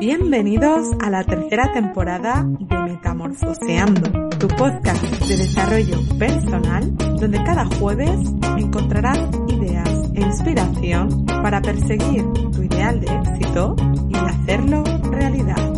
Bienvenidos 0.00 0.90
a 1.00 1.10
la 1.10 1.24
tercera 1.24 1.72
temporada 1.72 2.44
de 2.46 2.76
Metamorfoseando, 2.76 4.28
tu 4.38 4.46
podcast 4.46 5.02
de 5.26 5.36
desarrollo 5.36 5.98
personal, 6.16 6.96
donde 6.96 7.42
cada 7.42 7.64
jueves 7.64 8.20
encontrarás 8.56 9.18
ideas 9.48 10.10
e 10.14 10.20
inspiración 10.20 11.26
para 11.26 11.60
perseguir 11.60 12.24
tu 12.52 12.62
ideal 12.62 13.00
de 13.00 13.12
éxito 13.12 13.74
y 14.08 14.16
hacerlo 14.16 14.84
realidad. 15.10 15.74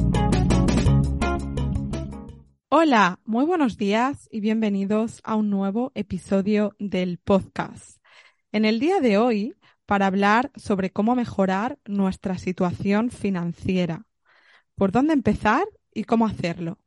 Hola, 2.68 3.20
muy 3.24 3.46
buenos 3.46 3.78
días 3.78 4.28
y 4.30 4.40
bienvenidos 4.40 5.22
a 5.24 5.34
un 5.34 5.48
nuevo 5.48 5.92
episodio 5.94 6.74
del 6.78 7.16
podcast. 7.16 8.02
En 8.52 8.66
el 8.66 8.80
día 8.80 9.00
de 9.00 9.16
hoy 9.16 9.54
para 9.86 10.06
hablar 10.06 10.52
sobre 10.54 10.90
cómo 10.90 11.16
mejorar 11.16 11.78
nuestra 11.84 12.38
situación 12.38 13.10
financiera, 13.10 14.06
por 14.80 14.92
dónde 14.92 15.12
empezar 15.12 15.66
y 15.92 16.04
cómo 16.04 16.24
hacerlo. 16.24 16.78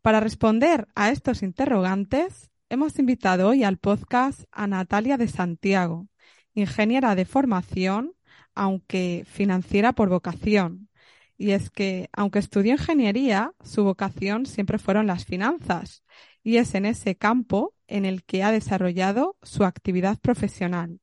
Para 0.00 0.20
responder 0.20 0.86
a 0.94 1.10
estos 1.10 1.42
interrogantes, 1.42 2.52
hemos 2.68 3.00
invitado 3.00 3.48
hoy 3.48 3.64
al 3.64 3.78
podcast 3.78 4.44
a 4.52 4.68
Natalia 4.68 5.16
de 5.16 5.26
Santiago, 5.26 6.06
ingeniera 6.54 7.16
de 7.16 7.24
formación, 7.24 8.12
aunque 8.54 9.24
financiera 9.26 9.92
por 9.92 10.08
vocación. 10.08 10.88
Y 11.36 11.50
es 11.50 11.68
que, 11.68 12.10
aunque 12.12 12.38
estudió 12.38 12.74
ingeniería, 12.74 13.54
su 13.60 13.82
vocación 13.82 14.46
siempre 14.46 14.78
fueron 14.78 15.08
las 15.08 15.24
finanzas, 15.24 16.04
y 16.44 16.58
es 16.58 16.76
en 16.76 16.86
ese 16.86 17.16
campo 17.16 17.74
en 17.88 18.04
el 18.04 18.22
que 18.22 18.44
ha 18.44 18.52
desarrollado 18.52 19.36
su 19.42 19.64
actividad 19.64 20.20
profesional. 20.20 21.00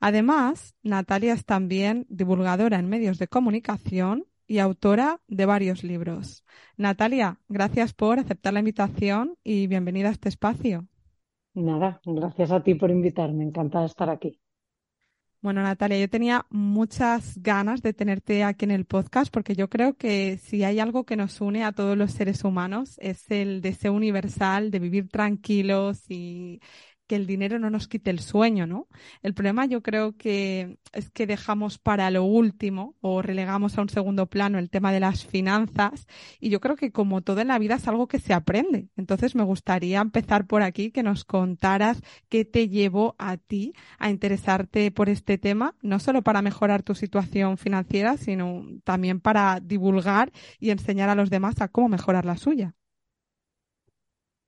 Además, 0.00 0.76
Natalia 0.82 1.34
es 1.34 1.44
también 1.44 2.06
divulgadora 2.08 2.78
en 2.78 2.88
medios 2.88 3.18
de 3.18 3.28
comunicación 3.28 4.24
y 4.46 4.58
autora 4.58 5.20
de 5.28 5.46
varios 5.46 5.84
libros. 5.84 6.44
Natalia, 6.76 7.38
gracias 7.48 7.92
por 7.92 8.18
aceptar 8.18 8.52
la 8.52 8.60
invitación 8.60 9.36
y 9.44 9.66
bienvenida 9.66 10.08
a 10.08 10.12
este 10.12 10.28
espacio. 10.28 10.86
Nada, 11.54 12.00
gracias 12.04 12.50
a 12.50 12.62
ti 12.62 12.74
por 12.74 12.90
invitarme, 12.90 13.44
encantada 13.44 13.84
de 13.84 13.88
estar 13.88 14.08
aquí. 14.10 14.38
Bueno, 15.42 15.60
Natalia, 15.60 15.98
yo 15.98 16.08
tenía 16.08 16.46
muchas 16.50 17.36
ganas 17.42 17.82
de 17.82 17.92
tenerte 17.92 18.44
aquí 18.44 18.64
en 18.64 18.70
el 18.70 18.84
podcast 18.84 19.32
porque 19.32 19.56
yo 19.56 19.68
creo 19.68 19.94
que 19.96 20.38
si 20.38 20.62
hay 20.62 20.78
algo 20.78 21.04
que 21.04 21.16
nos 21.16 21.40
une 21.40 21.64
a 21.64 21.72
todos 21.72 21.96
los 21.98 22.12
seres 22.12 22.44
humanos 22.44 22.96
es 23.00 23.28
el 23.28 23.60
deseo 23.60 23.92
universal 23.92 24.70
de 24.70 24.78
vivir 24.78 25.08
tranquilos 25.08 26.08
y 26.08 26.60
que 27.12 27.16
el 27.16 27.26
dinero 27.26 27.58
no 27.58 27.68
nos 27.68 27.88
quite 27.88 28.08
el 28.08 28.20
sueño, 28.20 28.66
¿no? 28.66 28.88
El 29.22 29.34
problema 29.34 29.66
yo 29.66 29.82
creo 29.82 30.16
que 30.16 30.78
es 30.94 31.10
que 31.10 31.26
dejamos 31.26 31.76
para 31.76 32.10
lo 32.10 32.24
último 32.24 32.96
o 33.02 33.20
relegamos 33.20 33.76
a 33.76 33.82
un 33.82 33.90
segundo 33.90 34.28
plano 34.28 34.58
el 34.58 34.70
tema 34.70 34.92
de 34.92 35.00
las 35.00 35.26
finanzas 35.26 36.06
y 36.40 36.48
yo 36.48 36.58
creo 36.60 36.74
que 36.74 36.90
como 36.90 37.20
todo 37.20 37.42
en 37.42 37.48
la 37.48 37.58
vida 37.58 37.74
es 37.74 37.86
algo 37.86 38.08
que 38.08 38.18
se 38.18 38.32
aprende. 38.32 38.88
Entonces 38.96 39.34
me 39.34 39.42
gustaría 39.42 40.00
empezar 40.00 40.46
por 40.46 40.62
aquí 40.62 40.90
que 40.90 41.02
nos 41.02 41.26
contaras 41.26 42.00
qué 42.30 42.46
te 42.46 42.70
llevó 42.70 43.14
a 43.18 43.36
ti 43.36 43.74
a 43.98 44.08
interesarte 44.08 44.90
por 44.90 45.10
este 45.10 45.36
tema, 45.36 45.76
no 45.82 45.98
solo 45.98 46.22
para 46.22 46.40
mejorar 46.40 46.82
tu 46.82 46.94
situación 46.94 47.58
financiera, 47.58 48.16
sino 48.16 48.64
también 48.84 49.20
para 49.20 49.60
divulgar 49.60 50.32
y 50.58 50.70
enseñar 50.70 51.10
a 51.10 51.14
los 51.14 51.28
demás 51.28 51.60
a 51.60 51.68
cómo 51.68 51.90
mejorar 51.90 52.24
la 52.24 52.38
suya. 52.38 52.74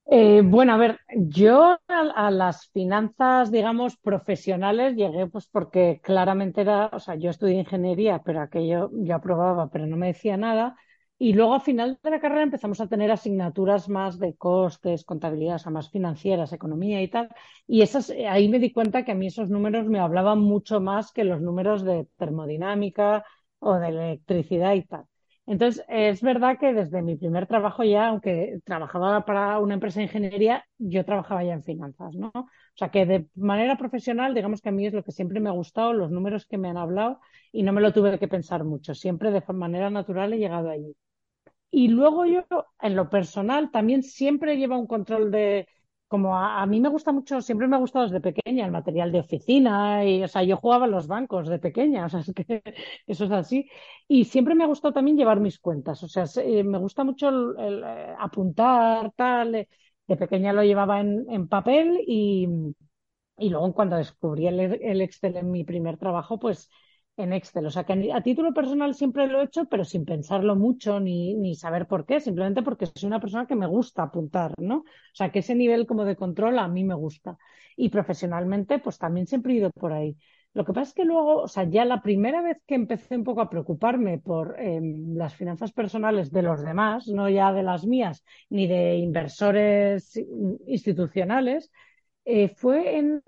Eh, 0.07 0.43
bueno, 0.45 0.75
a 0.75 0.77
ver, 0.77 1.01
yo 1.17 1.79
a, 1.89 2.01
a, 2.27 2.31
las 2.31 2.69
finanzas, 2.69 3.51
digamos, 3.51 3.97
profesionales 3.97 4.95
llegué 4.97 5.27
pues 5.27 5.47
porque 5.47 6.01
claramente 6.03 6.61
era, 6.61 6.87
o 6.93 7.01
sea, 7.01 7.15
yo 7.17 7.31
estudié 7.31 7.55
ingeniería, 7.61 8.21
pero 8.25 8.41
aquello 8.43 8.91
yo 8.93 9.15
aprobaba, 9.17 9.71
pero 9.71 9.87
no 9.87 9.97
me 9.97 10.09
decía 10.09 10.37
nada. 10.37 10.77
Y 11.19 11.33
luego 11.33 11.55
al 11.55 11.63
final 11.63 11.99
de 12.03 12.11
la 12.11 12.21
carrera 12.21 12.43
empezamos 12.43 12.81
a 12.81 12.87
tener 12.89 13.11
asignaturas 13.11 13.89
más 13.89 14.19
de 14.19 14.35
costes, 14.37 15.05
contabilidad, 15.05 15.57
o 15.57 15.59
sea, 15.59 15.73
más 15.73 15.91
financieras, 15.91 16.53
economía 16.53 17.01
y 17.03 17.09
tal. 17.09 17.29
Y 17.67 17.81
esas, 17.83 18.11
ahí 18.11 18.49
me 18.49 18.59
di 18.59 18.73
cuenta 18.73 19.05
que 19.05 19.13
a 19.13 19.15
mí 19.15 19.29
esos 19.29 19.49
números 19.49 19.87
me 19.87 20.01
hablaban 20.01 20.41
mucho 20.41 20.81
más 20.81 21.13
que 21.13 21.25
los 21.25 21.41
números 21.41 21.83
de 21.85 22.07
termodinámica 22.19 23.25
o 23.59 23.75
de 23.77 23.89
electricidad 23.89 24.75
y 24.75 24.83
tal. 24.83 25.05
Entonces, 25.47 25.85
es 25.89 26.23
verdad 26.23 26.59
que 26.59 26.73
desde 26.73 27.03
mi 27.03 27.17
primer 27.17 27.47
trabajo 27.47 27.85
ya, 27.85 28.09
aunque 28.09 28.61
trabajaba 28.65 29.25
para 29.27 29.59
una 29.59 29.75
empresa 29.75 30.01
de 30.01 30.05
ingeniería, 30.05 30.65
yo 30.79 31.05
trabajaba 31.05 31.45
ya 31.45 31.53
en 31.53 31.63
finanzas, 31.63 32.15
¿no? 32.15 32.33
O 32.35 32.49
sea, 32.77 32.91
que 32.91 33.05
de 33.05 33.29
manera 33.35 33.77
profesional, 33.77 34.35
digamos 34.35 34.63
que 34.63 34.71
a 34.71 34.73
mí 34.73 34.87
es 34.87 34.95
lo 34.95 35.05
que 35.05 35.13
siempre 35.13 35.41
me 35.41 35.51
ha 35.51 35.53
gustado, 35.53 35.93
los 35.93 36.11
números 36.11 36.47
que 36.47 36.57
me 36.57 36.69
han 36.71 36.79
hablado, 36.79 37.21
y 37.53 37.63
no 37.63 37.73
me 37.75 37.83
lo 37.83 37.93
tuve 37.93 38.19
que 38.19 38.29
pensar 38.29 38.65
mucho. 38.65 38.95
Siempre 38.95 39.31
de 39.31 39.43
manera 39.53 39.91
natural 39.91 40.33
he 40.33 40.39
llegado 40.39 40.71
allí. 40.71 40.97
Y 41.71 41.89
luego 41.89 42.25
yo, 42.27 42.45
en 42.81 42.97
lo 42.97 43.11
personal, 43.11 43.71
también 43.71 44.03
siempre 44.03 44.57
lleva 44.57 44.79
un 44.79 44.87
control 44.87 45.31
de, 45.31 45.69
como 46.15 46.37
a, 46.37 46.63
a, 46.63 46.67
mí 46.67 46.81
me 46.81 46.89
gusta 46.89 47.11
mucho, 47.11 47.41
siempre 47.43 47.67
me 47.67 47.75
ha 47.75 47.81
gustado 47.81 48.05
desde 48.05 48.21
pequeña 48.21 48.65
el 48.65 48.71
material 48.71 49.11
de 49.11 49.19
oficina, 49.19 50.05
y, 50.05 50.23
o 50.23 50.29
sea, 50.29 50.45
yo 50.45 50.57
jugaba 50.57 50.85
en 50.85 50.93
los 50.93 51.09
bancos 51.09 51.49
de 51.49 51.59
pequeña, 51.59 52.05
o 52.07 52.09
sea, 52.09 52.21
es 52.21 52.33
que 52.33 52.63
eso 53.09 53.25
es 53.25 53.31
así. 53.33 53.69
Y 54.07 54.25
siempre 54.25 54.55
me 54.55 54.63
ha 54.63 54.69
gustado 54.69 54.95
también 54.95 55.17
llevar 55.17 55.41
mis 55.41 55.59
cuentas, 55.59 56.05
o 56.05 56.09
sea, 56.09 56.27
se, 56.27 56.63
me 56.63 56.79
gusta 56.79 57.03
mucho 57.03 57.59
eh, 57.59 58.15
apuntar, 58.17 59.11
tal. 59.17 59.57
Eh, 59.57 59.69
de 60.07 60.17
pequeña 60.17 60.53
lo 60.53 60.63
llevaba 60.63 61.01
en, 61.01 61.49
papel 61.49 61.99
y, 62.07 62.47
y, 63.39 63.49
luego 63.51 63.75
cuando 63.75 63.97
descubrí 63.97 64.47
el 64.47 65.01
Excel 65.01 65.37
en 65.37 65.51
mi 65.51 65.65
primer 65.65 65.97
trabajo, 65.97 66.39
pues 66.39 66.71
en 67.17 67.33
Excel. 67.33 67.67
O 67.67 67.71
sea, 67.71 67.85
que 67.85 68.13
a 68.13 68.23
título 68.23 68.53
personal 68.53 68.95
siempre 68.95 69.27
lo 69.27 69.41
he 69.41 69.45
hecho, 69.45 69.67
pero 69.67 69.85
sin 69.85 70.05
pensarlo 70.05 70.57
mucho 70.57 71.01
ni, 71.01 71.35
ni 71.35 71.55
saber 71.55 71.87
por 71.87 72.07
qué, 72.07 72.21
simplemente 72.21 72.63
porque 72.63 72.87
soy 72.87 73.07
una 73.07 73.21
persona 73.21 73.47
que 73.47 73.57
me 73.57 73.67
gusta 73.67 74.03
apuntar, 74.05 74.53
¿no? 74.59 74.79
O 74.79 74.85
sea, 75.15 75.31
que 75.31 75.41
ese 75.41 75.55
nivel 75.55 75.87
como 75.87 76.05
de 76.05 76.17
control 76.17 76.59
a 76.59 76.69
mí 76.69 76.85
me 76.85 76.95
gusta. 76.95 77.39
Y 77.77 77.89
profesionalmente, 77.89 78.79
pues 78.79 78.99
también 78.99 79.27
siempre 79.27 79.53
he 79.53 79.57
ido 79.57 79.71
por 79.71 79.93
ahí. 79.93 80.17
Lo 80.53 80.65
que 80.65 80.73
pasa 80.73 80.91
es 80.91 80.95
que 80.95 81.05
luego, 81.05 81.43
o 81.43 81.49
sea, 81.49 81.65
ya 81.65 81.85
la 81.85 82.01
primera 82.01 82.41
vez 82.41 82.59
que 82.67 82.77
empecé 82.77 83.17
un 83.17 83.25
poco 83.25 83.41
a 83.41 83.51
preocuparme 83.51 84.19
por 84.19 84.55
eh, 84.61 84.81
las 84.83 85.35
finanzas 85.35 85.73
personales 85.73 86.31
de 86.31 86.43
los 86.43 86.63
demás, 86.65 87.09
no 87.09 87.29
ya 87.29 87.53
de 87.53 87.65
las 87.65 87.85
mías, 87.87 88.25
ni 88.51 88.69
de 88.69 88.97
inversores 88.97 90.17
institucionales, 90.67 91.71
eh, 92.25 92.49
fue 92.49 92.99
en 92.99 93.23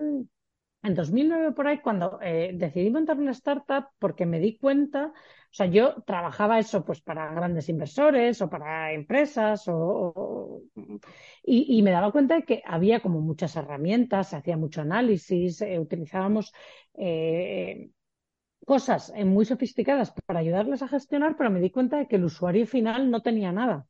en 0.86 0.94
2009 0.94 1.52
por 1.52 1.66
ahí, 1.66 1.78
cuando 1.80 2.19
eh, 2.22 2.52
decidí 2.54 2.91
montar 2.91 3.19
una 3.19 3.32
startup, 3.32 3.88
porque 3.98 4.26
me 4.26 4.38
di 4.41 4.56
cuenta, 4.56 5.06
o 5.06 5.12
sea, 5.50 5.66
yo 5.66 6.02
trabajaba 6.02 6.58
eso 6.58 6.84
pues 6.84 7.00
para 7.00 7.32
grandes 7.32 7.69
inversores 7.69 8.41
o 8.42 8.48
para 8.48 8.92
empresas, 8.92 9.64
o, 9.69 10.62
y, 11.44 11.82
me 11.82 11.91
daba 11.91 12.12
cuenta 12.12 12.36
de 12.36 12.44
que 12.44 12.62
había 12.64 13.00
como 13.00 13.20
muchas 13.20 13.56
herramientas, 13.56 14.30
se 14.30 14.36
hacía 14.36 14.56
mucho 14.56 14.80
análisis, 14.82 15.60
eh, 15.62 15.78
utilizábamos 15.78 16.52
eh, 16.94 17.91
cosas 18.64 19.12
muy 19.24 19.44
sofisticadas 19.44 20.12
para 20.26 20.41
ayudarles 20.41 20.82
a 20.82 20.88
gestionar, 20.88 21.36
pero 21.36 21.50
me 21.50 21.60
di 21.60 21.71
cuenta 21.71 21.98
de 21.98 22.09
que 22.09 22.16
el 22.16 22.24
usuario 22.24 22.66
final 22.66 23.10
no 23.10 23.22
tenía 23.22 23.53
nada 23.53 23.86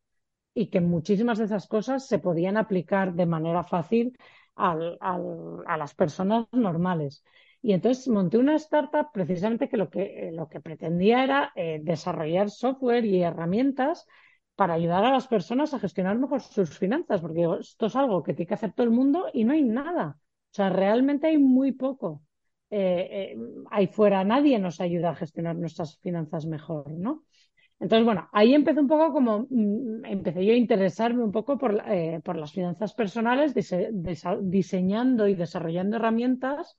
y 0.54 0.68
que 0.70 0.80
muchísimas 0.80 1.38
de 1.38 1.44
esas 1.44 1.66
cosas 1.68 2.06
se 2.06 2.18
podían 2.18 2.56
aplicar 2.56 3.14
de 3.14 3.26
manera 3.26 3.62
fácil 3.62 4.16
al, 4.56 4.98
a 5.00 5.76
las 5.76 5.94
personas 5.94 6.46
normales. 6.52 7.22
Y 7.62 7.72
entonces 7.72 8.08
monté 8.08 8.38
una 8.38 8.56
startup 8.56 9.10
precisamente 9.12 9.68
que 9.68 9.76
lo 9.76 9.90
que, 9.90 10.30
lo 10.32 10.48
que 10.48 10.60
pretendía 10.60 11.24
era 11.24 11.52
eh, 11.56 11.80
desarrollar 11.82 12.50
software 12.50 13.04
y 13.04 13.22
herramientas 13.22 14.06
para 14.54 14.74
ayudar 14.74 15.04
a 15.04 15.12
las 15.12 15.26
personas 15.26 15.74
a 15.74 15.78
gestionar 15.78 16.18
mejor 16.18 16.40
sus 16.42 16.78
finanzas, 16.78 17.20
porque 17.20 17.46
esto 17.60 17.86
es 17.86 17.96
algo 17.96 18.22
que 18.22 18.34
tiene 18.34 18.48
que 18.48 18.54
hacer 18.54 18.72
todo 18.72 18.84
el 18.86 18.92
mundo 18.92 19.26
y 19.32 19.44
no 19.44 19.52
hay 19.52 19.62
nada. 19.62 20.16
O 20.18 20.54
sea, 20.54 20.70
realmente 20.70 21.26
hay 21.26 21.38
muy 21.38 21.72
poco. 21.72 22.22
Eh, 22.70 23.34
eh, 23.34 23.36
ahí 23.70 23.86
fuera 23.86 24.24
nadie 24.24 24.58
nos 24.58 24.80
ayuda 24.80 25.10
a 25.10 25.14
gestionar 25.16 25.56
nuestras 25.56 25.98
finanzas 25.98 26.46
mejor, 26.46 26.90
¿no? 26.90 27.24
Entonces, 27.78 28.04
bueno, 28.06 28.28
ahí 28.32 28.54
empecé 28.54 28.80
un 28.80 28.88
poco 28.88 29.12
como, 29.12 29.46
mm, 29.50 30.04
empecé 30.06 30.44
yo 30.44 30.52
a 30.52 30.56
interesarme 30.56 31.22
un 31.22 31.32
poco 31.32 31.58
por, 31.58 31.82
eh, 31.88 32.20
por 32.24 32.36
las 32.36 32.52
finanzas 32.52 32.94
personales, 32.94 33.54
dise, 33.54 33.90
dise, 33.92 34.28
diseñando 34.42 35.28
y 35.28 35.34
desarrollando 35.34 35.96
herramientas, 35.96 36.76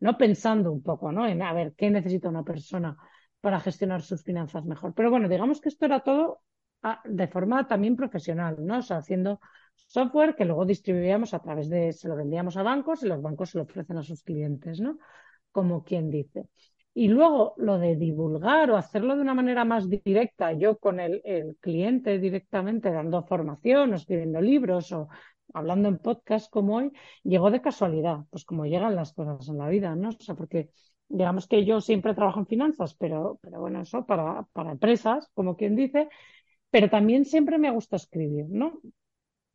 ¿no? 0.00 0.18
Pensando 0.18 0.72
un 0.72 0.82
poco, 0.82 1.12
¿no? 1.12 1.26
En 1.26 1.42
a 1.42 1.52
ver, 1.52 1.74
¿qué 1.76 1.90
necesita 1.90 2.28
una 2.28 2.42
persona 2.44 2.96
para 3.40 3.60
gestionar 3.60 4.02
sus 4.02 4.22
finanzas 4.22 4.64
mejor. 4.64 4.94
Pero 4.94 5.10
bueno, 5.10 5.28
digamos 5.28 5.60
que 5.60 5.68
esto 5.68 5.86
era 5.86 6.00
todo 6.00 6.42
de 7.04 7.28
forma 7.28 7.66
también 7.68 7.96
profesional, 7.96 8.56
¿no? 8.60 8.78
O 8.78 8.82
sea, 8.82 8.98
haciendo 8.98 9.40
software 9.74 10.34
que 10.34 10.44
luego 10.44 10.64
distribuíamos 10.64 11.34
a 11.34 11.40
través 11.40 11.68
de, 11.68 11.92
se 11.92 12.08
lo 12.08 12.16
vendíamos 12.16 12.56
a 12.56 12.62
bancos 12.62 13.02
y 13.02 13.06
los 13.06 13.20
bancos 13.20 13.50
se 13.50 13.58
lo 13.58 13.64
ofrecen 13.64 13.98
a 13.98 14.02
sus 14.02 14.22
clientes, 14.22 14.80
¿no? 14.80 14.98
Como 15.52 15.84
quien 15.84 16.10
dice. 16.10 16.48
Y 16.92 17.08
luego 17.08 17.54
lo 17.56 17.78
de 17.78 17.96
divulgar 17.96 18.70
o 18.70 18.76
hacerlo 18.76 19.14
de 19.14 19.22
una 19.22 19.34
manera 19.34 19.64
más 19.64 19.88
directa, 19.88 20.52
yo 20.52 20.78
con 20.78 20.98
el, 20.98 21.22
cliente 21.60 22.18
directamente 22.18 22.90
dando 22.90 23.22
formación 23.24 23.92
o 23.92 23.96
escribiendo 23.96 24.40
libros 24.40 24.90
o 24.92 25.08
hablando 25.54 25.88
en 25.88 25.98
podcast 25.98 26.50
como 26.50 26.76
hoy, 26.76 26.92
llegó 27.22 27.50
de 27.50 27.60
casualidad, 27.60 28.24
pues 28.30 28.44
como 28.44 28.66
llegan 28.66 28.96
las 28.96 29.12
cosas 29.12 29.48
en 29.48 29.58
la 29.58 29.68
vida, 29.68 29.94
¿no? 29.94 30.10
O 30.10 30.12
sea, 30.12 30.34
porque 30.34 30.70
digamos 31.08 31.46
que 31.48 31.64
yo 31.64 31.80
siempre 31.80 32.14
trabajo 32.14 32.40
en 32.40 32.46
finanzas, 32.46 32.94
pero, 32.94 33.38
pero 33.42 33.60
bueno, 33.60 33.80
eso 33.82 34.04
para, 34.06 34.42
para 34.52 34.72
empresas, 34.72 35.28
como 35.34 35.56
quien 35.56 35.76
dice, 35.76 36.08
pero 36.70 36.88
también 36.90 37.24
siempre 37.24 37.58
me 37.58 37.70
gusta 37.70 37.96
escribir, 37.96 38.46
¿no? 38.48 38.80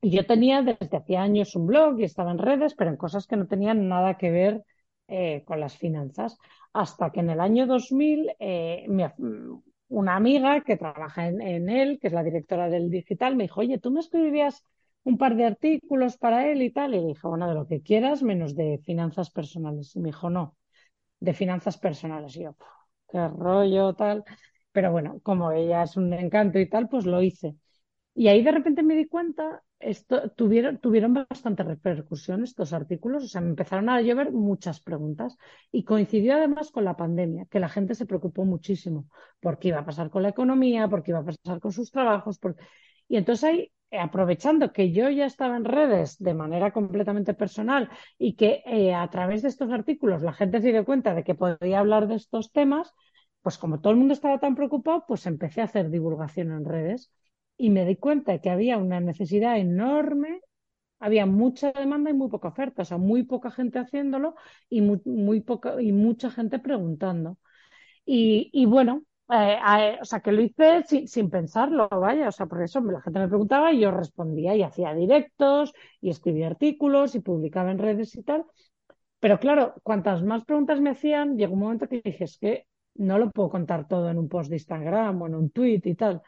Y 0.01 0.11
yo 0.11 0.25
tenía 0.25 0.61
desde 0.61 0.97
hacía 0.97 1.21
años 1.21 1.55
un 1.55 1.67
blog 1.67 1.99
y 1.99 2.03
estaba 2.03 2.31
en 2.31 2.37
redes, 2.37 2.75
pero 2.75 2.91
en 2.91 2.97
cosas 2.97 3.27
que 3.27 3.37
no 3.37 3.47
tenían 3.47 3.87
nada 3.87 4.17
que 4.17 4.31
ver 4.31 4.63
eh, 5.07 5.43
con 5.45 5.59
las 5.59 5.77
finanzas. 5.77 6.37
Hasta 6.73 7.11
que 7.11 7.21
en 7.21 7.29
el 7.29 7.39
año 7.39 7.67
2000, 7.67 8.31
eh, 8.39 8.85
una 9.87 10.15
amiga 10.15 10.61
que 10.61 10.77
trabaja 10.77 11.27
en, 11.27 11.41
en, 11.41 11.69
él, 11.69 11.99
que 11.99 12.07
es 12.07 12.13
la 12.13 12.23
directora 12.23 12.69
del 12.69 12.89
digital, 12.89 13.35
me 13.35 13.43
dijo, 13.45 13.61
oye, 13.61 13.77
¿tú 13.79 13.91
me 13.91 13.99
escribirías 13.99 14.63
un 15.03 15.17
par 15.17 15.35
de 15.35 15.45
artículos 15.45 16.17
para 16.17 16.47
él 16.51 16.61
y 16.61 16.71
tal? 16.71 16.95
Y 16.95 16.99
le 17.01 17.07
dije, 17.07 17.27
bueno, 17.27 17.47
de 17.47 17.55
lo 17.55 17.67
que 17.67 17.81
quieras, 17.81 18.23
menos 18.23 18.55
de 18.55 18.79
finanzas 18.83 19.29
personales. 19.31 19.95
Y 19.95 19.99
me 19.99 20.09
dijo, 20.09 20.29
no, 20.29 20.57
de 21.19 21.33
finanzas 21.33 21.77
personales. 21.77 22.35
Y 22.37 22.43
yo, 22.43 22.55
qué 23.09 23.27
rollo, 23.27 23.93
tal. 23.95 24.23
Pero 24.71 24.91
bueno, 24.91 25.19
como 25.23 25.51
ella 25.51 25.83
es 25.83 25.97
un 25.97 26.13
encanto 26.13 26.59
y 26.59 26.69
tal, 26.69 26.89
pues 26.89 27.05
lo 27.05 27.21
hice. 27.21 27.55
Y 28.17 28.29
ahí 28.29 28.41
de 28.43 28.51
repente 28.51 28.81
me 28.81 28.95
di 28.95 29.07
cuenta, 29.07 29.61
esto, 29.77 30.29
tuvieron, 30.31 30.79
tuvieron 30.79 31.13
bastante 31.13 31.63
repercusión 31.63 32.43
estos 32.43 32.71
artículos, 32.71 33.25
o 33.25 33.27
sea, 33.27 33.41
me 33.41 33.49
empezaron 33.49 33.89
a 33.89 34.01
llover 34.01 34.31
muchas 34.31 34.79
preguntas 34.79 35.37
y 35.69 35.83
coincidió 35.83 36.35
además 36.35 36.71
con 36.71 36.85
la 36.85 36.95
pandemia, 36.95 37.45
que 37.51 37.59
la 37.59 37.67
gente 37.67 37.93
se 37.93 38.05
preocupó 38.05 38.45
muchísimo 38.45 39.07
por 39.41 39.59
qué 39.59 39.67
iba 39.67 39.79
a 39.79 39.85
pasar 39.85 40.09
con 40.09 40.23
la 40.23 40.29
economía, 40.29 40.87
por 40.87 41.03
qué 41.03 41.11
iba 41.11 41.19
a 41.19 41.25
pasar 41.25 41.59
con 41.59 41.73
sus 41.73 41.91
trabajos. 41.91 42.39
Y 43.09 43.17
entonces 43.17 43.43
ahí, 43.43 43.71
aprovechando 43.91 44.71
que 44.71 44.93
yo 44.93 45.09
ya 45.09 45.25
estaba 45.25 45.57
en 45.57 45.65
redes 45.65 46.17
de 46.17 46.33
manera 46.33 46.71
completamente 46.71 47.33
personal 47.33 47.89
y 48.17 48.35
que 48.35 48.63
eh, 48.65 48.93
a 48.93 49.09
través 49.09 49.41
de 49.41 49.49
estos 49.49 49.71
artículos 49.71 50.21
la 50.21 50.33
gente 50.33 50.61
se 50.61 50.71
dio 50.71 50.85
cuenta 50.85 51.13
de 51.13 51.23
que 51.25 51.35
podía 51.35 51.79
hablar 51.79 52.07
de 52.07 52.15
estos 52.15 52.53
temas, 52.53 52.93
pues 53.41 53.57
como 53.57 53.81
todo 53.81 53.91
el 53.91 53.99
mundo 53.99 54.13
estaba 54.13 54.39
tan 54.39 54.55
preocupado, 54.55 55.03
pues 55.05 55.25
empecé 55.25 55.59
a 55.61 55.65
hacer 55.65 55.89
divulgación 55.89 56.51
en 56.53 56.63
redes 56.63 57.11
y 57.57 57.69
me 57.69 57.85
di 57.85 57.95
cuenta 57.95 58.39
que 58.39 58.49
había 58.49 58.77
una 58.77 58.99
necesidad 58.99 59.57
enorme, 59.57 60.41
había 60.99 61.25
mucha 61.25 61.71
demanda 61.71 62.09
y 62.11 62.13
muy 62.13 62.29
poca 62.29 62.49
oferta, 62.49 62.83
o 62.83 62.85
sea, 62.85 62.97
muy 62.97 63.23
poca 63.23 63.51
gente 63.51 63.79
haciéndolo 63.79 64.35
y 64.69 64.81
muy, 64.81 65.01
muy 65.05 65.43
y 65.81 65.91
mucha 65.91 66.31
gente 66.31 66.59
preguntando. 66.59 67.37
Y, 68.05 68.49
y 68.53 68.65
bueno, 68.65 69.03
eh, 69.29 69.57
eh, 69.79 69.97
o 70.01 70.05
sea, 70.05 70.19
que 70.21 70.31
lo 70.31 70.41
hice 70.41 70.83
sin, 70.87 71.07
sin, 71.07 71.29
pensarlo, 71.29 71.89
vaya, 71.89 72.27
o 72.29 72.31
sea, 72.31 72.45
por 72.45 72.61
eso 72.63 72.79
la 72.81 73.01
gente 73.01 73.19
me 73.19 73.27
preguntaba 73.27 73.73
y 73.73 73.81
yo 73.81 73.91
respondía 73.91 74.55
y 74.55 74.63
hacía 74.63 74.93
directos 74.93 75.73
y 76.01 76.09
escribía 76.11 76.47
artículos 76.47 77.15
y 77.15 77.21
publicaba 77.21 77.71
en 77.71 77.79
redes 77.79 78.15
y 78.15 78.23
tal. 78.23 78.45
Pero 79.19 79.39
claro, 79.39 79.75
cuantas 79.83 80.23
más 80.23 80.45
preguntas 80.45 80.79
me 80.81 80.91
hacían, 80.91 81.37
llegó 81.37 81.53
un 81.53 81.61
momento 81.61 81.87
que 81.87 82.01
dije, 82.03 82.25
es 82.25 82.37
que 82.37 82.67
no 82.95 83.17
lo 83.17 83.31
puedo 83.31 83.49
contar 83.49 83.87
todo 83.87 84.09
en 84.09 84.17
un 84.19 84.29
post 84.29 84.49
de 84.49 84.57
Instagram 84.57 85.21
o 85.21 85.27
en 85.27 85.35
un 85.35 85.49
tweet 85.49 85.81
y 85.85 85.95
tal. 85.95 86.21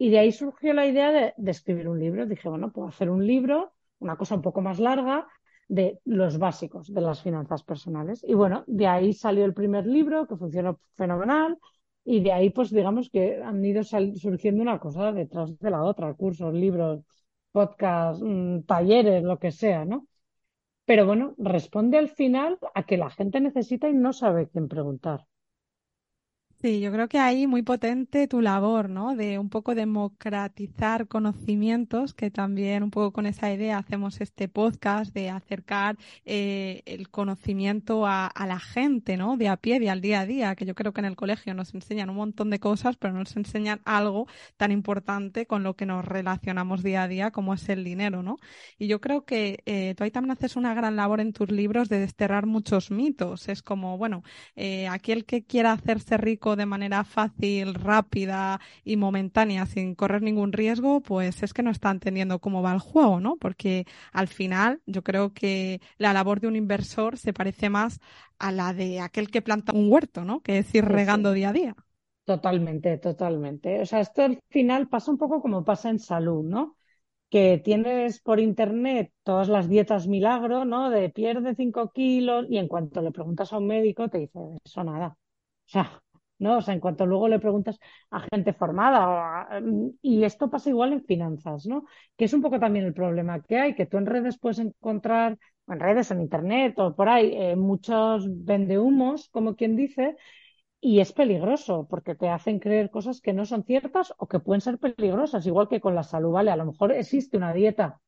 Y 0.00 0.08
de 0.08 0.18
ahí 0.18 0.32
surgió 0.32 0.72
la 0.72 0.86
idea 0.86 1.12
de, 1.12 1.34
escribir 1.50 1.86
un 1.86 2.00
libro. 2.00 2.24
Dije, 2.24 2.48
bueno, 2.48 2.72
puedo 2.72 2.88
hacer 2.88 3.10
un 3.10 3.26
libro, 3.26 3.74
una 3.98 4.16
cosa 4.16 4.34
un 4.34 4.40
poco 4.40 4.62
más 4.62 4.80
larga, 4.80 5.26
de 5.68 6.00
los 6.06 6.38
básicos 6.38 6.90
de 6.90 7.02
las 7.02 7.22
finanzas 7.22 7.62
personales. 7.62 8.24
Y 8.26 8.32
bueno, 8.32 8.64
de 8.66 8.86
ahí 8.86 9.12
salió 9.12 9.44
el 9.44 9.52
primer 9.52 9.86
libro 9.86 10.26
que 10.26 10.38
funcionó 10.38 10.80
fenomenal. 10.94 11.58
Y 12.02 12.20
de 12.20 12.32
ahí, 12.32 12.48
pues 12.48 12.70
digamos 12.70 13.10
que 13.10 13.42
han 13.42 13.62
ido 13.62 13.82
surgiendo 13.84 14.62
una 14.62 14.78
cosa 14.78 15.12
detrás 15.12 15.58
de 15.58 15.70
la 15.70 15.82
otra, 15.84 16.14
cursos, 16.14 16.54
libros, 16.54 17.04
podcasts, 17.52 18.22
mmm, 18.24 18.62
talleres, 18.62 19.22
lo 19.22 19.38
que 19.38 19.50
sea, 19.50 19.84
¿no? 19.84 20.06
Pero 20.86 21.06
bueno, 21.06 21.34
responde 21.36 21.98
al 21.98 22.08
final 22.08 22.58
a 22.74 22.84
que 22.84 22.96
la 22.96 23.10
gente 23.10 23.40
necesita 23.40 23.90
y 23.90 23.94
no 23.94 24.14
sabe 24.14 24.48
quién 24.48 24.66
preguntar. 24.66 25.26
Sí, 26.62 26.80
yo 26.80 26.92
creo 26.92 27.08
que 27.08 27.18
ahí 27.18 27.46
muy 27.46 27.62
potente 27.62 28.28
tu 28.28 28.42
labor, 28.42 28.90
¿no? 28.90 29.16
De 29.16 29.38
un 29.38 29.48
poco 29.48 29.74
democratizar 29.74 31.08
conocimientos, 31.08 32.12
que 32.12 32.30
también 32.30 32.82
un 32.82 32.90
poco 32.90 33.12
con 33.12 33.24
esa 33.24 33.50
idea 33.50 33.78
hacemos 33.78 34.20
este 34.20 34.46
podcast 34.46 35.14
de 35.14 35.30
acercar 35.30 35.96
eh, 36.26 36.82
el 36.84 37.08
conocimiento 37.08 38.06
a, 38.06 38.30
la 38.46 38.60
gente, 38.60 39.16
¿no? 39.16 39.38
De 39.38 39.48
a 39.48 39.56
pie, 39.56 39.80
de 39.80 39.88
al 39.88 40.02
día 40.02 40.20
a 40.20 40.26
día, 40.26 40.54
que 40.54 40.66
yo 40.66 40.74
creo 40.74 40.92
que 40.92 41.00
en 41.00 41.06
el 41.06 41.16
colegio 41.16 41.54
nos 41.54 41.72
enseñan 41.72 42.10
un 42.10 42.16
montón 42.16 42.50
de 42.50 42.60
cosas, 42.60 42.98
pero 42.98 43.14
no 43.14 43.20
nos 43.20 43.34
enseñan 43.36 43.80
algo 43.86 44.26
tan 44.58 44.70
importante 44.70 45.46
con 45.46 45.62
lo 45.62 45.76
que 45.76 45.86
nos 45.86 46.04
relacionamos 46.04 46.82
día 46.82 47.04
a 47.04 47.08
día 47.08 47.30
como 47.30 47.54
es 47.54 47.70
el 47.70 47.84
dinero, 47.84 48.22
¿no? 48.22 48.36
Y 48.78 48.86
yo 48.86 49.00
creo 49.00 49.24
que 49.24 49.62
eh, 49.64 49.94
tú 49.96 50.04
ahí 50.04 50.10
también 50.10 50.32
haces 50.32 50.56
una 50.56 50.74
gran 50.74 50.94
labor 50.94 51.20
en 51.20 51.32
tus 51.32 51.50
libros 51.50 51.88
de 51.88 52.00
desterrar 52.00 52.44
muchos 52.44 52.90
mitos. 52.90 53.48
Es 53.48 53.62
como, 53.62 53.96
bueno, 53.96 54.24
eh, 54.56 54.88
aquel 54.88 55.24
que 55.24 55.42
quiera 55.42 55.72
hacerse 55.72 56.18
rico 56.18 56.49
de 56.56 56.66
manera 56.66 57.04
fácil, 57.04 57.74
rápida 57.74 58.60
y 58.84 58.96
momentánea 58.96 59.66
sin 59.66 59.94
correr 59.94 60.22
ningún 60.22 60.52
riesgo, 60.52 61.00
pues 61.00 61.42
es 61.42 61.52
que 61.54 61.62
no 61.62 61.70
está 61.70 61.90
entendiendo 61.90 62.40
cómo 62.40 62.62
va 62.62 62.72
el 62.72 62.80
juego, 62.80 63.20
¿no? 63.20 63.36
Porque 63.36 63.86
al 64.12 64.28
final 64.28 64.82
yo 64.86 65.02
creo 65.02 65.32
que 65.32 65.80
la 65.98 66.12
labor 66.12 66.40
de 66.40 66.48
un 66.48 66.56
inversor 66.56 67.16
se 67.18 67.32
parece 67.32 67.70
más 67.70 68.00
a 68.38 68.52
la 68.52 68.72
de 68.72 69.00
aquel 69.00 69.30
que 69.30 69.42
planta 69.42 69.72
un 69.72 69.90
huerto, 69.92 70.24
¿no? 70.24 70.40
Que 70.40 70.58
es 70.58 70.74
ir 70.74 70.84
regando 70.84 71.32
sí. 71.32 71.34
día 71.34 71.50
a 71.50 71.52
día. 71.52 71.76
Totalmente, 72.24 72.98
totalmente. 72.98 73.80
O 73.80 73.86
sea, 73.86 74.00
esto 74.00 74.22
al 74.22 74.38
final 74.50 74.88
pasa 74.88 75.10
un 75.10 75.18
poco 75.18 75.40
como 75.42 75.64
pasa 75.64 75.90
en 75.90 75.98
salud, 75.98 76.44
¿no? 76.44 76.76
que 77.30 77.58
tienes 77.64 78.20
por 78.20 78.40
internet 78.40 79.12
todas 79.22 79.48
las 79.48 79.68
dietas 79.68 80.08
milagro, 80.08 80.64
¿no? 80.64 80.90
De 80.90 81.10
pierde 81.10 81.54
cinco 81.54 81.90
kilos 81.92 82.46
y 82.50 82.58
en 82.58 82.68
cuanto 82.68 83.00
le 83.02 83.12
preguntas 83.12 83.52
a 83.52 83.58
un 83.58 83.68
médico 83.68 84.08
te 84.08 84.18
dice, 84.18 84.40
eso 84.64 84.84
nada. 84.84 85.16
O 85.66 85.68
sea, 85.68 86.02
¿no? 86.40 86.58
O 86.58 86.60
sea, 86.62 86.74
en 86.74 86.80
cuanto 86.80 87.06
luego 87.06 87.28
le 87.28 87.38
preguntas 87.38 87.78
a 88.10 88.20
gente 88.32 88.52
formada, 88.52 89.48
y 90.02 90.24
esto 90.24 90.50
pasa 90.50 90.70
igual 90.70 90.92
en 90.92 91.04
finanzas, 91.04 91.66
¿no? 91.66 91.84
Que 92.16 92.24
es 92.24 92.32
un 92.32 92.42
poco 92.42 92.58
también 92.58 92.86
el 92.86 92.94
problema 92.94 93.40
que 93.42 93.58
hay, 93.58 93.74
que 93.74 93.86
tú 93.86 93.98
en 93.98 94.06
redes 94.06 94.38
puedes 94.38 94.58
encontrar, 94.58 95.38
en 95.68 95.80
redes, 95.80 96.10
en 96.10 96.20
internet 96.20 96.78
o 96.78 96.94
por 96.96 97.08
ahí, 97.08 97.32
eh, 97.34 97.56
muchos 97.56 98.26
vendehumos, 98.44 99.28
como 99.30 99.54
quien 99.54 99.76
dice, 99.76 100.16
y 100.80 101.00
es 101.00 101.12
peligroso 101.12 101.86
porque 101.88 102.14
te 102.14 102.28
hacen 102.28 102.58
creer 102.58 102.90
cosas 102.90 103.20
que 103.20 103.32
no 103.32 103.44
son 103.46 103.64
ciertas 103.64 104.14
o 104.18 104.26
que 104.28 104.40
pueden 104.40 104.60
ser 104.62 104.78
peligrosas, 104.78 105.46
igual 105.46 105.68
que 105.68 105.80
con 105.80 105.94
la 105.94 106.02
salud, 106.02 106.32
¿vale? 106.32 106.50
A 106.50 106.56
lo 106.56 106.66
mejor 106.66 106.92
existe 106.92 107.36
una 107.36 107.52
dieta 107.52 108.00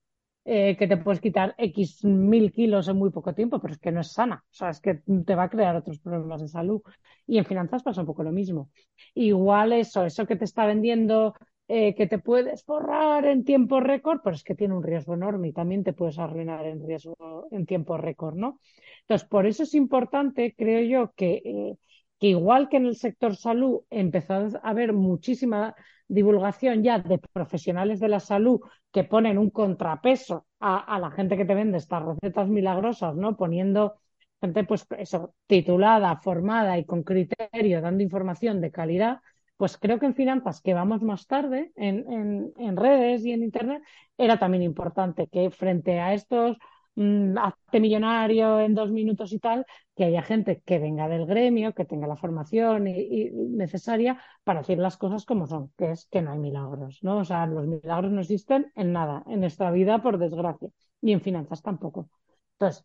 eh, 0.45 0.77
que 0.77 0.87
te 0.89 0.97
puedes 0.97 1.21
quitar 1.21 1.55
X 1.59 2.05
mil 2.05 2.53
kilos 2.53 2.89
en 2.89 2.97
muy 2.97 3.11
poco 3.11 3.35
tiempo, 3.35 3.61
pero 3.61 3.75
es 3.75 3.81
que 3.81 3.93
no 3.93 4.01
es 4.01 4.13
sana. 4.13 4.45
O 4.51 4.55
sea, 4.55 4.71
es 4.71 4.81
que 4.81 4.95
te 5.27 5.35
va 5.35 5.45
a 5.45 5.51
crear 5.51 5.77
otros 5.77 5.99
problemas 6.01 6.41
de 6.41 6.49
salud. 6.49 6.83
Y 7.27 7.39
en 7.39 7.45
finanzas 7.45 7.83
pasa 7.83 8.01
un 8.01 8.07
poco 8.07 8.23
lo 8.23 8.33
mismo. 8.33 8.71
Igual 9.15 9.73
eso, 9.73 10.05
eso 10.05 10.27
que 10.27 10.37
te 10.37 10.45
está 10.45 10.67
vendiendo, 10.67 11.35
eh, 11.69 11.95
que 11.95 12.07
te 12.07 12.19
puedes 12.19 12.65
forrar 12.65 13.25
en 13.27 13.45
tiempo 13.45 13.81
récord, 13.81 14.21
pero 14.23 14.35
es 14.37 14.45
que 14.45 14.55
tiene 14.55 14.75
un 14.75 14.83
riesgo 14.83 15.15
enorme 15.15 15.49
y 15.49 15.53
también 15.53 15.85
te 15.85 15.93
puedes 15.93 16.19
arruinar 16.19 16.67
en 16.67 16.85
riesgo 16.87 17.49
en 17.51 17.67
tiempo 17.67 17.97
récord, 17.97 18.35
¿no? 18.37 18.59
Entonces, 19.03 19.29
por 19.29 19.47
eso 19.47 19.63
es 19.63 19.75
importante, 19.75 20.55
creo 20.57 20.81
yo, 20.83 21.13
que, 21.15 21.43
eh, 21.45 21.77
que 22.23 22.29
igual 22.29 22.69
que 22.69 22.77
en 22.77 22.87
el 22.87 22.95
sector 22.95 23.35
salud 23.35 23.81
empezó 23.91 24.35
a 24.35 24.47
haber 24.63 24.93
muchísima 24.93 25.75
divulgación 26.07 26.85
ya 26.85 27.01
de 27.01 27.19
profesionales 27.19 27.99
de 27.99 28.07
la 28.07 28.21
salud 28.21 28.61
que 28.93 29.03
ponen 29.03 29.39
un 29.39 29.51
contrapeso 29.51 30.47
a, 30.61 30.77
a, 30.95 31.01
la 31.01 31.11
gente 31.11 31.37
que 31.37 31.45
te 31.45 31.57
vende 31.57 31.79
estas 31.79 32.05
recetas 32.05 32.47
milagrosas, 32.49 33.17
¿no? 33.17 33.37
Poniendo 33.37 33.97
gente, 34.41 34.63
pues 34.63 34.87
eso, 34.99 35.35
titulada, 35.49 36.17
formada 36.19 36.79
y 36.79 36.85
con 36.85 37.03
criterio, 37.03 37.81
dando 37.81 38.05
información 38.05 38.61
de 38.61 38.71
calidad, 38.71 39.19
pues 39.57 39.77
creo 39.77 39.99
que 39.99 40.07
en 40.07 40.15
finanzas, 40.15 40.61
que 40.61 40.75
vamos 40.75 41.03
más 41.03 41.27
tarde 41.27 41.73
en, 41.75 42.09
en, 42.09 42.53
en 42.57 42.77
redes 42.77 43.25
y 43.25 43.33
en 43.33 43.43
Internet, 43.43 43.83
era 44.17 44.39
también 44.39 44.63
importante 44.63 45.27
que 45.27 45.51
frente 45.51 45.99
a 45.99 46.15
estos 46.15 46.57
mmm, 46.95 47.37
hazte 47.39 47.81
millonario 47.81 48.61
en 48.61 48.75
dos 48.75 48.91
minutos 48.91 49.33
y 49.33 49.39
tal, 49.39 49.67
que 49.97 50.05
haya 50.05 50.23
gente 50.23 50.63
que 50.65 50.79
venga 50.79 51.09
del 51.09 51.27
gremio, 51.27 51.75
que 51.75 51.85
tenga 51.85 52.07
la 52.07 52.17
formación 52.17 52.85
necesaria 52.85 54.21
para 54.45 54.61
decir 54.61 54.79
las 54.79 54.97
cosas 54.97 55.25
como 55.25 55.47
son, 55.47 55.73
que 55.77 55.91
es 55.93 56.07
que 56.07 56.23
no 56.23 56.33
hay 56.33 56.39
milagros, 56.39 56.99
¿no? 57.03 57.19
O 57.19 57.25
sea, 57.25 57.47
los 57.47 57.67
milagros 57.67 58.13
no 58.13 58.21
existen 58.21 58.73
en 58.75 58.93
nada, 58.93 59.23
en 59.27 59.45
esta 59.45 59.71
vida, 59.71 60.03
por 60.03 60.19
desgracia, 60.19 60.69
y 61.01 61.13
en 61.13 61.21
finanzas 61.21 61.63
tampoco. 61.63 62.09
Entonces, 62.55 62.85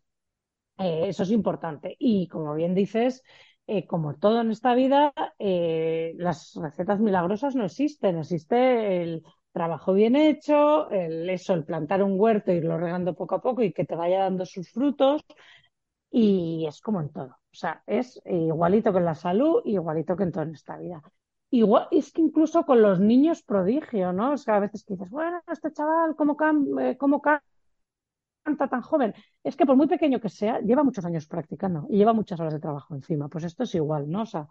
eh, 0.78 1.08
eso 1.08 1.22
es 1.24 1.30
importante. 1.30 1.96
Y 1.98 2.28
como 2.28 2.54
bien 2.54 2.74
dices, 2.74 3.22
eh, 3.66 3.86
como 3.86 4.16
todo 4.16 4.40
en 4.40 4.50
esta 4.50 4.74
vida, 4.74 5.12
eh, 5.38 6.14
las 6.16 6.54
recetas 6.54 7.00
milagrosas 7.00 7.54
no 7.54 7.64
existen. 7.64 8.18
Existe 8.18 9.02
el 9.02 9.22
trabajo 9.52 9.92
bien 9.92 10.16
hecho, 10.16 10.90
el, 10.90 11.28
eso, 11.30 11.54
el 11.54 11.64
plantar 11.64 12.02
un 12.02 12.18
huerto, 12.20 12.52
irlo 12.52 12.78
regando 12.78 13.14
poco 13.14 13.36
a 13.36 13.40
poco 13.40 13.62
y 13.62 13.72
que 13.72 13.84
te 13.84 13.96
vaya 13.96 14.20
dando 14.20 14.46
sus 14.46 14.70
frutos. 14.70 15.22
Y 16.10 16.66
es 16.66 16.80
como 16.80 17.00
en 17.00 17.10
todo. 17.10 17.28
O 17.30 17.54
sea, 17.54 17.82
es 17.86 18.20
igualito 18.24 18.92
que 18.92 18.98
en 18.98 19.04
la 19.04 19.14
salud, 19.14 19.62
igualito 19.64 20.16
que 20.16 20.24
en 20.24 20.32
todo 20.32 20.44
en 20.44 20.54
esta 20.54 20.76
vida. 20.78 21.02
Igual, 21.50 21.88
es 21.90 22.12
que 22.12 22.20
incluso 22.22 22.64
con 22.64 22.82
los 22.82 23.00
niños 23.00 23.42
prodigio, 23.42 24.12
¿no? 24.12 24.32
O 24.32 24.36
sea, 24.36 24.56
a 24.56 24.60
veces 24.60 24.84
dices, 24.86 25.10
bueno, 25.10 25.40
este 25.50 25.72
chaval, 25.72 26.14
¿cómo, 26.16 26.36
can, 26.36 26.66
cómo 26.98 27.22
canta 27.22 28.68
tan 28.68 28.82
joven? 28.82 29.14
Es 29.42 29.56
que 29.56 29.66
por 29.66 29.76
muy 29.76 29.86
pequeño 29.86 30.20
que 30.20 30.28
sea, 30.28 30.60
lleva 30.60 30.82
muchos 30.84 31.04
años 31.04 31.26
practicando 31.26 31.86
y 31.90 31.98
lleva 31.98 32.12
muchas 32.12 32.40
horas 32.40 32.52
de 32.54 32.60
trabajo 32.60 32.94
encima. 32.94 33.28
Pues 33.28 33.44
esto 33.44 33.64
es 33.64 33.74
igual, 33.74 34.10
¿no? 34.10 34.22
O 34.22 34.26
sea, 34.26 34.48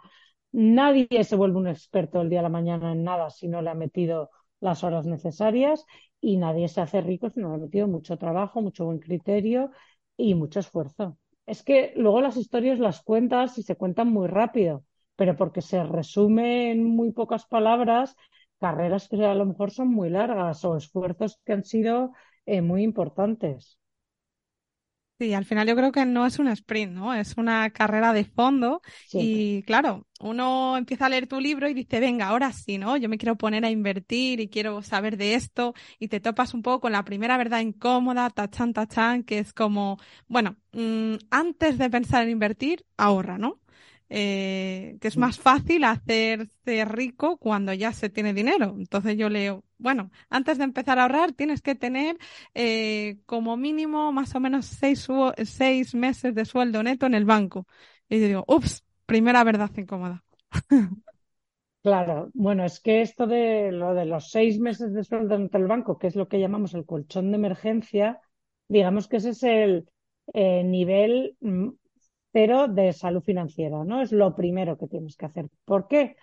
nadie 0.52 1.24
se 1.24 1.36
vuelve 1.36 1.58
un 1.58 1.68
experto 1.68 2.22
el 2.22 2.30
día 2.30 2.40
de 2.40 2.44
la 2.44 2.50
mañana 2.50 2.92
en 2.94 3.04
nada 3.04 3.30
si 3.30 3.48
no 3.48 3.62
le 3.62 3.70
ha 3.70 3.76
metido 3.76 4.30
las 4.60 4.84
horas 4.84 5.06
necesarias 5.06 5.86
y 6.22 6.38
nadie 6.38 6.68
se 6.68 6.82
hace 6.82 7.02
rico 7.02 7.30
si 7.30 7.40
no 7.40 7.54
ha 7.54 7.58
metido 7.58 7.88
mucho 7.88 8.18
trabajo, 8.18 8.62
mucho 8.62 8.86
buen 8.86 9.00
criterio 9.00 9.72
y 10.18 10.36
mucho 10.36 10.60
esfuerzo. 10.60 11.18
Es 11.46 11.64
que 11.64 11.94
luego 11.96 12.22
las 12.22 12.38
historias 12.38 12.80
las 12.80 13.02
cuentas 13.04 13.58
y 13.58 13.64
se 13.64 13.76
cuentan 13.76 14.10
muy 14.10 14.28
rápido 14.28 14.84
pero 15.16 15.36
porque 15.36 15.62
se 15.62 15.84
resume 15.84 16.72
en 16.72 16.84
muy 16.86 17.12
pocas 17.12 17.46
palabras 17.48 18.16
carreras 18.60 19.08
que 19.10 19.24
a 19.26 19.34
lo 19.36 19.46
mejor 19.46 19.72
son 19.72 19.90
muy 19.90 20.10
largas 20.10 20.64
o 20.66 20.78
esfuerzos 20.78 21.40
que 21.46 21.54
han 21.54 21.64
sido 21.64 22.12
eh, 22.46 22.62
muy 22.62 22.84
importantes. 22.84 23.80
Sí, 25.20 25.34
al 25.34 25.46
final 25.46 25.68
yo 25.68 25.76
creo 25.76 25.92
que 25.92 26.06
no 26.06 26.28
es 26.28 26.38
un 26.38 26.48
sprint, 26.48 26.94
¿no? 26.94 27.12
Es 27.16 27.38
una 27.38 27.72
carrera 27.72 28.14
de 28.14 28.24
fondo 28.24 28.84
y 29.16 29.64
claro, 29.64 30.06
uno 30.20 30.78
empieza 30.78 31.08
a 31.08 31.10
leer 31.10 31.26
tu 31.26 31.40
libro 31.40 31.68
y 31.68 31.74
dice, 31.74 32.00
venga, 32.00 32.28
ahora 32.28 32.54
sí, 32.54 32.78
¿no? 32.78 32.98
Yo 32.98 33.10
me 33.10 33.18
quiero 33.18 33.36
poner 33.36 33.66
a 33.66 33.72
invertir 33.72 34.40
y 34.40 34.48
quiero 34.48 34.84
saber 34.84 35.18
de 35.18 35.34
esto 35.34 35.74
y 35.98 36.10
te 36.10 36.20
topas 36.20 36.54
un 36.54 36.62
poco 36.62 36.82
con 36.82 36.92
la 36.92 37.04
primera 37.04 37.36
verdad 37.38 37.62
incómoda, 37.62 38.30
tachan, 38.30 38.74
tachan, 38.74 39.24
que 39.24 39.40
es 39.40 39.54
como, 39.54 39.98
bueno, 40.28 40.56
mm, 40.74 41.16
antes 41.32 41.80
de 41.80 41.90
pensar 41.90 42.22
en 42.24 42.30
invertir, 42.30 42.86
ahorra, 42.96 43.40
¿no? 43.40 43.60
eh, 44.10 44.98
que 45.02 45.08
es 45.08 45.18
más 45.18 45.40
fácil 45.40 45.84
hacerse 45.84 46.86
rico 46.86 47.38
cuando 47.38 47.74
ya 47.74 47.92
se 47.92 48.10
tiene 48.10 48.34
dinero. 48.34 48.76
Entonces 48.78 49.18
yo 49.18 49.30
leo, 49.30 49.64
bueno, 49.78 50.12
antes 50.30 50.58
de 50.58 50.64
empezar 50.66 51.00
a 51.00 51.04
ahorrar 51.04 51.34
tienes 51.34 51.62
que 51.62 51.76
tener 51.76 52.18
eh, 52.54 53.20
como 53.26 53.58
mínimo 53.58 54.12
más 54.12 54.36
o 54.36 54.40
menos 54.40 54.66
seis, 54.66 55.08
seis 55.46 55.96
meses 55.96 56.34
de 56.36 56.46
sueldo 56.46 56.84
neto 56.84 57.06
en 57.06 57.14
el 57.14 57.26
banco. 57.26 57.68
Y 58.10 58.20
yo 58.22 58.28
digo, 58.28 58.46
ups, 58.48 58.84
primera 59.06 59.44
verdad 59.44 59.72
incómoda. 59.78 60.24
Claro, 61.84 62.30
bueno, 62.34 62.66
es 62.66 62.82
que 62.82 63.02
esto 63.02 63.28
de 63.28 63.72
lo 63.72 63.94
de 63.94 64.06
los 64.06 64.30
seis 64.30 64.60
meses 64.60 64.94
de 64.94 65.04
sueldo 65.06 65.36
en 65.36 65.50
el 65.54 65.68
banco, 65.68 65.98
que 65.98 66.08
es 66.08 66.16
lo 66.18 66.28
que 66.28 66.40
llamamos 66.40 66.74
el 66.74 66.86
colchón 66.86 67.32
de 67.32 67.38
emergencia, 67.38 68.20
digamos 68.68 69.08
que 69.08 69.18
ese 69.18 69.30
es 69.30 69.44
el 69.44 69.90
eh, 70.34 70.64
nivel 70.66 71.38
mm, 71.40 71.70
pero 72.32 72.68
de 72.68 72.92
salud 72.94 73.22
financiera, 73.24 73.86
¿no? 73.86 74.02
Es 74.02 74.12
lo 74.12 74.36
primero 74.36 74.78
que 74.78 74.88
tienes 74.88 75.16
que 75.16 75.26
hacer. 75.28 75.48
¿Por 75.66 75.88
qué? 75.88 76.18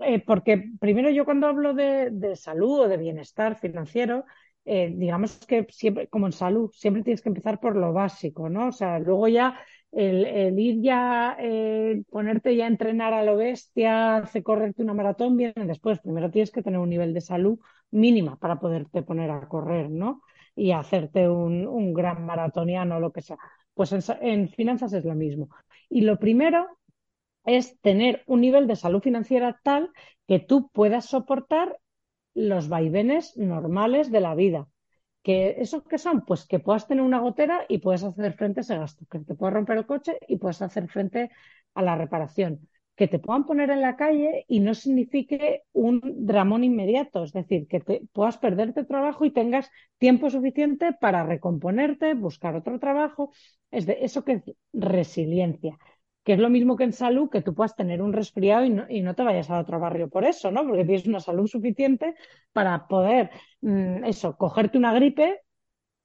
Eh, 0.00 0.22
porque 0.24 0.70
primero 0.80 1.10
yo 1.10 1.24
cuando 1.24 1.46
hablo 1.46 1.74
de, 1.74 2.34
salud 2.36 2.80
o 2.80 2.88
de 2.88 2.96
bienestar 2.96 3.58
financiero, 3.58 4.24
eh, 4.64 4.92
digamos 4.96 5.38
que 5.46 5.66
siempre, 5.70 6.08
como 6.08 6.26
en 6.26 6.32
salud, 6.32 6.70
siempre 6.72 7.02
tienes 7.02 7.22
que 7.22 7.28
empezar 7.28 7.60
por 7.60 7.76
lo 7.76 7.92
básico, 7.92 8.48
¿no? 8.48 8.68
O 8.68 8.72
sea, 8.72 8.98
luego 8.98 9.28
ya 9.28 9.58
el, 9.92 10.58
ir 10.58 10.80
ya, 10.80 11.36
eh, 11.38 12.02
ponerte 12.10 12.56
ya 12.56 12.64
a 12.64 12.68
entrenar 12.68 13.12
a 13.12 13.22
lo 13.24 13.36
bestia, 13.36 14.16
hace 14.18 14.42
correrte 14.42 14.82
una 14.82 14.94
maratón, 14.94 15.36
viene 15.36 15.66
después. 15.66 16.00
Primero 16.00 16.30
tienes 16.30 16.50
que 16.50 16.62
tener 16.62 16.78
un 16.80 16.88
nivel 16.88 17.12
de 17.12 17.20
salud 17.20 17.58
mínima 17.90 18.36
para 18.36 18.58
poderte 18.58 19.02
poner 19.02 19.30
a 19.30 19.46
correr, 19.48 19.90
¿no? 19.90 20.22
Y 20.56 20.72
hacerte 20.72 21.28
un, 21.28 21.92
gran 21.94 22.24
maratoniano 22.26 22.96
o 22.96 23.00
lo 23.00 23.12
que 23.12 23.22
sea. 23.22 23.38
Pues 23.74 23.92
en, 23.92 24.48
finanzas 24.48 24.92
es 24.94 25.04
lo 25.04 25.14
mismo. 25.14 25.50
Y 25.88 26.02
lo 26.02 26.18
primero 26.18 26.78
es 27.44 27.78
tener 27.80 28.22
un 28.26 28.40
nivel 28.40 28.66
de 28.66 28.76
salud 28.76 29.02
financiera 29.02 29.58
tal 29.62 29.90
que 30.26 30.38
tú 30.38 30.70
puedas 30.72 31.06
soportar 31.06 31.78
los 32.34 32.68
vaivenes 32.68 33.36
normales 33.36 34.10
de 34.10 34.20
la 34.20 34.34
vida. 34.34 34.68
¿Que 35.22 35.56
¿Eso 35.58 35.84
qué 35.84 35.98
son? 35.98 36.24
Pues 36.24 36.46
que 36.46 36.58
puedas 36.58 36.88
tener 36.88 37.04
una 37.04 37.20
gotera 37.20 37.64
y 37.68 37.78
puedes 37.78 38.02
hacer 38.02 38.34
frente 38.34 38.60
a 38.60 38.62
ese 38.62 38.76
gasto, 38.78 39.06
que 39.10 39.20
te 39.20 39.34
puedas 39.34 39.54
romper 39.54 39.78
el 39.78 39.86
coche 39.86 40.18
y 40.26 40.36
puedas 40.38 40.62
hacer 40.62 40.88
frente 40.88 41.30
a 41.74 41.82
la 41.82 41.94
reparación, 41.96 42.68
que 42.96 43.06
te 43.06 43.20
puedan 43.20 43.46
poner 43.46 43.70
en 43.70 43.82
la 43.82 43.96
calle 43.96 44.44
y 44.48 44.58
no 44.60 44.74
signifique 44.74 45.62
un 45.72 46.00
dramón 46.26 46.64
inmediato, 46.64 47.22
es 47.22 47.32
decir, 47.32 47.68
que 47.68 47.80
te 47.80 48.02
puedas 48.12 48.36
perderte 48.38 48.84
trabajo 48.84 49.24
y 49.24 49.30
tengas 49.30 49.70
tiempo 49.98 50.28
suficiente 50.28 50.92
para 50.92 51.24
recomponerte, 51.24 52.14
buscar 52.14 52.56
otro 52.56 52.80
trabajo, 52.80 53.30
es 53.70 53.86
de 53.86 53.98
eso 54.02 54.24
que 54.24 54.32
es 54.32 54.42
resiliencia, 54.72 55.78
que 56.24 56.34
es 56.34 56.38
lo 56.38 56.50
mismo 56.50 56.76
que 56.76 56.84
en 56.84 56.92
salud, 56.92 57.30
que 57.30 57.42
tú 57.42 57.54
puedas 57.54 57.74
tener 57.74 58.00
un 58.02 58.12
resfriado 58.12 58.64
y 58.64 59.02
no, 59.02 59.14
te 59.14 59.22
vayas 59.22 59.50
a 59.50 59.58
otro 59.58 59.80
barrio 59.80 60.08
por 60.08 60.24
eso, 60.24 60.50
¿no? 60.50 60.66
Porque 60.66 60.84
tienes 60.84 61.06
una 61.06 61.20
salud 61.20 61.46
suficiente 61.46 62.14
para 62.52 62.86
poder, 62.86 63.30
mm, 63.60 64.04
eso, 64.04 64.36
cogerte 64.36 64.78
una 64.78 64.94
gripe 64.94 65.42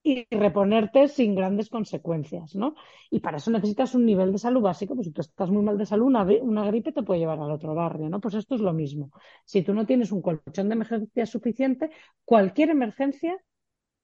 y 0.02 0.26
reponerte 0.30 1.08
sin 1.08 1.34
grandes 1.34 1.68
consecuencias, 1.68 2.54
¿no? 2.54 2.74
Y 3.10 3.20
para 3.20 3.38
eso 3.38 3.50
necesitas 3.50 3.94
un 3.94 4.06
nivel 4.06 4.32
de 4.32 4.38
salud 4.38 4.62
básico, 4.62 4.94
pues 4.94 5.06
si 5.08 5.12
tú 5.12 5.20
estás 5.20 5.50
muy 5.50 5.62
mal 5.62 5.76
de 5.78 5.86
salud, 5.86 6.06
una, 6.06 6.64
gripe 6.66 6.92
te 6.92 7.02
puede 7.02 7.20
llevar 7.20 7.40
al 7.40 7.50
otro 7.50 7.74
barrio, 7.74 8.08
¿no? 8.08 8.20
Pues 8.20 8.34
esto 8.34 8.54
es 8.54 8.60
lo 8.60 8.72
mismo. 8.72 9.10
Si 9.44 9.62
tú 9.62 9.74
no 9.74 9.86
tienes 9.86 10.12
un 10.12 10.22
colchón 10.22 10.68
de 10.68 10.74
emergencia 10.74 11.26
suficiente, 11.26 11.90
cualquier 12.24 12.70
emergencia 12.70 13.36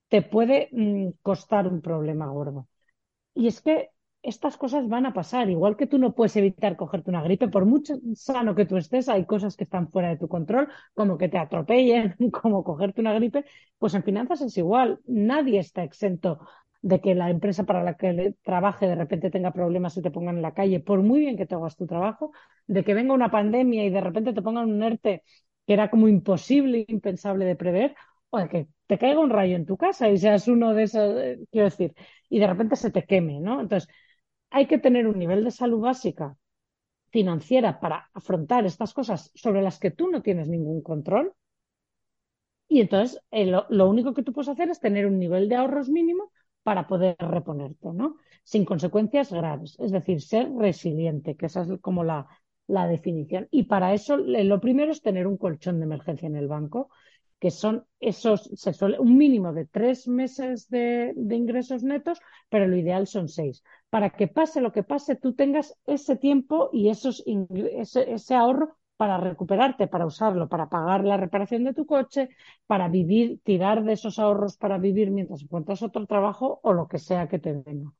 te 0.08 0.22
puede 0.22 0.68
mm, 0.72 1.10
costar 1.22 1.68
un 1.68 1.80
problema 1.80 2.26
gordo. 2.28 2.68
Y 3.34 3.48
es 3.48 3.60
que 3.62 3.90
estas 4.24 4.56
cosas 4.56 4.88
van 4.88 5.06
a 5.06 5.12
pasar. 5.12 5.50
Igual 5.50 5.76
que 5.76 5.86
tú 5.86 5.98
no 5.98 6.14
puedes 6.14 6.36
evitar 6.36 6.76
cogerte 6.76 7.10
una 7.10 7.22
gripe, 7.22 7.48
por 7.48 7.66
mucho 7.66 7.94
sano 8.14 8.54
que 8.54 8.66
tú 8.66 8.76
estés, 8.76 9.08
hay 9.08 9.26
cosas 9.26 9.56
que 9.56 9.64
están 9.64 9.88
fuera 9.90 10.08
de 10.08 10.16
tu 10.16 10.28
control, 10.28 10.68
como 10.94 11.18
que 11.18 11.28
te 11.28 11.38
atropellen, 11.38 12.16
como 12.32 12.64
cogerte 12.64 13.00
una 13.00 13.14
gripe. 13.14 13.44
Pues 13.78 13.94
en 13.94 14.02
finanzas 14.02 14.40
es 14.42 14.56
igual. 14.58 15.00
Nadie 15.06 15.58
está 15.60 15.84
exento 15.84 16.40
de 16.82 17.00
que 17.00 17.14
la 17.14 17.30
empresa 17.30 17.64
para 17.64 17.82
la 17.82 17.94
que 17.94 18.34
trabaje 18.42 18.86
de 18.86 18.94
repente 18.94 19.30
tenga 19.30 19.52
problemas 19.52 19.96
y 19.96 20.02
te 20.02 20.10
pongan 20.10 20.36
en 20.36 20.42
la 20.42 20.52
calle, 20.54 20.80
por 20.80 21.02
muy 21.02 21.20
bien 21.20 21.36
que 21.36 21.46
te 21.46 21.54
hagas 21.54 21.76
tu 21.76 21.86
trabajo, 21.86 22.32
de 22.66 22.84
que 22.84 22.92
venga 22.94 23.14
una 23.14 23.30
pandemia 23.30 23.84
y 23.84 23.90
de 23.90 24.00
repente 24.02 24.34
te 24.34 24.42
pongan 24.42 24.70
un 24.70 24.82
ERTE 24.82 25.22
que 25.66 25.72
era 25.72 25.88
como 25.90 26.08
imposible, 26.08 26.84
impensable 26.88 27.44
de 27.46 27.56
prever, 27.56 27.94
o 28.30 28.38
de 28.38 28.48
que 28.48 28.68
te 28.86 28.98
caiga 28.98 29.20
un 29.20 29.30
rayo 29.30 29.56
en 29.56 29.66
tu 29.66 29.76
casa 29.76 30.10
y 30.10 30.18
seas 30.18 30.46
uno 30.48 30.74
de 30.74 30.82
esos, 30.84 31.16
eh, 31.22 31.38
quiero 31.50 31.66
decir, 31.70 31.94
y 32.28 32.38
de 32.38 32.46
repente 32.46 32.76
se 32.76 32.90
te 32.90 33.04
queme, 33.04 33.40
¿no? 33.40 33.60
Entonces, 33.60 33.88
hay 34.54 34.66
que 34.66 34.78
tener 34.78 35.08
un 35.08 35.18
nivel 35.18 35.42
de 35.42 35.50
salud 35.50 35.80
básica 35.80 36.36
financiera 37.10 37.80
para 37.80 38.08
afrontar 38.14 38.64
estas 38.64 38.94
cosas 38.94 39.32
sobre 39.34 39.62
las 39.62 39.80
que 39.80 39.90
tú 39.90 40.08
no 40.08 40.22
tienes 40.22 40.48
ningún 40.48 40.80
control. 40.80 41.32
Y 42.68 42.80
entonces 42.80 43.20
eh, 43.32 43.46
lo, 43.46 43.88
único 43.88 44.14
que 44.14 44.22
tú 44.22 44.32
puedes 44.32 44.48
hacer 44.48 44.70
es 44.70 44.78
tener 44.78 45.06
un 45.06 45.18
nivel 45.18 45.48
de 45.48 45.56
ahorros 45.56 45.88
mínimo 45.88 46.30
para 46.62 46.86
poder 46.86 47.16
reponerte, 47.18 47.88
¿no? 47.92 48.16
Sin 48.44 48.64
consecuencias 48.64 49.32
graves. 49.32 49.76
Es 49.80 49.90
decir, 49.90 50.22
ser 50.22 50.52
resiliente, 50.52 51.34
que 51.36 51.46
esa 51.46 51.62
es 51.62 51.80
como 51.80 52.04
la, 52.04 52.28
la 52.68 52.86
definición. 52.86 53.48
Y 53.50 53.64
para 53.64 53.92
eso 53.92 54.16
lo 54.16 54.60
primero 54.60 54.92
es 54.92 55.02
tener 55.02 55.26
un 55.26 55.36
colchón 55.36 55.80
de 55.80 55.86
emergencia 55.86 56.28
en 56.28 56.36
el 56.36 56.46
banco 56.46 56.90
que 57.44 57.50
son 57.50 57.84
esos, 58.00 58.50
se 58.54 58.72
suele, 58.72 58.98
un 58.98 59.18
mínimo 59.18 59.52
de 59.52 59.66
tres 59.66 60.08
meses 60.08 60.66
de, 60.70 61.12
ingresos 61.14 61.82
netos, 61.82 62.18
pero 62.48 62.66
lo 62.66 62.74
ideal 62.74 63.06
son 63.06 63.28
seis. 63.28 63.62
Para 63.90 64.08
que 64.08 64.28
pase 64.28 64.62
lo 64.62 64.72
que 64.72 64.82
pase, 64.82 65.14
tú 65.14 65.34
tengas 65.34 65.76
ese 65.84 66.16
tiempo 66.16 66.70
y 66.72 66.88
esos, 66.88 67.22
ese, 67.26 68.34
ahorro 68.34 68.78
para 68.96 69.18
recuperarte, 69.18 69.88
para 69.88 70.06
usarlo, 70.06 70.48
para 70.48 70.70
pagar 70.70 71.04
la 71.04 71.18
reparación 71.18 71.64
de 71.64 71.74
tu 71.74 71.84
coche, 71.84 72.30
para 72.66 72.88
vivir, 72.88 73.40
tirar 73.42 73.84
de 73.84 73.92
esos 73.92 74.18
ahorros 74.18 74.56
para 74.56 74.78
vivir 74.78 75.10
mientras 75.10 75.42
encuentras 75.42 75.82
otro 75.82 76.06
trabajo 76.06 76.60
o 76.62 76.72
lo 76.72 76.88
que 76.88 76.98
sea 76.98 77.28
que 77.28 77.38
te 77.38 77.52
venga. 77.52 77.92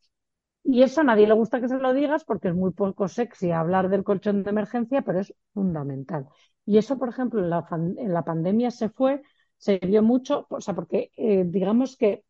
Y 0.62 0.82
eso 0.84 1.02
a 1.02 1.04
nadie 1.04 1.26
le 1.26 1.34
gusta 1.34 1.60
que 1.60 1.68
se 1.68 1.76
lo 1.76 1.92
digas 1.92 2.24
porque 2.24 2.48
es 2.48 2.54
muy 2.54 2.70
poco 2.70 3.08
sexy 3.08 3.50
hablar 3.50 3.90
del 3.90 4.04
colchón 4.04 4.42
de 4.42 4.48
emergencia, 4.48 5.02
pero 5.02 5.20
es 5.20 5.34
fundamental. 5.52 6.28
Y 6.64 6.78
eso, 6.78 6.98
por 6.98 7.10
ejemplo, 7.10 7.40
en 7.40 7.50
la, 7.50 7.66
en 7.70 8.14
la 8.14 8.24
pandemia 8.24 8.70
se 8.70 8.88
fue 8.88 9.22
se 9.58 9.78
vio 9.78 10.02
mucho, 10.02 10.46
o 10.50 10.60
sea, 10.60 10.74
porque 10.74 11.10
eh, 11.16 11.44
digamos 11.46 11.96
que 11.96 12.24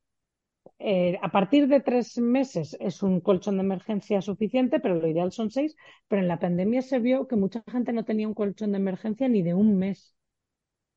eh, 0.78 1.18
a 1.22 1.30
partir 1.30 1.68
de 1.68 1.80
tres 1.80 2.18
meses 2.18 2.76
es 2.80 3.02
un 3.02 3.20
colchón 3.20 3.56
de 3.56 3.62
emergencia 3.62 4.20
suficiente, 4.22 4.80
pero 4.80 4.96
lo 4.96 5.08
ideal 5.08 5.32
son 5.32 5.50
seis. 5.50 5.76
Pero 6.08 6.22
en 6.22 6.28
la 6.28 6.38
pandemia 6.38 6.82
se 6.82 6.98
vio 6.98 7.26
que 7.28 7.36
mucha 7.36 7.62
gente 7.70 7.92
no 7.92 8.04
tenía 8.04 8.28
un 8.28 8.34
colchón 8.34 8.72
de 8.72 8.78
emergencia 8.78 9.28
ni 9.28 9.42
de 9.42 9.54
un 9.54 9.76
mes. 9.78 10.14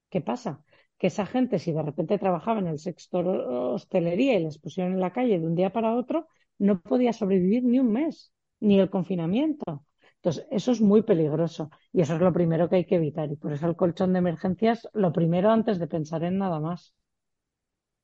¿Qué 0.09 0.21
pasa? 0.21 0.63
Que 0.97 1.07
esa 1.07 1.25
gente, 1.25 1.59
si 1.59 1.71
de 1.71 1.83
repente 1.83 2.17
trabajaba 2.17 2.59
en 2.59 2.67
el 2.67 2.79
sector 2.79 3.27
hostelería 3.27 4.35
y 4.39 4.43
les 4.43 4.57
pusieron 4.59 4.93
en 4.93 4.99
la 5.01 5.13
calle 5.13 5.39
de 5.39 5.45
un 5.45 5.55
día 5.55 5.71
para 5.71 5.95
otro, 5.95 6.27
no 6.57 6.81
podía 6.81 7.13
sobrevivir 7.13 7.63
ni 7.63 7.79
un 7.79 7.91
mes, 7.91 8.31
ni 8.59 8.79
el 8.79 8.89
confinamiento. 8.89 9.85
Entonces, 10.17 10.45
eso 10.51 10.71
es 10.71 10.81
muy 10.81 11.01
peligroso 11.03 11.69
y 11.91 12.01
eso 12.01 12.15
es 12.15 12.21
lo 12.21 12.33
primero 12.33 12.69
que 12.69 12.77
hay 12.77 12.85
que 12.85 12.95
evitar. 12.95 13.31
Y 13.31 13.35
por 13.37 13.53
eso 13.53 13.67
el 13.67 13.75
colchón 13.75 14.13
de 14.13 14.19
emergencias, 14.19 14.87
lo 14.93 15.11
primero 15.13 15.49
antes 15.51 15.79
de 15.79 15.87
pensar 15.87 16.23
en 16.23 16.37
nada 16.37 16.59
más. 16.59 16.93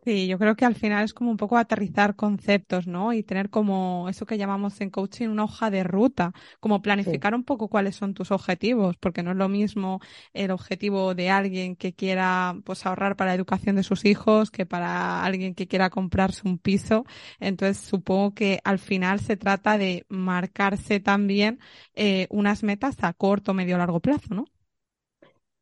Sí, 0.06 0.28
yo 0.28 0.38
creo 0.38 0.58
que 0.58 0.66
al 0.66 0.76
final 0.76 1.06
es 1.06 1.14
como 1.14 1.32
un 1.32 1.38
poco 1.38 1.58
aterrizar 1.58 2.18
conceptos, 2.18 2.88
¿no? 2.88 3.14
Y 3.14 3.24
tener 3.24 3.50
como 3.50 4.10
eso 4.10 4.26
que 4.26 4.38
llamamos 4.38 4.82
en 4.82 4.90
coaching 4.90 5.30
una 5.30 5.46
hoja 5.46 5.72
de 5.72 5.84
ruta, 5.84 6.34
como 6.60 6.82
planificar 6.82 7.34
un 7.34 7.46
poco 7.46 7.70
cuáles 7.70 7.96
son 7.96 8.14
tus 8.14 8.30
objetivos, 8.32 8.98
porque 8.98 9.24
no 9.24 9.32
es 9.32 9.38
lo 9.38 9.48
mismo 9.48 10.02
el 10.34 10.52
objetivo 10.52 11.16
de 11.16 11.30
alguien 11.30 11.78
que 11.78 11.94
quiera 11.94 12.54
pues 12.66 12.86
ahorrar 12.86 13.16
para 13.16 13.32
la 13.32 13.36
educación 13.36 13.78
de 13.78 13.84
sus 13.84 14.04
hijos 14.04 14.52
que 14.52 14.66
para 14.66 15.24
alguien 15.24 15.56
que 15.56 15.68
quiera 15.70 15.90
comprarse 15.90 16.42
un 16.46 16.58
piso. 16.58 17.06
Entonces 17.40 17.78
supongo 17.78 18.34
que 18.34 18.60
al 18.66 18.80
final 18.80 19.22
se 19.22 19.38
trata 19.38 19.78
de 19.78 20.06
marcarse 20.10 21.00
también 21.00 21.60
eh, 21.96 22.28
unas 22.30 22.62
metas 22.64 22.98
a 23.04 23.14
corto, 23.14 23.54
medio, 23.54 23.78
largo 23.78 24.02
plazo, 24.02 24.34
¿no? 24.34 24.46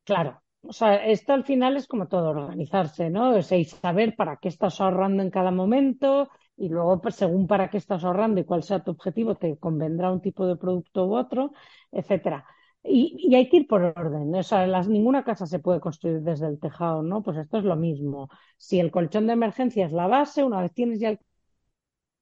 Claro, 0.03 0.43
o 0.71 0.73
sea, 0.73 0.95
esto 1.05 1.33
al 1.33 1.43
final 1.43 1.75
es 1.75 1.85
como 1.85 2.07
todo, 2.07 2.29
organizarse, 2.29 3.09
¿no? 3.09 3.35
O 3.35 3.41
sea, 3.41 3.57
y 3.57 3.65
saber 3.65 4.15
para 4.15 4.37
qué 4.37 4.47
estás 4.47 4.79
ahorrando 4.79 5.21
en 5.21 5.29
cada 5.29 5.51
momento 5.51 6.29
y 6.55 6.69
luego, 6.69 7.01
pues, 7.01 7.15
según 7.15 7.45
para 7.45 7.69
qué 7.69 7.75
estás 7.77 8.05
ahorrando 8.05 8.39
y 8.39 8.45
cuál 8.45 8.63
sea 8.63 8.81
tu 8.81 8.91
objetivo, 8.91 9.35
te 9.35 9.57
convendrá 9.57 10.09
un 10.13 10.21
tipo 10.21 10.47
de 10.47 10.55
producto 10.55 11.07
u 11.07 11.17
otro, 11.17 11.51
etcétera. 11.91 12.45
Y, 12.83 13.35
hay 13.35 13.49
que 13.49 13.57
ir 13.57 13.67
por 13.67 13.81
orden, 13.83 14.33
o 14.33 14.43
sea, 14.43 14.65
las, 14.65 14.87
ninguna 14.87 15.25
casa 15.25 15.45
se 15.45 15.59
puede 15.59 15.81
construir 15.81 16.21
desde 16.21 16.47
el 16.47 16.57
tejado, 16.57 17.03
¿no? 17.03 17.21
Pues 17.21 17.37
esto 17.37 17.57
es 17.57 17.65
lo 17.65 17.75
mismo. 17.75 18.29
Si 18.57 18.79
el 18.79 18.91
colchón 18.91 19.27
de 19.27 19.33
emergencia 19.33 19.85
es 19.85 19.91
la 19.91 20.07
base, 20.07 20.41
una 20.45 20.61
vez 20.61 20.73
tienes 20.73 21.01
ya 21.01 21.09
el 21.09 21.19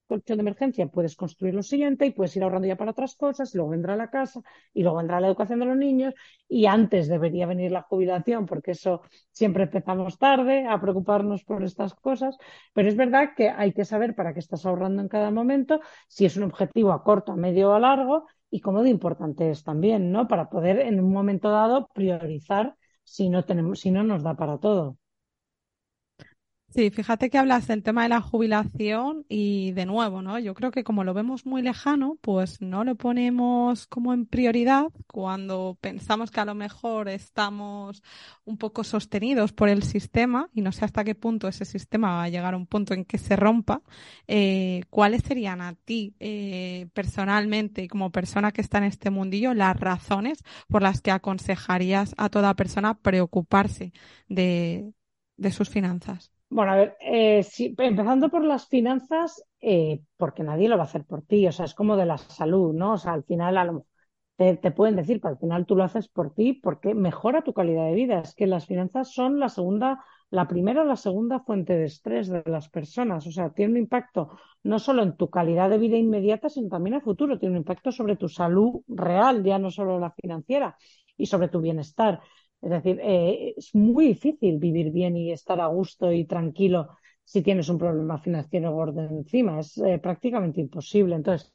colchón 0.09 0.37
de 0.37 0.41
emergencia, 0.41 0.87
puedes 0.87 1.15
construir 1.15 1.53
lo 1.55 1.63
siguiente 1.63 2.05
y 2.05 2.11
puedes 2.11 2.35
ir 2.35 2.43
ahorrando 2.43 2.67
ya 2.67 2.75
para 2.75 2.91
otras 2.91 3.15
cosas, 3.15 3.53
y 3.53 3.57
luego 3.57 3.71
vendrá 3.71 3.95
la 3.95 4.09
casa, 4.09 4.41
y 4.73 4.83
luego 4.83 4.97
vendrá 4.97 5.21
la 5.21 5.27
educación 5.27 5.59
de 5.59 5.65
los 5.67 5.77
niños, 5.77 6.13
y 6.49 6.65
antes 6.65 7.07
debería 7.07 7.45
venir 7.47 7.71
la 7.71 7.83
jubilación, 7.83 8.45
porque 8.45 8.71
eso 8.71 9.01
siempre 9.31 9.63
empezamos 9.63 10.17
tarde 10.17 10.65
a 10.67 10.81
preocuparnos 10.81 11.43
por 11.45 11.63
estas 11.63 11.93
cosas, 11.93 12.37
pero 12.73 12.89
es 12.89 12.95
verdad 12.97 13.29
que 13.37 13.49
hay 13.49 13.71
que 13.73 13.85
saber 13.85 14.15
para 14.15 14.33
qué 14.33 14.39
estás 14.39 14.65
ahorrando 14.65 15.01
en 15.01 15.07
cada 15.07 15.31
momento, 15.31 15.79
si 16.07 16.25
es 16.25 16.35
un 16.37 16.43
objetivo 16.43 16.91
a 16.91 17.03
corto, 17.03 17.31
a 17.31 17.35
medio 17.37 17.69
o 17.69 17.73
a 17.73 17.79
largo, 17.79 18.25
y 18.51 18.61
cómo 18.61 18.83
de 18.83 18.89
importante 18.89 19.49
es 19.51 19.63
también, 19.63 20.11
¿no? 20.11 20.27
Para 20.27 20.49
poder 20.49 20.79
en 20.79 20.99
un 20.99 21.11
momento 21.13 21.49
dado 21.51 21.87
priorizar 21.93 22.75
si 23.03 23.29
no 23.29 23.45
tenemos, 23.45 23.79
si 23.79 23.91
no 23.91 24.03
nos 24.03 24.23
da 24.23 24.35
para 24.35 24.57
todo. 24.59 24.98
Sí, 26.71 26.91
fíjate 26.91 27.31
que 27.31 27.39
hablas 27.39 27.65
del 27.67 27.81
tema 27.81 28.03
de 28.03 28.09
la 28.09 28.21
jubilación 28.21 29.25
y 29.27 29.71
de 29.71 29.87
nuevo, 29.87 30.21
¿no? 30.21 30.37
Yo 30.37 30.53
creo 30.53 30.69
que 30.69 30.83
como 30.83 31.03
lo 31.03 31.15
vemos 31.15 31.47
muy 31.47 31.63
lejano, 31.63 32.17
pues 32.21 32.61
no 32.61 32.83
lo 32.83 32.93
ponemos 32.95 33.87
como 33.87 34.13
en 34.13 34.27
prioridad 34.27 34.85
cuando 35.07 35.77
pensamos 35.81 36.29
que 36.29 36.41
a 36.41 36.45
lo 36.45 36.53
mejor 36.53 37.09
estamos 37.09 38.03
un 38.45 38.57
poco 38.57 38.83
sostenidos 38.83 39.51
por 39.51 39.67
el 39.67 39.81
sistema 39.81 40.49
y 40.53 40.61
no 40.61 40.71
sé 40.71 40.85
hasta 40.85 41.03
qué 41.03 41.15
punto 41.15 41.47
ese 41.47 41.65
sistema 41.65 42.09
va 42.17 42.23
a 42.25 42.29
llegar 42.29 42.53
a 42.53 42.57
un 42.57 42.67
punto 42.67 42.93
en 42.93 43.03
que 43.03 43.17
se 43.17 43.35
rompa. 43.35 43.81
Eh, 44.27 44.83
¿Cuáles 44.91 45.23
serían 45.23 45.61
a 45.61 45.73
ti 45.73 46.13
eh, 46.19 46.87
personalmente 46.93 47.81
y 47.83 47.87
como 47.87 48.11
persona 48.11 48.51
que 48.51 48.61
está 48.61 48.77
en 48.77 48.83
este 48.85 49.09
mundillo 49.09 49.55
las 49.55 49.75
razones 49.79 50.43
por 50.67 50.83
las 50.83 51.01
que 51.01 51.09
aconsejarías 51.11 52.13
a 52.17 52.29
toda 52.29 52.53
persona 52.53 52.93
preocuparse 52.99 53.91
de, 54.27 54.93
de 55.37 55.51
sus 55.51 55.69
finanzas? 55.69 56.31
Bueno, 56.49 56.71
a 56.71 56.75
ver, 56.77 56.97
eh, 57.01 57.45
empezando 57.77 58.29
por 58.29 58.43
las 58.43 58.67
finanzas, 58.67 59.43
eh, 59.61 60.01
porque 60.17 60.43
nadie 60.43 60.67
lo 60.67 60.77
va 60.77 60.83
a 60.83 60.85
hacer 60.85 61.05
por 61.05 61.21
ti, 61.21 61.45
o 61.47 61.51
sea, 61.51 61.65
es 61.65 61.75
como 61.75 61.95
de 61.95 62.05
la 62.07 62.17
salud, 62.17 62.73
¿no? 62.73 62.93
O 62.93 62.97
sea, 62.97 63.13
al 63.13 63.23
final 63.23 63.57
a 63.57 63.65
lo, 63.65 63.85
te, 64.35 64.57
te 64.57 64.71
pueden 64.71 64.95
decir, 64.95 65.21
pero 65.21 65.33
al 65.35 65.39
final 65.39 65.65
tú 65.67 65.75
lo 65.75 65.83
haces 65.83 66.07
por 66.07 66.33
ti 66.33 66.53
porque 66.53 66.95
mejora 66.95 67.43
tu 67.43 67.53
calidad 67.53 67.85
de 67.85 67.93
vida. 67.93 68.21
Es 68.21 68.33
que 68.35 68.47
las 68.47 68.65
finanzas 68.65 69.13
son 69.13 69.39
la 69.39 69.49
segunda, 69.49 70.03
la 70.31 70.47
primera 70.47 70.81
o 70.81 70.85
la 70.85 70.95
segunda 70.95 71.39
fuente 71.41 71.73
de 71.77 71.85
estrés 71.85 72.27
de 72.29 72.41
las 72.47 72.67
personas, 72.69 73.27
o 73.27 73.31
sea, 73.31 73.51
tiene 73.51 73.73
un 73.73 73.77
impacto 73.79 74.29
no 74.63 74.79
solo 74.79 75.03
en 75.03 75.17
tu 75.17 75.29
calidad 75.29 75.69
de 75.69 75.77
vida 75.77 75.97
inmediata, 75.97 76.49
sino 76.49 76.69
también 76.69 76.95
a 76.95 77.01
futuro, 77.01 77.37
tiene 77.39 77.53
un 77.53 77.59
impacto 77.59 77.91
sobre 77.91 78.15
tu 78.15 78.27
salud 78.27 78.81
real, 78.87 79.43
ya 79.43 79.59
no 79.59 79.69
solo 79.71 79.99
la 79.99 80.11
financiera, 80.11 80.75
y 81.17 81.25
sobre 81.27 81.49
tu 81.49 81.61
bienestar. 81.61 82.21
Es 82.61 82.69
decir, 82.69 82.99
eh, 83.01 83.53
es 83.57 83.73
muy 83.73 84.07
difícil 84.07 84.57
vivir 84.59 84.91
bien 84.91 85.15
y 85.17 85.31
estar 85.31 85.59
a 85.61 85.67
gusto 85.67 86.11
y 86.11 86.25
tranquilo 86.25 86.89
si 87.23 87.41
tienes 87.41 87.69
un 87.69 87.77
problema 87.77 88.17
financiero 88.19 88.71
gordo 88.73 89.01
encima. 89.01 89.59
Es 89.59 89.77
eh, 89.77 89.99
prácticamente 89.99 90.59
imposible. 90.61 91.15
Entonces, 91.15 91.53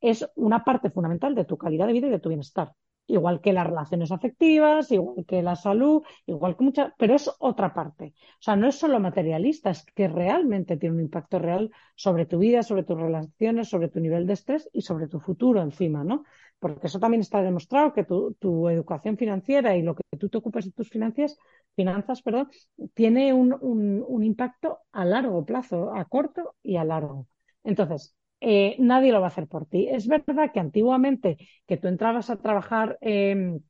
es 0.00 0.28
una 0.36 0.64
parte 0.64 0.90
fundamental 0.90 1.34
de 1.34 1.44
tu 1.44 1.56
calidad 1.56 1.86
de 1.86 1.94
vida 1.94 2.08
y 2.08 2.10
de 2.10 2.18
tu 2.20 2.28
bienestar. 2.28 2.72
Igual 3.06 3.40
que 3.40 3.52
las 3.52 3.66
relaciones 3.66 4.12
afectivas, 4.12 4.90
igual 4.90 5.26
que 5.26 5.42
la 5.42 5.56
salud, 5.56 6.02
igual 6.26 6.56
que 6.56 6.64
muchas, 6.64 6.92
pero 6.98 7.14
es 7.14 7.30
otra 7.38 7.74
parte. 7.74 8.14
O 8.38 8.42
sea, 8.42 8.56
no 8.56 8.68
es 8.68 8.76
solo 8.76 8.98
materialista, 8.98 9.70
es 9.70 9.84
que 9.94 10.08
realmente 10.08 10.76
tiene 10.78 10.96
un 10.96 11.02
impacto 11.02 11.38
real 11.38 11.70
sobre 11.96 12.24
tu 12.26 12.38
vida, 12.38 12.62
sobre 12.62 12.82
tus 12.82 12.98
relaciones, 12.98 13.68
sobre 13.68 13.88
tu 13.88 14.00
nivel 14.00 14.26
de 14.26 14.32
estrés 14.34 14.68
y 14.72 14.82
sobre 14.82 15.06
tu 15.08 15.20
futuro 15.20 15.60
encima, 15.62 16.02
¿no? 16.02 16.24
Porque 16.64 16.86
eso 16.86 16.98
también 16.98 17.20
está 17.20 17.42
demostrado 17.42 17.92
que 17.92 18.04
tu, 18.04 18.70
educación 18.70 19.18
financiera 19.18 19.76
y 19.76 19.82
lo 19.82 19.94
que 19.94 20.02
tú 20.18 20.30
te 20.30 20.38
ocupas 20.38 20.64
de 20.64 20.70
tus 20.70 20.88
finanzas, 20.88 21.36
finanzas 21.76 22.22
perdón, 22.22 22.48
tiene 22.94 23.34
un, 23.34 24.24
impacto 24.24 24.78
a 24.90 25.04
largo 25.04 25.44
plazo, 25.44 25.94
a 25.94 26.06
corto 26.06 26.54
y 26.62 26.76
a 26.76 26.84
largo. 26.84 27.28
Entonces, 27.64 28.16
eh, 28.40 28.76
nadie 28.78 29.12
lo 29.12 29.20
va 29.20 29.26
a 29.26 29.28
hacer 29.28 29.46
por 29.46 29.66
ti. 29.66 29.88
Es 29.90 30.08
verdad 30.08 30.52
que 30.54 30.60
antiguamente 30.60 31.36
que 31.66 31.76
tú 31.76 31.88
entrabas 31.88 32.30
a 32.30 32.40
trabajar 32.40 32.96
eh, 33.02 33.60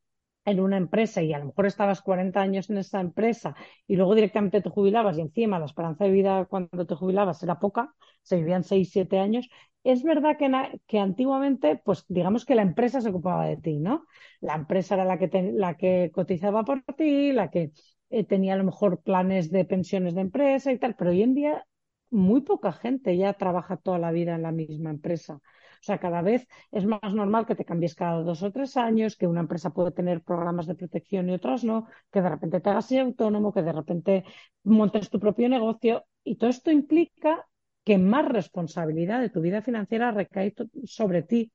en 0.44 0.60
una 0.60 0.76
empresa 0.76 1.22
y 1.22 1.32
a 1.32 1.38
lo 1.38 1.46
mejor 1.46 1.66
estabas 1.66 2.02
40 2.02 2.40
años 2.40 2.68
en 2.70 2.78
esa 2.78 3.00
empresa 3.00 3.54
y 3.86 3.96
luego 3.96 4.14
directamente 4.14 4.60
te 4.60 4.70
jubilabas 4.70 5.18
y 5.18 5.22
encima 5.22 5.58
la 5.58 5.66
esperanza 5.66 6.04
de 6.04 6.10
vida 6.10 6.44
cuando 6.46 6.86
te 6.86 6.94
jubilabas 6.94 7.42
era 7.42 7.58
poca, 7.58 7.94
se 8.22 8.36
vivían 8.36 8.64
6, 8.64 8.90
7 8.92 9.18
años, 9.18 9.48
es 9.84 10.02
verdad 10.02 10.36
que, 10.38 10.50
que, 10.86 10.98
antiguamente, 10.98 11.76
pues 11.84 12.04
digamos 12.08 12.44
que 12.46 12.54
la 12.54 12.62
empresa 12.62 13.00
se 13.00 13.10
ocupaba 13.10 13.46
de 13.46 13.58
ti, 13.58 13.78
¿no? 13.78 14.06
La 14.40 14.54
empresa 14.54 14.94
era 14.94 15.04
la 15.04 15.18
que, 15.18 15.28
te, 15.28 15.52
la 15.52 15.76
que 15.76 16.10
cotizaba 16.12 16.64
por 16.64 16.82
ti, 16.96 17.32
la 17.32 17.50
que 17.50 17.72
eh, 18.10 18.24
tenía 18.24 18.54
a 18.54 18.56
lo 18.56 18.64
mejor 18.64 19.02
planes 19.02 19.50
de 19.50 19.64
pensiones 19.64 20.14
de 20.14 20.22
empresa 20.22 20.72
y 20.72 20.78
tal, 20.78 20.94
pero 20.96 21.10
hoy 21.10 21.22
en 21.22 21.34
día 21.34 21.66
muy 22.10 22.40
poca 22.42 22.72
gente 22.72 23.16
ya 23.16 23.32
trabaja 23.34 23.76
toda 23.76 23.98
la 23.98 24.12
vida 24.12 24.34
en 24.36 24.42
la 24.42 24.52
misma 24.52 24.90
empresa. 24.90 25.40
O 25.84 25.86
sea, 25.86 25.98
cada 25.98 26.22
vez 26.22 26.48
es 26.72 26.86
más 26.86 27.12
normal 27.12 27.44
que 27.44 27.54
te 27.54 27.66
cambies 27.66 27.94
cada 27.94 28.22
dos 28.22 28.42
o 28.42 28.50
tres 28.50 28.78
años, 28.78 29.16
que 29.18 29.26
una 29.26 29.40
empresa 29.40 29.68
puede 29.68 29.90
tener 29.90 30.22
programas 30.22 30.66
de 30.66 30.74
protección 30.74 31.28
y 31.28 31.34
otras 31.34 31.62
no, 31.62 31.86
que 32.10 32.22
de 32.22 32.30
repente 32.30 32.60
te 32.60 32.70
hagas 32.70 32.90
autónomo, 32.92 33.52
que 33.52 33.62
de 33.62 33.72
repente 33.72 34.24
montes 34.62 35.10
tu 35.10 35.20
propio 35.20 35.46
negocio. 35.50 36.06
Y 36.24 36.36
todo 36.36 36.48
esto 36.48 36.70
implica 36.70 37.46
que 37.84 37.98
más 37.98 38.26
responsabilidad 38.26 39.20
de 39.20 39.28
tu 39.28 39.42
vida 39.42 39.60
financiera 39.60 40.10
recae 40.10 40.54
sobre 40.84 41.22
ti 41.22 41.52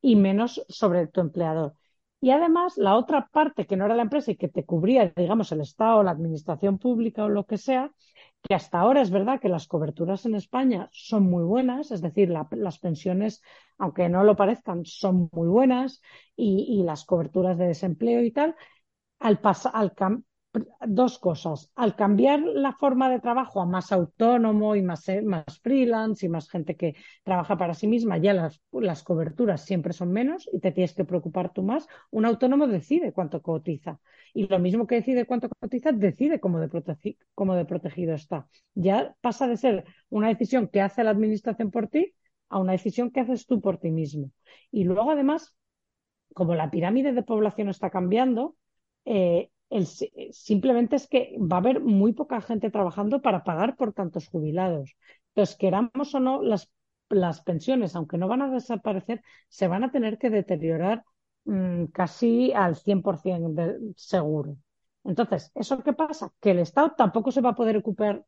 y 0.00 0.16
menos 0.16 0.64
sobre 0.70 1.06
tu 1.08 1.20
empleador. 1.20 1.74
Y 2.22 2.30
además, 2.30 2.78
la 2.78 2.96
otra 2.96 3.28
parte 3.30 3.66
que 3.66 3.76
no 3.76 3.84
era 3.84 3.96
la 3.96 4.02
empresa 4.04 4.30
y 4.30 4.36
que 4.36 4.48
te 4.48 4.64
cubría, 4.64 5.12
digamos, 5.14 5.52
el 5.52 5.60
Estado, 5.60 6.02
la 6.02 6.12
administración 6.12 6.78
pública 6.78 7.24
o 7.24 7.28
lo 7.28 7.44
que 7.44 7.58
sea, 7.58 7.92
que 8.42 8.54
hasta 8.54 8.80
ahora 8.80 9.02
es 9.02 9.10
verdad 9.10 9.40
que 9.40 9.48
las 9.48 9.66
coberturas 9.66 10.24
en 10.26 10.34
España 10.34 10.88
son 10.92 11.24
muy 11.24 11.44
buenas, 11.44 11.90
es 11.90 12.00
decir, 12.00 12.30
la, 12.30 12.48
las 12.52 12.78
pensiones, 12.78 13.42
aunque 13.78 14.08
no 14.08 14.24
lo 14.24 14.36
parezcan, 14.36 14.84
son 14.84 15.28
muy 15.32 15.48
buenas 15.48 16.00
y, 16.36 16.82
las 16.84 17.04
coberturas 17.04 17.58
de 17.58 17.66
desempleo 17.66 18.22
y 18.22 18.32
tal, 18.32 18.56
al, 19.18 19.40
al, 19.72 19.94
dos 20.86 21.18
cosas. 21.18 21.70
Al 21.74 21.94
cambiar 21.96 22.40
la 22.40 22.72
forma 22.72 23.10
de 23.10 23.20
trabajo 23.20 23.60
a 23.60 23.66
más 23.66 23.92
autónomo 23.92 24.76
y 24.76 24.82
más, 24.82 25.08
eh, 25.08 25.22
más 25.22 25.44
freelance 25.60 26.24
y 26.26 26.28
más 26.28 26.48
gente 26.50 26.76
que 26.76 26.96
trabaja 27.22 27.56
para 27.56 27.74
sí 27.74 27.86
misma, 27.86 28.18
ya 28.18 28.32
las, 28.34 28.60
las 28.72 29.02
coberturas 29.02 29.64
siempre 29.64 29.92
son 29.92 30.12
menos 30.12 30.48
y 30.52 30.60
te 30.60 30.72
tienes 30.72 30.94
que 30.94 31.04
preocupar 31.04 31.52
tú 31.52 31.62
más. 31.62 31.86
Un 32.10 32.24
autónomo 32.24 32.66
decide 32.66 33.12
cuánto 33.12 33.42
cotiza. 33.42 34.00
Y 34.34 34.46
lo 34.46 34.58
mismo 34.58 34.86
que 34.86 34.96
decide 34.96 35.26
cuánto 35.26 35.48
cotiza, 35.48 35.92
decide 35.92 36.40
cómo 36.40 36.60
de, 36.60 36.68
cómo 37.34 37.54
de 37.54 37.64
protegido 37.64 38.14
está. 38.14 38.48
Ya 38.74 39.14
pasa 39.20 39.46
de 39.46 39.56
ser 39.56 39.84
una 40.10 40.28
decisión 40.28 40.68
que 40.68 40.80
hace 40.80 41.04
la 41.04 41.10
administración 41.10 41.70
por 41.70 41.88
ti 41.88 42.14
a 42.48 42.58
una 42.58 42.72
decisión 42.72 43.10
que 43.10 43.20
haces 43.20 43.46
tú 43.46 43.60
por 43.60 43.78
ti 43.78 43.90
mismo. 43.90 44.30
Y 44.70 44.84
luego, 44.84 45.10
además, 45.10 45.54
como 46.34 46.54
la 46.54 46.70
pirámide 46.70 47.12
de 47.12 47.22
población 47.22 47.68
está 47.68 47.90
cambiando, 47.90 48.56
eh, 49.04 49.50
el, 49.70 49.86
simplemente 49.86 50.96
es 50.96 51.08
que 51.08 51.36
va 51.38 51.56
a 51.56 51.60
haber 51.60 51.80
muy 51.80 52.12
poca 52.12 52.40
gente 52.40 52.70
trabajando 52.70 53.20
para 53.20 53.44
pagar 53.44 53.76
por 53.76 53.92
tantos 53.92 54.28
jubilados. 54.28 54.96
Entonces, 55.28 55.56
queramos 55.56 56.14
o 56.14 56.20
no, 56.20 56.42
las, 56.42 57.40
pensiones, 57.42 57.94
aunque 57.96 58.18
no 58.18 58.28
van 58.28 58.42
a 58.42 58.50
desaparecer, 58.50 59.22
se 59.48 59.68
van 59.68 59.84
a 59.84 59.90
tener 59.90 60.18
que 60.18 60.30
deteriorar 60.30 61.04
mmm, 61.44 61.86
casi 61.86 62.52
al 62.52 62.76
100% 62.76 63.54
de, 63.54 63.92
seguro. 63.96 64.56
Entonces, 65.04 65.50
¿eso 65.54 65.82
qué 65.82 65.92
pasa? 65.92 66.32
Que 66.40 66.50
el 66.52 66.58
Estado 66.60 66.94
tampoco 66.96 67.30
se 67.30 67.40
va 67.40 67.50
a 67.50 67.54
poder 67.54 67.76
ocupar 67.76 68.24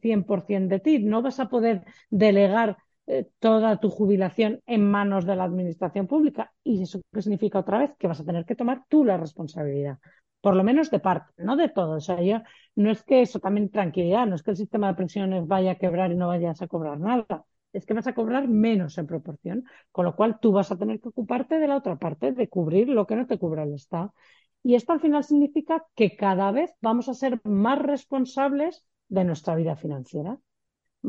100% 0.00 0.68
de 0.68 0.80
ti, 0.80 0.98
no 0.98 1.22
vas 1.22 1.40
a 1.40 1.48
poder 1.48 1.84
delegar 2.10 2.76
eh, 3.06 3.28
toda 3.38 3.78
tu 3.78 3.88
jubilación 3.90 4.60
en 4.66 4.90
manos 4.90 5.26
de 5.26 5.36
la 5.36 5.44
administración 5.44 6.06
pública. 6.06 6.52
¿Y 6.64 6.82
eso 6.82 7.00
qué 7.12 7.22
significa 7.22 7.60
otra 7.60 7.78
vez? 7.78 7.92
Que 7.98 8.08
vas 8.08 8.20
a 8.20 8.24
tener 8.24 8.44
que 8.44 8.56
tomar 8.56 8.84
tú 8.88 9.04
la 9.04 9.16
responsabilidad, 9.16 9.98
por 10.40 10.54
lo 10.56 10.64
menos 10.64 10.90
de 10.90 11.00
parte, 11.00 11.32
no 11.42 11.56
de 11.56 11.68
todo. 11.68 11.96
O 11.96 12.00
sea, 12.00 12.20
yo 12.22 12.42
no 12.74 12.90
es 12.90 13.02
que 13.02 13.22
eso 13.22 13.40
también 13.40 13.70
tranquilidad, 13.70 14.26
no 14.26 14.34
es 14.36 14.42
que 14.42 14.52
el 14.52 14.56
sistema 14.56 14.88
de 14.88 14.94
pensiones 14.94 15.46
vaya 15.46 15.72
a 15.72 15.74
quebrar 15.76 16.12
y 16.12 16.16
no 16.16 16.28
vayas 16.28 16.62
a 16.62 16.68
cobrar 16.68 16.98
nada. 17.00 17.44
Es 17.72 17.84
que 17.86 17.94
vas 17.94 18.06
a 18.06 18.14
cobrar 18.14 18.48
menos 18.48 18.96
en 18.98 19.06
proporción, 19.06 19.64
con 19.92 20.04
lo 20.06 20.16
cual 20.16 20.38
tú 20.40 20.52
vas 20.52 20.70
a 20.72 20.78
tener 20.78 21.00
que 21.00 21.08
ocuparte 21.08 21.58
de 21.58 21.68
la 21.68 21.76
otra 21.76 21.96
parte, 21.96 22.32
de 22.32 22.48
cubrir 22.48 22.88
lo 22.88 23.06
que 23.06 23.16
no 23.16 23.26
te 23.26 23.38
cubra 23.38 23.64
el 23.64 23.74
Estado. 23.74 24.14
Y 24.62 24.74
esto 24.74 24.92
al 24.92 25.00
final 25.00 25.24
significa 25.24 25.84
que 25.94 26.16
cada 26.16 26.50
vez 26.52 26.72
vamos 26.80 27.08
a 27.08 27.14
ser 27.14 27.40
más 27.44 27.78
responsables 27.78 28.84
de 29.08 29.24
nuestra 29.24 29.54
vida 29.54 29.76
financiera 29.76 30.38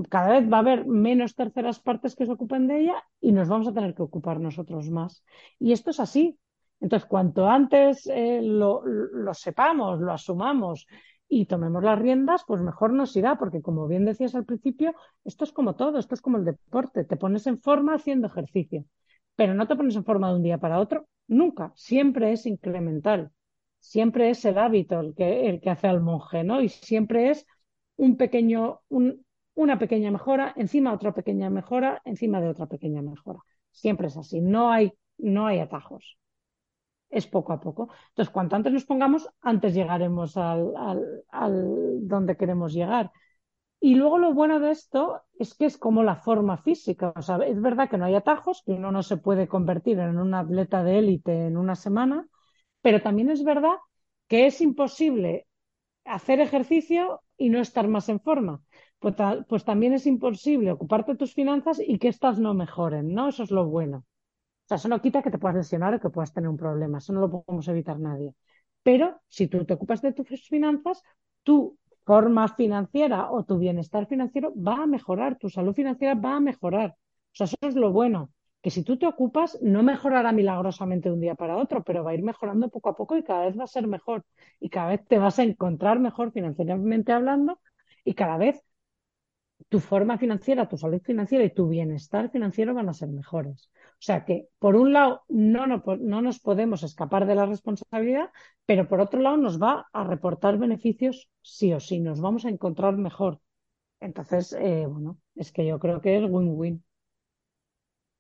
cada 0.10 0.40
vez 0.40 0.52
va 0.52 0.58
a 0.58 0.60
haber 0.60 0.86
menos 0.86 1.36
terceras 1.36 1.80
partes 1.80 2.16
que 2.16 2.26
se 2.26 2.32
ocupen 2.32 2.68
de 2.68 2.82
ella 2.82 3.04
y 3.20 3.32
nos 3.32 3.48
vamos 3.48 3.68
a 3.68 3.74
tener 3.74 3.96
que 3.96 4.04
ocupar 4.04 4.40
nosotros 4.40 4.90
más. 4.90 5.24
Y 5.60 5.72
esto 5.72 5.90
es 5.92 6.00
así. 6.00 6.38
Entonces, 6.80 7.08
cuanto 7.08 7.48
antes 7.48 8.08
eh, 8.08 8.42
lo, 8.42 8.84
sepamos, 9.34 10.00
lo 10.00 10.14
asumamos 10.14 10.88
y 11.28 11.46
tomemos 11.46 11.84
las 11.84 12.00
riendas, 12.00 12.44
pues 12.48 12.62
mejor 12.62 12.94
nos 12.94 13.16
irá, 13.16 13.38
porque 13.38 13.62
como 13.62 13.88
bien 13.88 14.06
decías 14.06 14.36
al 14.36 14.46
principio, 14.46 14.94
esto 15.26 15.44
es 15.44 15.52
como 15.52 15.76
todo, 15.76 15.98
esto 15.98 16.14
es 16.16 16.22
como 16.22 16.38
el 16.38 16.46
deporte, 16.46 17.04
te 17.04 17.18
pones 17.18 17.48
en 17.48 17.60
forma 17.60 17.96
haciendo 17.96 18.28
ejercicio, 18.28 18.86
pero 19.36 19.54
no 19.54 19.68
te 19.68 19.76
pones 19.76 19.96
en 19.96 20.06
forma 20.06 20.30
de 20.30 20.36
un 20.36 20.44
día 20.44 20.60
para 20.60 20.80
otro, 20.80 21.08
nunca, 21.28 21.74
siempre 21.76 22.32
es 22.32 22.46
incremental, 22.46 23.32
siempre 23.80 24.30
es 24.30 24.46
el 24.46 24.58
hábito 24.58 25.00
el 25.00 25.16
que, 25.16 25.62
hace 25.70 25.88
al 25.88 26.02
monje, 26.02 26.44
¿no? 26.44 26.62
Y 26.62 26.70
siempre 26.70 27.32
es 27.32 27.46
un 27.98 28.16
pequeño, 28.18 28.82
un, 28.90 29.26
una 29.56 29.80
pequeña 29.80 30.12
mejora, 30.12 30.54
encima 30.56 30.94
otra 30.94 31.14
pequeña 31.14 31.50
mejora, 31.50 32.02
encima 32.06 32.40
de 32.40 32.50
otra 32.50 32.68
pequeña 32.68 33.02
mejora. 33.02 33.40
Siempre 33.72 34.08
es 34.08 34.18
así, 34.18 34.40
no 34.42 34.72
hay, 34.72 34.94
no 35.18 35.48
hay 35.48 35.60
atajos. 35.60 36.18
Es 37.10 37.28
poco 37.28 37.54
a 37.54 37.60
poco. 37.60 37.90
Entonces, 38.10 38.32
cuanto 38.34 38.56
antes 38.56 38.74
nos 38.74 38.86
pongamos, 38.86 39.30
antes 39.42 39.74
llegaremos 39.74 40.36
al, 40.38 40.74
al, 41.32 42.08
donde 42.08 42.38
queremos 42.38 42.74
llegar. 42.74 43.12
Y 43.80 43.96
luego 43.96 44.18
lo 44.18 44.34
bueno 44.34 44.60
de 44.60 44.72
esto 44.72 45.22
es 45.40 45.54
que 45.56 45.66
es 45.66 45.78
como 45.78 46.04
la 46.04 46.16
forma 46.18 46.58
física. 46.58 47.14
O 47.16 47.22
sea, 47.22 47.38
es 47.38 47.62
verdad 47.62 47.90
que 47.90 47.98
no 47.98 48.06
hay 48.06 48.16
atajos, 48.16 48.64
que 48.66 48.74
uno 48.74 48.92
no 48.92 49.04
se 49.04 49.18
puede 49.18 49.48
convertir 49.48 50.00
en 50.00 50.18
un 50.20 50.34
atleta 50.34 50.84
de 50.84 51.00
élite 51.00 51.48
en 51.48 51.58
una 51.58 51.76
semana, 51.76 52.28
pero 52.82 53.02
también 53.02 53.30
es 53.30 53.44
verdad 53.44 53.76
que 54.28 54.48
es 54.48 54.62
imposible 54.62 55.48
hacer 56.06 56.40
ejercicio 56.40 57.22
y 57.38 57.50
no 57.50 57.60
estar 57.60 57.88
más 57.88 58.10
en 58.10 58.20
forma 58.20 58.62
pues, 59.00 59.16
pues, 59.48 59.64
también 59.66 59.94
es 59.94 60.06
imposible 60.08 60.72
ocuparte 60.72 61.12
de 61.14 61.18
tus 61.18 61.34
finanzas 61.34 61.80
y 61.86 62.00
que 62.00 62.08
éstas 62.10 62.40
no 62.40 62.54
mejoren, 62.54 63.14
¿no? 63.14 63.30
Eso 63.30 63.44
es 63.44 63.52
lo 63.52 63.66
bueno. 63.68 64.06
O 64.68 64.70
sea, 64.70 64.76
eso 64.78 64.90
no 64.90 65.02
quita 65.02 65.22
que 65.24 65.32
te 65.32 65.38
puedas 65.40 65.56
lesionar 65.58 65.94
o 65.96 66.00
que 66.00 66.10
puedas 66.10 66.34
tener 66.34 66.50
un 66.50 66.58
problema, 66.58 66.98
eso 66.98 67.14
no 67.14 67.22
lo 67.22 67.30
podemos 67.32 67.68
evitar 67.70 68.00
nadie. 68.00 68.36
Pero 68.84 69.22
si 69.28 69.48
tú 69.48 69.64
te 69.66 69.74
ocupas 69.76 70.02
de 70.02 70.12
tus 70.14 70.28
finanzas, 70.50 71.02
tu 71.44 71.78
forma 72.06 72.48
financiera 72.50 73.32
o 73.32 73.44
tu 73.46 73.58
bienestar 73.58 74.08
financiero 74.08 74.54
va 74.56 74.84
a 74.84 74.88
mejorar, 74.88 75.38
tu 75.38 75.50
salud 75.50 75.74
financiera 75.74 76.16
va 76.16 76.36
a 76.36 76.40
mejorar. 76.42 76.90
O 76.92 77.36
sea, 77.38 77.46
eso 77.46 77.56
es 77.62 77.76
lo 77.76 77.92
bueno, 77.94 78.32
que 78.62 78.70
si 78.70 78.84
tú 78.84 78.98
te 78.98 79.08
ocupas, 79.08 79.58
no 79.62 79.84
mejorará 79.84 80.32
milagrosamente 80.34 81.08
de 81.10 81.16
un 81.16 81.22
día 81.22 81.36
para 81.36 81.56
otro, 81.58 81.84
pero 81.84 82.04
va 82.04 82.12
a 82.12 82.16
ir 82.16 82.24
mejorando 82.24 82.70
poco 82.70 82.90
a 82.90 82.96
poco 82.96 83.16
y 83.18 83.24
cada 83.24 83.46
vez 83.46 83.58
va 83.58 83.64
a 83.64 83.68
ser 83.68 83.88
mejor. 83.88 84.26
Y 84.60 84.70
cada 84.70 84.90
vez 84.90 85.06
te 85.08 85.18
vas 85.18 85.40
a 85.40 85.44
encontrar 85.44 86.00
mejor 86.00 86.32
financieramente 86.34 87.14
hablando 87.14 87.60
y 88.04 88.14
cada 88.16 88.38
vez 88.38 88.62
tu 89.70 89.80
forma 89.80 90.18
financiera, 90.18 90.68
tu 90.68 90.78
salud 90.78 91.02
financiera 91.02 91.44
y 91.44 91.54
tu 91.54 91.68
bienestar 91.68 92.30
financiero 92.32 92.74
van 92.74 92.90
a 92.90 92.94
ser 92.94 93.10
mejores. 93.10 93.70
O 93.94 94.02
sea 94.02 94.24
que, 94.26 94.48
por 94.60 94.76
un 94.76 94.94
lado, 94.94 95.24
no, 95.28 95.68
no, 95.68 95.84
no, 96.00 96.22
nos 96.22 96.40
podemos 96.40 96.84
escapar 96.84 97.26
de 97.26 97.36
la 97.36 97.46
responsabilidad, 97.46 98.30
pero 98.66 98.88
por 98.88 99.02
otro 99.02 99.20
lado 99.22 99.38
nos 99.38 99.62
va 99.62 99.88
a 99.94 100.04
reportar 100.04 100.58
beneficios 100.58 101.30
sí 101.42 101.74
o 101.74 101.80
sí, 101.80 102.00
nos 102.00 102.22
vamos 102.22 102.46
a 102.46 102.50
encontrar 102.50 102.98
mejor. 102.98 103.40
Entonces, 104.00 104.54
eh, 104.54 104.86
bueno, 104.88 105.20
es 105.36 105.52
que 105.52 105.66
yo 105.66 105.80
creo 105.80 106.02
que 106.02 106.18
es 106.18 106.24
win-win. 106.30 106.84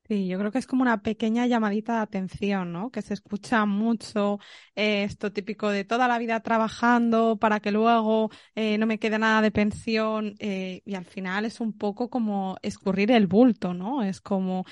Sí, 0.09 0.25
yo 0.29 0.39
creo 0.39 0.53
que 0.53 0.57
es 0.59 0.67
como 0.67 0.83
una 0.83 1.01
pequeña 1.01 1.47
llamadita 1.47 1.95
de 1.95 1.99
atención, 1.99 2.71
¿no? 2.71 2.91
Que 2.91 3.01
se 3.01 3.13
escucha 3.13 3.65
mucho 3.65 4.39
eh, 4.73 5.03
esto 5.03 5.33
típico 5.33 5.69
de 5.69 5.83
toda 5.83 6.07
la 6.07 6.17
vida 6.17 6.39
trabajando 6.39 7.35
para 7.37 7.59
que 7.59 7.71
luego 7.71 8.29
eh, 8.55 8.77
no 8.77 8.85
me 8.85 8.99
quede 8.99 9.19
nada 9.19 9.41
de 9.41 9.51
pensión 9.51 10.35
eh, 10.39 10.81
y 10.85 10.95
al 10.95 11.03
final 11.03 11.43
es 11.43 11.59
un 11.59 11.73
poco 11.73 12.09
como 12.09 12.55
escurrir 12.61 13.11
el 13.11 13.27
bulto, 13.27 13.73
¿no? 13.73 14.01
Es 14.01 14.21
como 14.21 14.65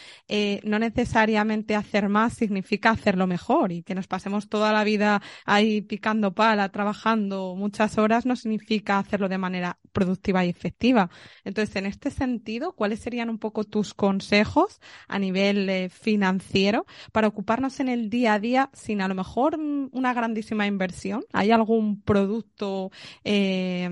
no 0.63 0.79
necesariamente 0.79 1.75
hacer 1.75 2.07
más 2.09 2.33
significa 2.33 2.91
hacerlo 2.91 3.27
mejor 3.27 3.71
y 3.71 3.83
que 3.83 3.95
nos 3.95 4.07
pasemos 4.07 4.47
toda 4.49 4.71
la 4.73 4.83
vida 4.83 5.21
ahí 5.45 5.81
picando 5.81 6.33
pala, 6.33 6.69
trabajando 6.69 7.55
muchas 7.55 7.97
horas 7.97 8.25
no 8.25 8.35
significa 8.35 8.99
hacerlo 8.99 9.27
de 9.29 9.37
manera 9.37 9.79
productiva 9.91 10.45
y 10.45 10.49
efectiva. 10.49 11.09
Entonces, 11.43 11.75
en 11.77 11.85
este 11.85 12.11
sentido, 12.11 12.73
¿cuáles 12.73 12.99
serían 12.99 13.29
un 13.29 13.39
poco 13.39 13.63
tus 13.63 13.93
consejos 13.93 14.79
a 15.07 15.19
nivel 15.25 15.69
eh, 15.69 15.89
financiero 15.89 16.85
para 17.11 17.27
ocuparnos 17.27 17.79
en 17.79 17.89
el 17.89 18.09
día 18.09 18.35
a 18.35 18.39
día 18.39 18.69
sin 18.73 19.01
a 19.01 19.07
lo 19.07 19.15
mejor 19.15 19.57
una 19.91 20.13
grandísima 20.13 20.67
inversión? 20.67 21.23
¿Hay 21.33 21.51
algún 21.51 22.01
producto 22.01 22.91
eh, 23.23 23.89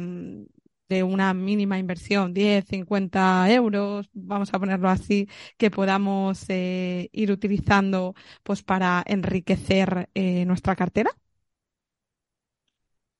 de 0.89 1.03
una 1.03 1.33
mínima 1.33 1.79
inversión, 1.79 2.33
10, 2.33 2.65
50 2.65 3.51
euros, 3.51 4.09
vamos 4.13 4.53
a 4.53 4.59
ponerlo 4.59 4.89
así, 4.89 5.27
que 5.57 5.71
podamos 5.71 6.45
eh, 6.49 7.09
ir 7.13 7.31
utilizando 7.31 8.13
pues 8.43 8.61
para 8.63 9.03
enriquecer 9.07 10.09
nuestra 10.45 10.75
cartera? 10.75 11.11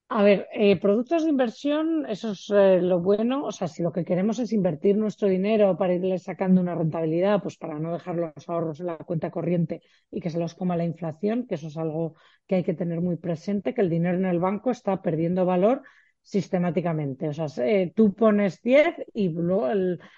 A 0.08 0.22
ver, 0.22 0.46
eh, 0.52 0.76
productos 0.80 1.24
de 1.24 1.30
inversión, 1.30 2.06
eso 2.08 2.32
es 2.32 2.48
eh, 2.50 2.80
lo 2.80 3.00
bueno. 3.00 3.44
O 3.44 3.52
sea, 3.52 3.66
si 3.68 3.82
lo 3.82 3.90
que 3.92 4.04
queremos 4.04 4.38
es 4.38 4.52
invertir 4.52 4.96
nuestro 4.96 5.28
dinero 5.28 5.76
para 5.76 5.94
irle 5.94 6.18
sacando 6.18 6.60
una 6.60 6.74
rentabilidad, 6.74 7.42
pues 7.42 7.56
para 7.56 7.78
no 7.80 7.92
dejar 7.92 8.14
los 8.16 8.48
ahorros 8.48 8.78
en 8.80 8.86
la 8.86 8.96
cuenta 8.98 9.30
corriente 9.30 9.82
y 10.10 10.20
que 10.20 10.30
se 10.30 10.38
los 10.38 10.54
coma 10.54 10.76
la 10.76 10.84
inflación, 10.84 11.46
que 11.46 11.56
eso 11.56 11.66
es 11.66 11.76
algo 11.76 12.14
que 12.46 12.56
hay 12.56 12.64
que 12.64 12.74
tener 12.74 13.00
muy 13.00 13.16
presente, 13.16 13.74
que 13.74 13.80
el 13.80 13.90
dinero 13.90 14.16
en 14.16 14.26
el 14.26 14.38
banco 14.38 14.70
está 14.70 15.02
perdiendo 15.02 15.44
valor 15.46 15.82
sistemáticamente. 16.24 17.28
O 17.28 17.32
sea, 17.32 17.46
eh, 17.64 17.92
tú 17.94 18.14
pones 18.14 18.60
10 18.62 18.96
y 19.12 19.28
luego 19.28 19.68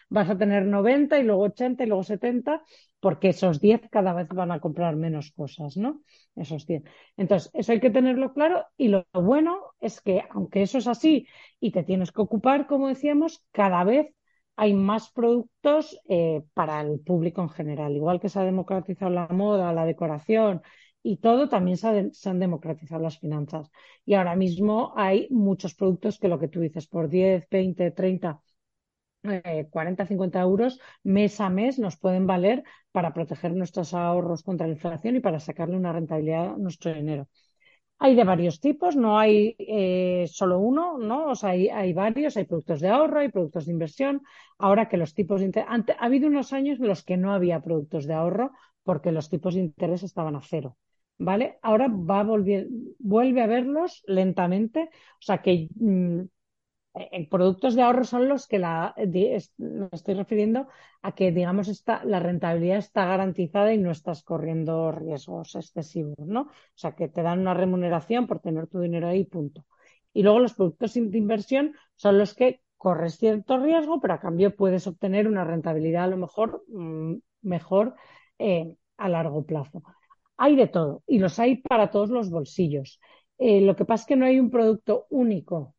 vas 0.09 0.31
a 0.31 0.39
tener 0.39 0.65
90 0.65 1.19
y 1.19 1.25
luego 1.25 1.43
80 1.43 1.85
y 1.85 1.87
luego 1.89 2.05
70, 2.05 2.63
porque 3.01 3.31
esos 3.31 3.61
10 3.61 3.83
cada 3.91 4.15
vez 4.15 4.29
van 4.29 4.53
a 4.53 4.61
comprar 4.61 4.97
menos 4.97 5.33
cosas, 5.33 5.77
¿no? 5.77 6.03
Esos 6.37 6.67
10. 6.67 6.85
Entonces, 7.17 7.51
eso 7.55 7.73
hay 7.73 7.81
que 7.81 7.91
tenerlo 7.91 8.33
claro 8.33 8.65
y 8.77 8.89
lo 8.89 9.07
bueno 9.13 9.75
es 9.81 10.01
que, 10.01 10.23
aunque 10.31 10.63
eso 10.63 10.79
es 10.79 10.87
así 10.87 11.27
y 11.61 11.73
te 11.73 11.83
tienes 11.83 12.13
que 12.13 12.23
ocupar, 12.23 12.67
como 12.67 12.89
decíamos, 12.89 13.45
cada 13.53 13.85
vez 13.85 14.15
hay 14.57 14.73
más 14.75 15.11
productos 15.11 16.01
eh, 16.09 16.43
para 16.55 16.81
el 16.81 17.01
público 17.01 17.43
en 17.43 17.51
general. 17.51 17.95
Igual 17.95 18.21
que 18.21 18.29
se 18.29 18.39
ha 18.39 18.45
democratizado 18.45 19.11
la 19.11 19.29
moda, 19.29 19.73
la 19.73 19.85
decoración, 19.85 20.63
y 21.07 21.19
todo, 21.19 21.49
también 21.49 21.77
se, 21.77 22.29
han 22.29 22.41
democratizado 22.41 23.01
las 23.01 23.19
finanzas. 23.19 23.71
Y 24.05 24.15
ahora 24.15 24.35
mismo 24.35 24.93
hay 24.97 25.29
muchos 25.31 25.75
productos 25.75 26.19
que 26.19 26.27
lo 26.27 26.39
que 26.41 26.49
tú 26.49 26.61
dices, 26.61 26.89
por 26.89 27.09
10, 27.09 27.47
20, 27.49 27.93
30, 27.93 28.41
40, 29.71 30.07
50 30.07 30.41
euros 30.41 30.81
mes 31.05 31.41
a 31.41 31.49
mes 31.49 31.79
nos 31.79 31.97
pueden 31.97 32.27
valer 32.27 32.65
para 32.93 33.13
proteger 33.15 33.53
nuestros 33.55 33.95
ahorros 33.95 34.43
contra 34.43 34.67
la 34.67 34.73
inflación 34.75 35.17
y 35.17 35.21
para 35.21 35.39
sacarle 35.41 35.77
una 35.77 35.93
rentabilidad 35.93 36.55
a 36.55 36.59
nuestro 36.59 36.93
dinero. 36.93 37.29
Hay 37.99 38.17
de 38.17 38.25
varios 38.25 38.61
tipos, 38.61 38.97
no 38.97 39.19
hay 39.19 39.55
eh, 39.59 40.27
solo 40.29 40.59
uno, 40.59 40.99
¿no? 40.99 41.29
O 41.31 41.35
sea, 41.37 41.51
hay, 41.51 41.69
hay, 41.69 41.93
varios, 41.93 42.37
hay 42.37 42.45
productos 42.47 42.81
de 42.81 42.89
ahorro, 42.89 43.21
hay 43.21 43.31
productos 43.31 43.67
de 43.67 43.73
inversión. 43.73 44.23
Ahora 44.59 44.89
que 44.89 44.97
los 44.97 45.15
tipos 45.15 45.41
de 45.41 45.47
interés, 45.47 45.69
ha 45.71 46.05
habido 46.05 46.27
unos 46.29 46.53
años 46.53 46.81
en 46.81 46.89
los 46.89 47.05
que 47.05 47.17
no 47.17 47.33
había 47.33 47.61
productos 47.61 48.07
de 48.07 48.15
ahorro 48.15 48.51
porque 48.83 49.13
los 49.13 49.29
tipos 49.31 49.55
de 49.55 49.61
interés 49.61 50.03
estaban 50.03 50.37
a 50.37 50.41
cero. 50.43 50.77
¿Vale? 51.19 51.59
Ahora 51.63 51.89
va 51.89 52.21
a 52.21 52.25
volver, 52.25 52.69
vuelve 52.99 53.43
a 53.43 53.47
verlos 53.47 54.03
lentamente, 54.07 54.91
o 54.93 55.23
sea 55.23 55.43
que 55.43 55.69
mm, 55.77 56.23
en 56.95 57.29
productos 57.29 57.75
de 57.75 57.83
ahorro 57.83 58.05
son 58.05 58.29
los 58.29 58.47
que 58.47 58.59
la, 58.59 58.95
me 58.97 59.89
estoy 59.93 60.15
refiriendo 60.15 60.69
a 61.03 61.13
que, 61.15 61.31
digamos, 61.31 61.69
está, 61.69 62.03
la 62.05 62.21
rentabilidad 62.21 62.79
está 62.79 63.05
garantizada 63.05 63.75
y 63.75 63.79
no 63.79 63.91
estás 63.91 64.23
corriendo 64.23 64.93
riesgos 64.93 65.55
excesivos, 65.57 66.17
¿no? 66.19 66.43
O 66.43 66.51
sea, 66.75 66.93
que 66.93 67.09
te 67.09 67.23
dan 67.23 67.41
una 67.41 67.55
remuneración 67.55 68.27
por 68.27 68.41
tener 68.41 68.67
tu 68.67 68.81
dinero 68.81 69.09
ahí, 69.09 69.25
punto. 69.25 69.67
Y 70.15 70.23
luego 70.23 70.39
los 70.39 70.55
productos 70.55 70.95
de 70.95 71.19
inversión 71.19 71.75
son 71.97 72.19
los 72.19 72.35
que 72.35 72.63
corres 72.79 73.19
cierto 73.19 73.59
riesgo, 73.59 74.01
pero 74.01 74.15
a 74.15 74.21
cambio 74.21 74.57
puedes 74.57 74.87
obtener 74.87 75.29
una 75.29 75.45
rentabilidad 75.45 76.05
a 76.05 76.09
lo 76.09 76.17
mejor 76.17 76.65
mm, 76.69 77.17
mejor 77.43 77.95
eh, 78.39 78.75
a 78.97 79.09
largo 79.11 79.45
plazo. 79.45 79.83
Hay 80.37 80.57
de 80.57 80.67
todo 80.69 81.03
y 81.07 81.19
los 81.19 81.39
hay 81.39 81.57
para 81.63 81.91
todos 81.91 82.11
los 82.11 82.31
bolsillos. 82.31 83.01
Eh, 83.39 83.61
lo 83.63 83.77
que 83.77 83.85
pasa 83.85 84.03
es 84.03 84.07
que 84.09 84.17
no 84.17 84.27
hay 84.27 84.39
un 84.41 84.51
producto 84.51 85.07
único 85.11 85.75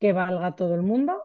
que 0.00 0.12
valga 0.12 0.48
a 0.48 0.56
todo 0.56 0.74
el 0.74 0.82
mundo. 0.82 1.24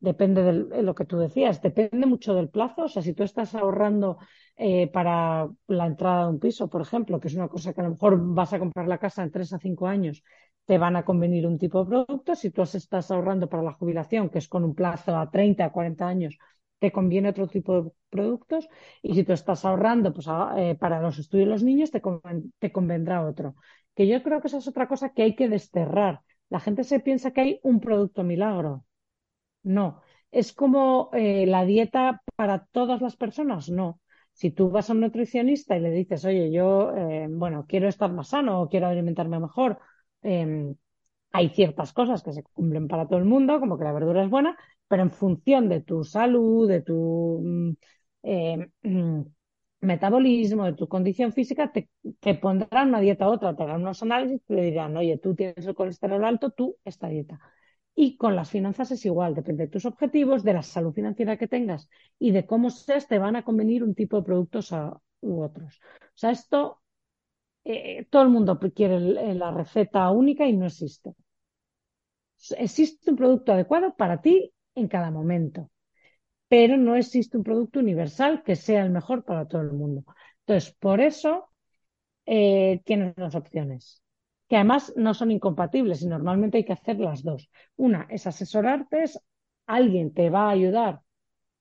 depende 0.00 0.42
de 0.44 0.82
lo 0.82 0.94
que 0.94 1.04
tú 1.06 1.18
decías, 1.18 1.62
depende 1.62 2.06
mucho 2.06 2.34
del 2.34 2.50
plazo. 2.50 2.84
O 2.84 2.88
sea, 2.88 3.02
si 3.02 3.14
tú 3.14 3.22
estás 3.24 3.54
ahorrando 3.54 4.18
eh, 4.56 4.88
para 4.92 5.48
la 5.68 5.86
entrada 5.86 6.24
de 6.24 6.30
un 6.32 6.40
piso, 6.40 6.68
por 6.70 6.82
ejemplo, 6.82 7.20
que 7.20 7.28
es 7.28 7.34
una 7.36 7.48
cosa 7.48 7.72
que 7.74 7.80
a 7.82 7.84
lo 7.84 7.90
mejor 7.92 8.18
vas 8.34 8.52
a 8.52 8.58
comprar 8.60 8.88
la 8.88 8.98
casa 8.98 9.22
en 9.22 9.30
tres 9.32 9.52
a 9.52 9.58
cinco 9.58 9.86
años, 9.88 10.22
te 10.66 10.78
van 10.78 10.96
a 10.96 11.04
convenir 11.04 11.46
un 11.46 11.58
tipo 11.58 11.80
de 11.84 11.90
producto. 11.90 12.34
Si 12.34 12.50
tú 12.50 12.62
estás 12.62 13.10
ahorrando 13.10 13.48
para 13.48 13.62
la 13.62 13.72
jubilación, 13.74 14.30
que 14.30 14.38
es 14.38 14.48
con 14.48 14.64
un 14.64 14.74
plazo 14.74 15.16
a 15.16 15.30
30, 15.30 15.64
a 15.66 15.72
40 15.72 16.06
años, 16.08 16.38
te 16.80 16.92
conviene 16.92 17.28
otro 17.30 17.46
tipo 17.48 17.82
de 17.82 17.92
productos. 18.10 18.68
Y 19.02 19.14
si 19.14 19.24
tú 19.24 19.32
estás 19.32 19.64
ahorrando 19.64 20.12
pues, 20.12 20.26
eh, 20.56 20.76
para 20.80 21.00
los 21.00 21.18
estudios 21.18 21.46
de 21.48 21.52
los 21.52 21.62
niños, 21.62 21.90
te, 21.92 22.02
te 22.58 22.72
convendrá 22.72 23.24
otro. 23.26 23.54
Que 23.94 24.08
yo 24.08 24.22
creo 24.22 24.40
que 24.40 24.48
esa 24.48 24.58
es 24.58 24.68
otra 24.68 24.88
cosa 24.88 25.10
que 25.14 25.22
hay 25.22 25.36
que 25.36 25.48
desterrar. 25.48 26.22
La 26.48 26.60
gente 26.60 26.84
se 26.84 27.00
piensa 27.00 27.32
que 27.32 27.40
hay 27.42 27.60
un 27.62 27.80
producto 27.80 28.24
milagro. 28.24 28.84
No. 29.62 30.00
¿Es 30.30 30.52
como 30.52 31.10
eh, 31.12 31.46
la 31.46 31.64
dieta 31.64 32.22
para 32.36 32.66
todas 32.66 33.00
las 33.02 33.16
personas? 33.16 33.68
No. 33.68 34.00
Si 34.32 34.50
tú 34.50 34.70
vas 34.70 34.88
a 34.90 34.92
un 34.92 35.00
nutricionista 35.00 35.76
y 35.76 35.80
le 35.80 35.90
dices, 35.90 36.24
oye, 36.24 36.50
yo, 36.52 36.94
eh, 36.96 37.26
bueno, 37.30 37.66
quiero 37.68 37.88
estar 37.88 38.12
más 38.12 38.28
sano 38.28 38.62
o 38.62 38.68
quiero 38.68 38.86
alimentarme 38.86 39.40
mejor, 39.40 39.78
em, 40.22 40.74
hay 41.32 41.50
ciertas 41.50 41.92
cosas 41.92 42.22
que 42.22 42.32
se 42.32 42.42
cumplen 42.44 42.88
para 42.88 43.06
todo 43.08 43.18
el 43.18 43.24
mundo, 43.24 43.60
como 43.60 43.78
que 43.78 43.84
la 43.84 43.92
verdura 43.92 44.24
es 44.24 44.30
buena, 44.30 44.56
pero 44.90 45.04
en 45.04 45.12
función 45.12 45.68
de 45.68 45.82
tu 45.82 46.02
salud, 46.04 46.68
de 46.68 46.82
tu 46.82 47.40
mm, 47.44 47.72
em, 48.24 48.72
mm, 48.82 49.22
metabolismo, 49.82 50.64
de 50.66 50.74
tu 50.74 50.88
condición 50.88 51.32
física, 51.32 51.70
te, 51.72 52.34
pondrán 52.34 52.88
una 52.88 53.00
dieta 53.00 53.28
u 53.28 53.32
otra, 53.34 53.54
te 53.54 53.62
harán 53.62 53.82
unos 53.82 54.02
análisis 54.02 54.40
y 54.48 54.54
te 54.54 54.62
dirán, 54.62 54.96
oye, 54.96 55.16
tú 55.18 55.36
tienes 55.36 55.64
el 55.64 55.76
colesterol 55.76 56.24
alto, 56.24 56.50
tú 56.50 56.76
esta 56.84 57.06
dieta. 57.08 57.38
Y 57.94 58.16
con 58.16 58.34
las 58.34 58.50
finanzas 58.50 58.90
es 58.90 59.04
igual, 59.06 59.34
depende 59.34 59.66
de 59.66 59.70
tus 59.70 59.84
objetivos, 59.86 60.42
de 60.42 60.54
la 60.54 60.62
salud 60.62 60.92
financiera 60.92 61.36
que 61.36 61.46
tengas 61.48 61.88
y 62.18 62.32
de 62.32 62.44
cómo 62.46 62.70
seas, 62.70 63.06
te 63.06 63.18
van 63.20 63.36
a 63.36 63.44
convenir 63.44 63.84
un 63.84 63.94
tipo 63.94 64.16
de 64.16 64.24
productos 64.24 64.72
u 65.20 65.42
otros. 65.42 65.80
O 66.02 66.18
sea, 66.18 66.32
esto, 66.32 66.80
eh, 67.64 68.06
todo 68.10 68.22
el 68.22 68.30
mundo 68.30 68.58
quiere 68.74 69.00
la 69.34 69.52
receta 69.52 70.10
única 70.10 70.46
y 70.46 70.56
no 70.56 70.66
existe. 70.66 71.14
Existe 72.58 73.10
un 73.10 73.16
producto 73.16 73.52
adecuado 73.52 73.94
para 73.96 74.20
ti 74.20 74.52
en 74.74 74.88
cada 74.88 75.10
momento, 75.10 75.70
pero 76.48 76.76
no 76.76 76.96
existe 76.96 77.36
un 77.38 77.44
producto 77.44 77.80
universal 77.80 78.42
que 78.44 78.56
sea 78.56 78.82
el 78.82 78.90
mejor 78.90 79.24
para 79.24 79.46
todo 79.48 79.62
el 79.62 79.72
mundo. 79.72 80.04
Entonces, 80.40 80.74
por 80.80 81.00
eso 81.00 81.50
eh, 82.26 82.80
tienes 82.84 83.14
dos 83.16 83.34
opciones 83.34 84.02
que 84.48 84.56
además 84.56 84.92
no 84.96 85.14
son 85.14 85.30
incompatibles 85.30 86.02
y 86.02 86.08
normalmente 86.08 86.58
hay 86.58 86.64
que 86.64 86.72
hacer 86.72 86.98
las 86.98 87.22
dos. 87.22 87.50
Una 87.76 88.06
es 88.10 88.26
asesorarte, 88.26 89.04
alguien 89.66 90.12
te 90.12 90.28
va 90.28 90.48
a 90.48 90.50
ayudar, 90.50 91.00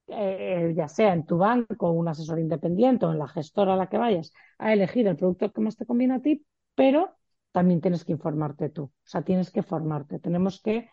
eh, 0.08 0.74
ya 0.76 0.88
sea 0.88 1.14
en 1.14 1.26
tu 1.26 1.38
banco, 1.38 1.92
un 1.92 2.08
asesor 2.08 2.40
independiente 2.40 3.06
o 3.06 3.12
en 3.12 3.20
la 3.20 3.28
gestora 3.28 3.74
a 3.74 3.78
la 3.78 3.90
que 3.90 3.98
vayas, 3.98 4.34
a 4.58 4.74
elegir 4.74 5.08
el 5.08 5.16
producto 5.18 5.52
que 5.52 5.62
más 5.62 5.78
te 5.78 5.86
conviene 5.86 6.16
a 6.16 6.22
ti, 6.22 6.46
pero 6.76 7.16
también 7.52 7.82
tienes 7.82 8.06
que 8.06 8.14
informarte 8.14 8.70
tú, 8.70 8.84
o 8.86 8.94
sea, 9.04 9.22
tienes 9.24 9.52
que 9.52 9.64
formarte. 9.64 10.20
Tenemos 10.20 10.62
que, 10.62 10.90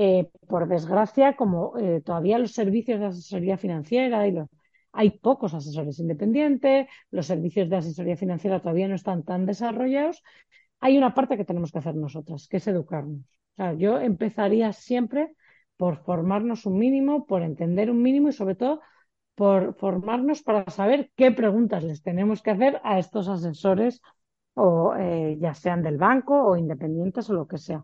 eh, 0.00 0.30
por 0.46 0.68
desgracia, 0.68 1.34
como 1.34 1.76
eh, 1.76 2.00
todavía 2.02 2.38
los 2.38 2.52
servicios 2.52 3.00
de 3.00 3.06
asesoría 3.06 3.58
financiera 3.58 4.28
y 4.28 4.32
los, 4.32 4.48
hay 4.92 5.10
pocos 5.18 5.54
asesores 5.54 5.98
independientes, 5.98 6.86
los 7.10 7.26
servicios 7.26 7.68
de 7.68 7.78
asesoría 7.78 8.16
financiera 8.16 8.60
todavía 8.60 8.86
no 8.86 8.94
están 8.94 9.24
tan 9.24 9.44
desarrollados, 9.44 10.22
hay 10.78 10.96
una 10.98 11.14
parte 11.14 11.36
que 11.36 11.44
tenemos 11.44 11.72
que 11.72 11.78
hacer 11.80 11.96
nosotras, 11.96 12.46
que 12.46 12.58
es 12.58 12.68
educarnos. 12.68 13.22
O 13.54 13.56
sea, 13.56 13.72
yo 13.72 13.98
empezaría 13.98 14.72
siempre 14.72 15.34
por 15.76 15.96
formarnos 16.04 16.64
un 16.64 16.78
mínimo, 16.78 17.26
por 17.26 17.42
entender 17.42 17.90
un 17.90 18.00
mínimo 18.00 18.28
y 18.28 18.32
sobre 18.32 18.54
todo 18.54 18.80
por 19.34 19.74
formarnos 19.74 20.42
para 20.42 20.70
saber 20.70 21.10
qué 21.16 21.32
preguntas 21.32 21.82
les 21.82 22.02
tenemos 22.02 22.40
que 22.40 22.52
hacer 22.52 22.80
a 22.84 23.00
estos 23.00 23.28
asesores, 23.28 24.00
o 24.54 24.94
eh, 24.96 25.36
ya 25.40 25.54
sean 25.54 25.82
del 25.82 25.98
banco 25.98 26.34
o 26.40 26.56
independientes 26.56 27.28
o 27.30 27.34
lo 27.34 27.48
que 27.48 27.58
sea. 27.58 27.82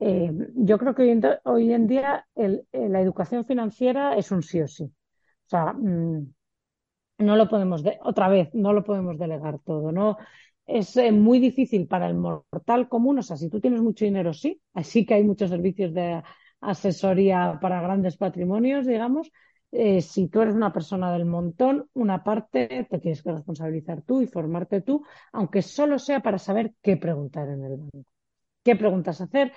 Eh, 0.00 0.32
yo 0.54 0.78
creo 0.78 0.94
que 0.94 1.02
hoy 1.44 1.72
en, 1.72 1.86
día 1.86 2.26
la 2.34 3.00
educación 3.00 3.44
financiera 3.44 4.16
es 4.16 4.30
un 4.30 4.42
sí 4.42 4.60
o 4.60 4.68
sí. 4.68 4.84
O 4.84 5.48
sea, 5.48 5.72
mm, 5.74 6.32
no 7.18 7.36
lo 7.36 7.48
podemos, 7.48 7.84
otra 8.02 8.28
vez, 8.28 8.48
no 8.54 8.72
lo 8.72 8.84
podemos 8.84 9.18
delegar 9.18 9.58
todo. 9.60 9.92
No, 9.92 10.16
es 10.66 10.96
eh, 10.96 11.12
muy 11.12 11.38
difícil 11.38 11.86
para 11.86 12.06
el 12.08 12.14
mortal 12.14 12.88
común. 12.88 13.18
O 13.18 13.22
sea, 13.22 13.36
si 13.36 13.50
tú 13.50 13.60
tienes 13.60 13.82
mucho 13.82 14.04
dinero, 14.04 14.32
sí. 14.32 14.60
Así 14.74 15.04
que 15.06 15.14
hay 15.14 15.24
muchos 15.24 15.50
servicios 15.50 15.92
de 15.94 16.22
asesoría 16.60 17.58
para 17.60 17.82
grandes 17.82 18.16
patrimonios, 18.16 18.86
digamos. 18.86 19.30
Eh, 19.72 20.00
si 20.02 20.28
tú 20.28 20.40
eres 20.42 20.54
una 20.54 20.72
persona 20.72 21.12
del 21.12 21.26
montón, 21.26 21.88
una 21.94 22.24
parte 22.24 22.86
te 22.90 22.98
tienes 22.98 23.22
que 23.22 23.32
responsabilizar 23.32 24.02
tú 24.02 24.20
y 24.20 24.26
formarte 24.26 24.80
tú, 24.80 25.04
aunque 25.32 25.62
solo 25.62 25.98
sea 25.98 26.20
para 26.20 26.38
saber 26.38 26.74
qué 26.82 26.96
preguntar 26.96 27.48
en 27.48 27.64
el 27.64 27.76
banco, 27.76 28.10
qué 28.64 28.74
preguntas 28.74 29.20
hacer, 29.20 29.52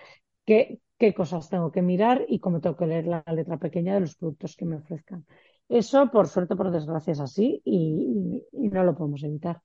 qué, 0.45 0.79
qué 0.97 1.13
cosas 1.13 1.49
tengo 1.49 1.71
que 1.71 1.81
mirar 1.81 2.25
y 2.27 2.39
cómo 2.39 2.61
tengo 2.61 2.75
que 2.75 2.87
leer 2.87 3.07
la 3.07 3.23
letra 3.33 3.57
pequeña 3.57 3.95
de 3.95 4.01
los 4.01 4.15
productos 4.15 4.55
que 4.55 4.65
me 4.65 4.77
ofrezcan. 4.77 5.25
Eso, 5.69 6.09
por 6.11 6.27
suerte, 6.27 6.55
por 6.55 6.71
desgracia, 6.71 7.13
es 7.13 7.19
así 7.19 7.61
y 7.65 8.41
no 8.53 8.83
lo 8.83 8.95
podemos 8.95 9.23
evitar. 9.23 9.61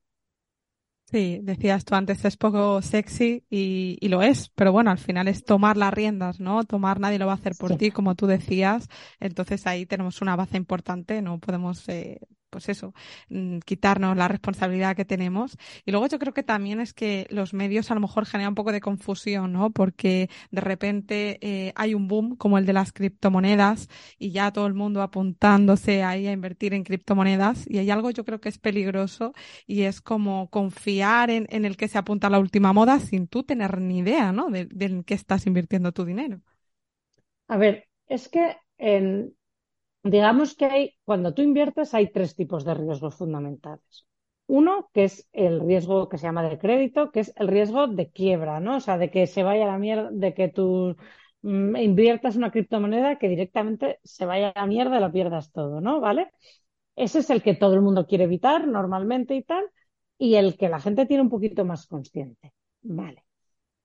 Sí, 1.11 1.41
decías 1.43 1.87
tú 1.87 1.95
antes 1.95 2.23
es 2.27 2.37
poco 2.37 2.83
sexy 2.83 3.43
y, 3.49 3.97
y, 3.99 4.09
lo 4.09 4.21
es, 4.21 4.51
pero 4.51 4.73
bueno, 4.73 4.91
al 4.91 4.99
final 4.99 5.27
es 5.27 5.43
tomar 5.43 5.79
las 5.79 5.95
riendas, 5.95 6.39
¿no? 6.39 6.65
Tomar 6.65 7.01
nadie 7.01 7.19
lo 7.19 7.25
va 7.25 7.33
a 7.33 7.37
hacer 7.37 7.55
por 7.59 7.79
ti, 7.79 7.91
como 7.91 8.15
tú 8.15 8.27
decías. 8.27 8.89
Entonces 9.19 9.67
ahí 9.67 9.87
tenemos 9.87 10.21
una 10.21 10.37
base 10.37 10.59
importante, 10.59 11.23
no 11.23 11.39
podemos 11.39 11.89
eh, 11.89 12.21
pues 12.51 12.69
eso, 12.69 12.95
mm, 13.29 13.59
quitarnos 13.61 14.17
la 14.17 14.29
responsabilidad 14.29 14.97
que 14.97 15.05
tenemos. 15.05 15.57
Y 15.85 15.91
luego 15.93 16.07
yo 16.09 16.19
creo 16.19 16.35
que 16.35 16.43
también 16.43 16.81
es 16.81 16.95
que 16.95 17.27
los 17.31 17.55
medios 17.55 17.91
a 17.91 17.95
lo 17.95 18.01
mejor 18.01 18.27
generan 18.27 18.51
un 18.51 18.55
poco 18.55 18.73
de 18.73 18.81
confusión, 18.81 19.53
¿no? 19.53 19.71
Porque 19.71 20.31
de 20.51 20.61
repente 20.61 21.39
eh, 21.43 21.73
hay 21.77 21.95
un 21.95 22.09
boom 22.09 22.37
como 22.37 22.59
el 22.59 22.67
de 22.67 22.73
las 22.73 22.93
criptomonedas 22.93 23.89
y 24.19 24.31
ya 24.33 24.53
todo 24.53 24.67
el 24.67 24.75
mundo 24.75 25.03
apuntándose 25.03 26.03
ahí 26.03 26.27
a 26.27 26.33
invertir 26.33 26.75
en 26.75 26.85
criptomonedas 26.85 27.65
y 27.69 27.79
hay 27.79 27.91
algo 27.91 28.11
yo 28.11 28.25
creo 28.25 28.41
que 28.41 28.49
es 28.49 28.59
peligroso 28.59 29.33
y 29.67 29.83
es 29.83 30.01
como 30.01 30.49
confiar 30.51 31.31
en, 31.31 31.47
en 31.51 31.65
el 31.65 31.77
que 31.77 31.89
se 31.89 31.99
apunta 31.99 32.27
a 32.29 32.31
la 32.31 32.39
última 32.39 32.73
moda 32.73 33.01
sin 33.01 33.27
tú 33.29 33.43
tener 33.45 33.81
ni 33.81 33.99
idea, 33.99 34.33
¿no? 34.33 34.51
De, 34.51 34.67
de 34.67 34.87
en 34.87 35.05
qué 35.05 35.15
estás 35.15 35.47
invirtiendo 35.47 35.93
tu 35.93 36.05
dinero. 36.05 36.41
A 37.49 37.57
ver, 37.59 37.89
es 38.07 38.29
que 38.29 38.57
en, 38.79 39.35
digamos 40.03 40.55
que 40.57 40.65
hay, 40.67 40.95
cuando 41.05 41.35
tú 41.35 41.43
inviertes 41.43 41.95
hay 41.95 42.11
tres 42.13 42.35
tipos 42.37 42.65
de 42.65 42.75
riesgos 42.75 43.17
fundamentales. 43.17 44.07
Uno, 44.47 44.91
que 44.95 45.05
es 45.05 45.29
el 45.33 45.61
riesgo 45.61 46.09
que 46.09 46.17
se 46.19 46.27
llama 46.27 46.49
de 46.49 46.59
crédito, 46.59 47.11
que 47.11 47.21
es 47.21 47.33
el 47.37 47.49
riesgo 47.49 47.87
de 47.87 48.11
quiebra, 48.11 48.61
¿no? 48.61 48.77
O 48.77 48.81
sea, 48.81 48.97
de 48.99 49.11
que 49.11 49.27
se 49.27 49.43
vaya 49.43 49.67
la 49.67 49.79
mierda, 49.79 50.11
de 50.11 50.33
que 50.35 50.49
tú 50.49 50.97
mm, 51.43 51.77
inviertas 51.77 52.37
una 52.37 52.51
criptomoneda 52.51 53.19
que 53.19 53.29
directamente 53.29 54.01
se 54.05 54.25
vaya 54.27 54.51
a 54.51 54.61
la 54.61 54.67
mierda 54.67 54.97
y 54.99 55.01
lo 55.01 55.13
pierdas 55.13 55.53
todo, 55.53 55.81
¿no? 55.81 56.01
¿Vale? 56.01 56.31
Ese 56.97 57.21
es 57.21 57.31
el 57.31 57.43
que 57.43 57.55
todo 57.55 57.75
el 57.75 57.83
mundo 57.83 58.07
quiere 58.07 58.25
evitar 58.25 58.67
normalmente 58.67 59.35
y 59.35 59.43
tal, 59.43 59.65
y 60.19 60.35
el 60.37 60.57
que 60.57 60.69
la 60.69 60.81
gente 60.81 61.07
tiene 61.07 61.23
un 61.23 61.31
poquito 61.31 61.65
más 61.65 61.87
consciente. 61.87 62.53
Vale. 62.83 63.25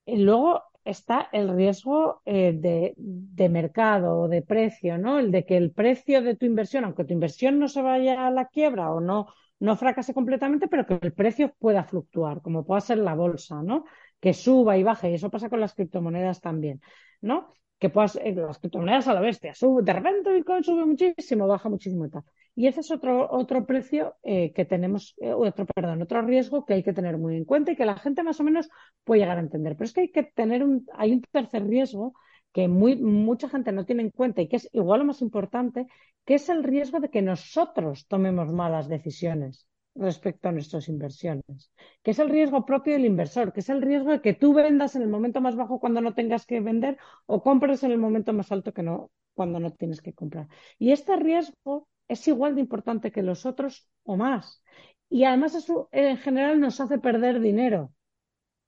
Y 0.05 0.17
luego 0.17 0.63
está 0.85 1.29
el 1.31 1.55
riesgo 1.55 2.21
eh, 2.25 2.53
de, 2.55 2.93
de, 2.97 3.49
mercado 3.49 4.21
o 4.21 4.27
de 4.27 4.41
precio, 4.41 4.97
¿no? 4.97 5.19
El 5.19 5.31
de 5.31 5.45
que 5.45 5.57
el 5.57 5.71
precio 5.71 6.21
de 6.21 6.35
tu 6.35 6.45
inversión, 6.45 6.85
aunque 6.85 7.05
tu 7.05 7.13
inversión 7.13 7.59
no 7.59 7.67
se 7.67 7.81
vaya 7.81 8.25
a 8.27 8.31
la 8.31 8.47
quiebra 8.47 8.91
o 8.91 8.99
no, 8.99 9.27
no 9.59 9.77
fracase 9.77 10.13
completamente, 10.13 10.67
pero 10.67 10.85
que 10.85 10.99
el 11.01 11.13
precio 11.13 11.53
pueda 11.57 11.83
fluctuar, 11.83 12.41
como 12.41 12.65
pueda 12.65 12.81
ser 12.81 12.97
la 12.97 13.15
bolsa, 13.15 13.63
¿no? 13.63 13.85
Que 14.19 14.33
suba 14.33 14.77
y 14.77 14.83
baje, 14.83 15.11
y 15.11 15.13
eso 15.15 15.29
pasa 15.29 15.49
con 15.49 15.59
las 15.59 15.73
criptomonedas 15.73 16.41
también, 16.41 16.81
¿no? 17.21 17.53
Que 17.79 17.89
puedas, 17.89 18.17
eh, 18.17 18.33
las 18.35 18.59
criptomonedas 18.59 19.07
a 19.07 19.13
la 19.13 19.21
bestia, 19.21 19.53
sube, 19.55 19.83
de 19.83 19.93
repente 19.93 20.33
Bitcoin 20.33 20.63
sube 20.63 20.85
muchísimo, 20.85 21.47
baja 21.47 21.69
muchísimo 21.69 22.05
y 22.05 22.09
tal. 22.09 22.23
Y 22.55 22.67
ese 22.67 22.81
es 22.81 22.91
otro, 22.91 23.29
otro 23.31 23.65
precio 23.65 24.15
eh, 24.23 24.53
que 24.53 24.65
tenemos, 24.65 25.15
eh, 25.19 25.33
otro, 25.33 25.65
perdón, 25.65 26.01
otro 26.01 26.21
riesgo 26.21 26.65
que 26.65 26.75
hay 26.75 26.83
que 26.83 26.93
tener 26.93 27.17
muy 27.17 27.35
en 27.35 27.45
cuenta 27.45 27.71
y 27.71 27.75
que 27.75 27.85
la 27.85 27.97
gente 27.97 28.23
más 28.23 28.39
o 28.39 28.43
menos 28.43 28.69
puede 29.03 29.21
llegar 29.21 29.37
a 29.37 29.41
entender. 29.41 29.75
Pero 29.75 29.85
es 29.85 29.93
que 29.93 30.01
hay 30.01 30.11
que 30.11 30.23
tener 30.23 30.63
un, 30.63 30.85
hay 30.93 31.13
un 31.13 31.21
tercer 31.31 31.65
riesgo 31.65 32.13
que 32.51 32.67
muy, 32.67 32.95
mucha 32.97 33.49
gente 33.49 33.71
no 33.71 33.85
tiene 33.85 34.03
en 34.03 34.11
cuenta 34.11 34.41
y 34.41 34.47
que 34.47 34.57
es 34.57 34.69
igual 34.73 34.99
lo 34.99 35.05
más 35.05 35.21
importante, 35.21 35.87
que 36.25 36.35
es 36.35 36.49
el 36.49 36.63
riesgo 36.63 36.99
de 36.99 37.09
que 37.09 37.21
nosotros 37.21 38.07
tomemos 38.07 38.51
malas 38.51 38.87
decisiones 38.87 39.67
respecto 39.95 40.49
a 40.49 40.51
nuestras 40.51 40.87
inversiones, 40.89 41.71
que 42.01 42.11
es 42.11 42.19
el 42.19 42.29
riesgo 42.29 42.65
propio 42.65 42.93
del 42.93 43.05
inversor, 43.05 43.53
que 43.53 43.59
es 43.59 43.69
el 43.69 43.81
riesgo 43.81 44.11
de 44.11 44.21
que 44.21 44.33
tú 44.33 44.53
vendas 44.53 44.95
en 44.95 45.03
el 45.03 45.09
momento 45.09 45.41
más 45.41 45.55
bajo 45.55 45.79
cuando 45.79 46.01
no 46.01 46.13
tengas 46.13 46.45
que 46.45 46.61
vender 46.61 46.97
o 47.25 47.43
compres 47.43 47.83
en 47.83 47.91
el 47.91 47.99
momento 47.99 48.33
más 48.33 48.51
alto 48.51 48.73
que 48.73 48.83
no 48.83 49.11
cuando 49.35 49.59
no 49.59 49.71
tienes 49.71 50.01
que 50.01 50.13
comprar. 50.13 50.47
Y 50.79 50.91
este 50.91 51.15
riesgo 51.15 51.87
es 52.07 52.27
igual 52.27 52.55
de 52.55 52.61
importante 52.61 53.11
que 53.11 53.23
los 53.23 53.45
otros 53.45 53.87
o 54.03 54.17
más. 54.17 54.63
Y 55.09 55.25
además 55.25 55.55
eso 55.55 55.89
en 55.91 56.17
general 56.17 56.59
nos 56.59 56.79
hace 56.79 56.99
perder 56.99 57.39
dinero. 57.39 57.93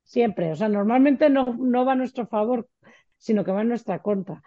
Siempre. 0.04 0.52
O 0.52 0.56
sea, 0.56 0.70
normalmente 0.70 1.30
no, 1.30 1.56
no 1.58 1.86
va 1.86 1.94
a 1.94 1.96
nuestro 1.96 2.28
favor, 2.28 2.70
sino 3.18 3.44
que 3.44 3.52
va 3.52 3.62
a 3.62 3.64
nuestra 3.64 4.02
contra. 4.02 4.44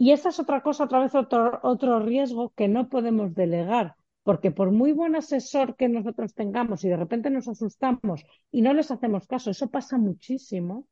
Y 0.00 0.12
esa 0.12 0.30
es 0.30 0.40
otra 0.40 0.62
cosa, 0.62 0.84
otra 0.84 1.00
vez 1.00 1.14
otro, 1.14 1.60
otro 1.62 2.00
riesgo 2.00 2.54
que 2.56 2.68
no 2.68 2.88
podemos 2.88 3.34
delegar, 3.34 3.96
porque 4.22 4.50
por 4.50 4.70
muy 4.70 4.92
buen 4.92 5.14
asesor 5.14 5.76
que 5.76 5.90
nosotros 5.90 6.32
tengamos 6.32 6.84
y 6.84 6.88
de 6.88 6.96
repente 6.96 7.28
nos 7.28 7.48
asustamos 7.48 8.24
y 8.50 8.62
no 8.62 8.72
les 8.72 8.90
hacemos 8.90 9.26
caso, 9.26 9.50
eso 9.50 9.68
pasa 9.68 9.98
muchísimo, 9.98 10.86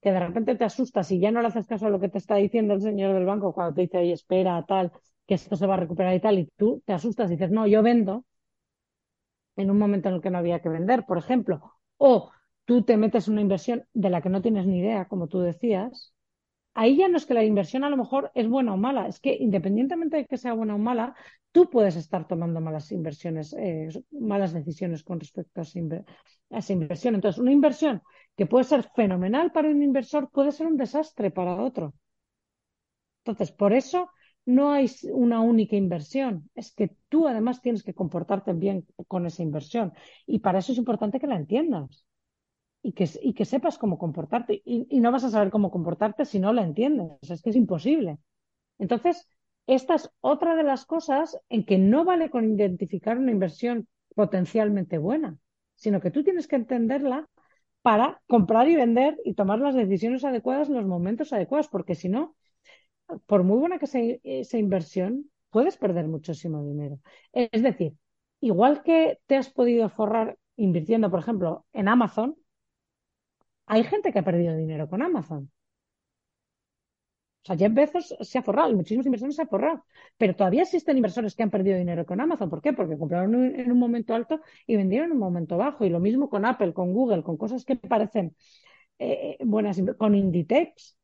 que 0.00 0.12
de 0.12 0.20
repente 0.20 0.54
te 0.56 0.64
asustas 0.64 1.10
y 1.12 1.20
ya 1.20 1.30
no 1.30 1.42
le 1.42 1.48
haces 1.48 1.66
caso 1.66 1.86
a 1.86 1.90
lo 1.90 2.00
que 2.00 2.08
te 2.08 2.16
está 2.16 2.36
diciendo 2.36 2.72
el 2.72 2.80
señor 2.80 3.12
del 3.12 3.26
banco 3.26 3.52
cuando 3.52 3.74
te 3.74 3.82
dice, 3.82 3.98
oye, 3.98 4.12
espera, 4.14 4.64
tal, 4.66 4.90
que 5.30 5.34
esto 5.34 5.54
se 5.54 5.64
va 5.68 5.74
a 5.74 5.76
recuperar 5.76 6.12
y 6.12 6.18
tal, 6.18 6.40
y 6.40 6.50
tú 6.56 6.82
te 6.84 6.92
asustas 6.92 7.30
y 7.30 7.34
dices, 7.34 7.52
no, 7.52 7.64
yo 7.68 7.84
vendo 7.84 8.24
en 9.54 9.70
un 9.70 9.78
momento 9.78 10.08
en 10.08 10.16
el 10.16 10.20
que 10.20 10.28
no 10.28 10.38
había 10.38 10.58
que 10.60 10.68
vender, 10.68 11.06
por 11.06 11.18
ejemplo, 11.18 11.74
o 11.98 12.32
tú 12.64 12.82
te 12.82 12.96
metes 12.96 13.28
en 13.28 13.34
una 13.34 13.42
inversión 13.42 13.86
de 13.92 14.10
la 14.10 14.22
que 14.22 14.28
no 14.28 14.42
tienes 14.42 14.66
ni 14.66 14.80
idea, 14.80 15.06
como 15.06 15.28
tú 15.28 15.38
decías, 15.38 16.12
ahí 16.74 16.96
ya 16.96 17.06
no 17.06 17.16
es 17.16 17.26
que 17.26 17.34
la 17.34 17.44
inversión 17.44 17.84
a 17.84 17.90
lo 17.90 17.96
mejor 17.96 18.32
es 18.34 18.48
buena 18.48 18.74
o 18.74 18.76
mala, 18.76 19.06
es 19.06 19.20
que 19.20 19.36
independientemente 19.36 20.16
de 20.16 20.26
que 20.26 20.36
sea 20.36 20.52
buena 20.52 20.74
o 20.74 20.78
mala, 20.78 21.14
tú 21.52 21.70
puedes 21.70 21.94
estar 21.94 22.26
tomando 22.26 22.60
malas 22.60 22.90
inversiones, 22.90 23.52
eh, 23.52 23.88
malas 24.10 24.52
decisiones 24.52 25.04
con 25.04 25.20
respecto 25.20 25.60
a 25.60 25.62
esa, 25.62 25.78
a 26.50 26.58
esa, 26.58 26.72
inversión. 26.72 27.14
Entonces, 27.14 27.40
una 27.40 27.52
inversión 27.52 28.02
que 28.36 28.46
puede 28.46 28.64
ser 28.64 28.82
fenomenal 28.96 29.52
para 29.52 29.68
un 29.68 29.80
inversor 29.80 30.28
puede 30.28 30.50
ser 30.50 30.66
un 30.66 30.76
desastre 30.76 31.30
para 31.30 31.54
otro. 31.62 31.94
Entonces, 33.24 33.52
por 33.52 33.72
eso 33.72 34.10
no 34.54 34.72
hay 34.72 34.90
una 35.12 35.40
única 35.40 35.76
inversión, 35.76 36.50
es 36.54 36.72
que 36.74 36.96
tú 37.08 37.28
además 37.28 37.60
tienes 37.62 37.82
que 37.82 37.94
comportarte 37.94 38.52
bien 38.52 38.86
con 39.08 39.26
esa 39.26 39.42
inversión 39.42 39.92
y 40.26 40.40
para 40.40 40.58
eso 40.58 40.72
es 40.72 40.78
importante 40.78 41.20
que 41.20 41.26
la 41.26 41.36
entiendas 41.36 42.04
y 42.82 42.92
que, 42.92 43.08
y 43.22 43.34
que 43.34 43.44
sepas 43.44 43.78
cómo 43.78 43.98
comportarte. 43.98 44.62
Y, 44.64 44.86
y, 44.88 45.00
no 45.00 45.12
vas 45.12 45.24
a 45.24 45.30
saber 45.30 45.50
cómo 45.50 45.70
comportarte 45.70 46.24
si 46.24 46.38
no 46.38 46.52
la 46.52 46.62
entiendes. 46.62 47.10
Es 47.30 47.42
que 47.42 47.50
es 47.50 47.56
imposible. 47.56 48.18
Entonces, 48.78 49.28
esta 49.66 49.94
es 49.94 50.10
otra 50.20 50.56
de 50.56 50.64
las 50.64 50.86
cosas 50.86 51.38
en 51.48 51.64
que 51.64 51.78
no 51.78 52.04
vale 52.04 52.30
con 52.30 52.50
identificar 52.50 53.18
una 53.18 53.32
inversión 53.32 53.86
potencialmente 54.14 54.98
buena, 54.98 55.36
sino 55.74 56.00
que 56.00 56.10
tú 56.10 56.24
tienes 56.24 56.48
que 56.48 56.56
entenderla 56.56 57.28
para 57.82 58.20
comprar 58.26 58.68
y 58.68 58.76
vender 58.76 59.18
y 59.24 59.34
tomar 59.34 59.58
las 59.60 59.74
decisiones 59.74 60.24
adecuadas 60.24 60.68
en 60.68 60.74
los 60.74 60.86
momentos 60.86 61.32
adecuados, 61.32 61.68
porque 61.68 61.94
si 61.94 62.08
no, 62.08 62.36
por 63.26 63.42
muy 63.44 63.58
buena 63.58 63.78
que 63.78 63.86
sea 63.86 64.16
esa 64.22 64.58
inversión, 64.58 65.30
puedes 65.50 65.76
perder 65.76 66.06
muchísimo 66.08 66.64
dinero. 66.64 66.98
Es 67.32 67.62
decir, 67.62 67.94
igual 68.40 68.82
que 68.82 69.20
te 69.26 69.36
has 69.36 69.50
podido 69.50 69.88
forrar 69.88 70.38
invirtiendo, 70.56 71.10
por 71.10 71.20
ejemplo, 71.20 71.66
en 71.72 71.88
Amazon, 71.88 72.36
hay 73.66 73.84
gente 73.84 74.12
que 74.12 74.18
ha 74.18 74.24
perdido 74.24 74.56
dinero 74.56 74.88
con 74.88 75.00
Amazon. 75.02 75.50
O 77.42 77.46
sea, 77.46 77.56
Jeff 77.56 77.72
Bezos 77.72 78.14
se 78.20 78.38
ha 78.38 78.42
forrado, 78.42 78.74
muchísimos 78.74 79.06
inversores 79.06 79.34
se 79.36 79.42
han 79.42 79.48
forrado, 79.48 79.84
pero 80.18 80.36
todavía 80.36 80.62
existen 80.62 80.96
inversores 80.96 81.34
que 81.34 81.42
han 81.42 81.50
perdido 81.50 81.78
dinero 81.78 82.04
con 82.04 82.20
Amazon. 82.20 82.50
¿Por 82.50 82.60
qué? 82.60 82.74
Porque 82.74 82.98
compraron 82.98 83.34
en 83.34 83.72
un 83.72 83.78
momento 83.78 84.14
alto 84.14 84.40
y 84.66 84.76
vendieron 84.76 85.06
en 85.06 85.12
un 85.12 85.18
momento 85.18 85.56
bajo. 85.56 85.84
Y 85.86 85.88
lo 85.88 86.00
mismo 86.00 86.28
con 86.28 86.44
Apple, 86.44 86.74
con 86.74 86.92
Google, 86.92 87.22
con 87.22 87.38
cosas 87.38 87.64
que 87.64 87.76
parecen 87.76 88.36
eh, 88.98 89.38
buenas, 89.44 89.80
con 89.98 90.14
Inditex, 90.14 90.98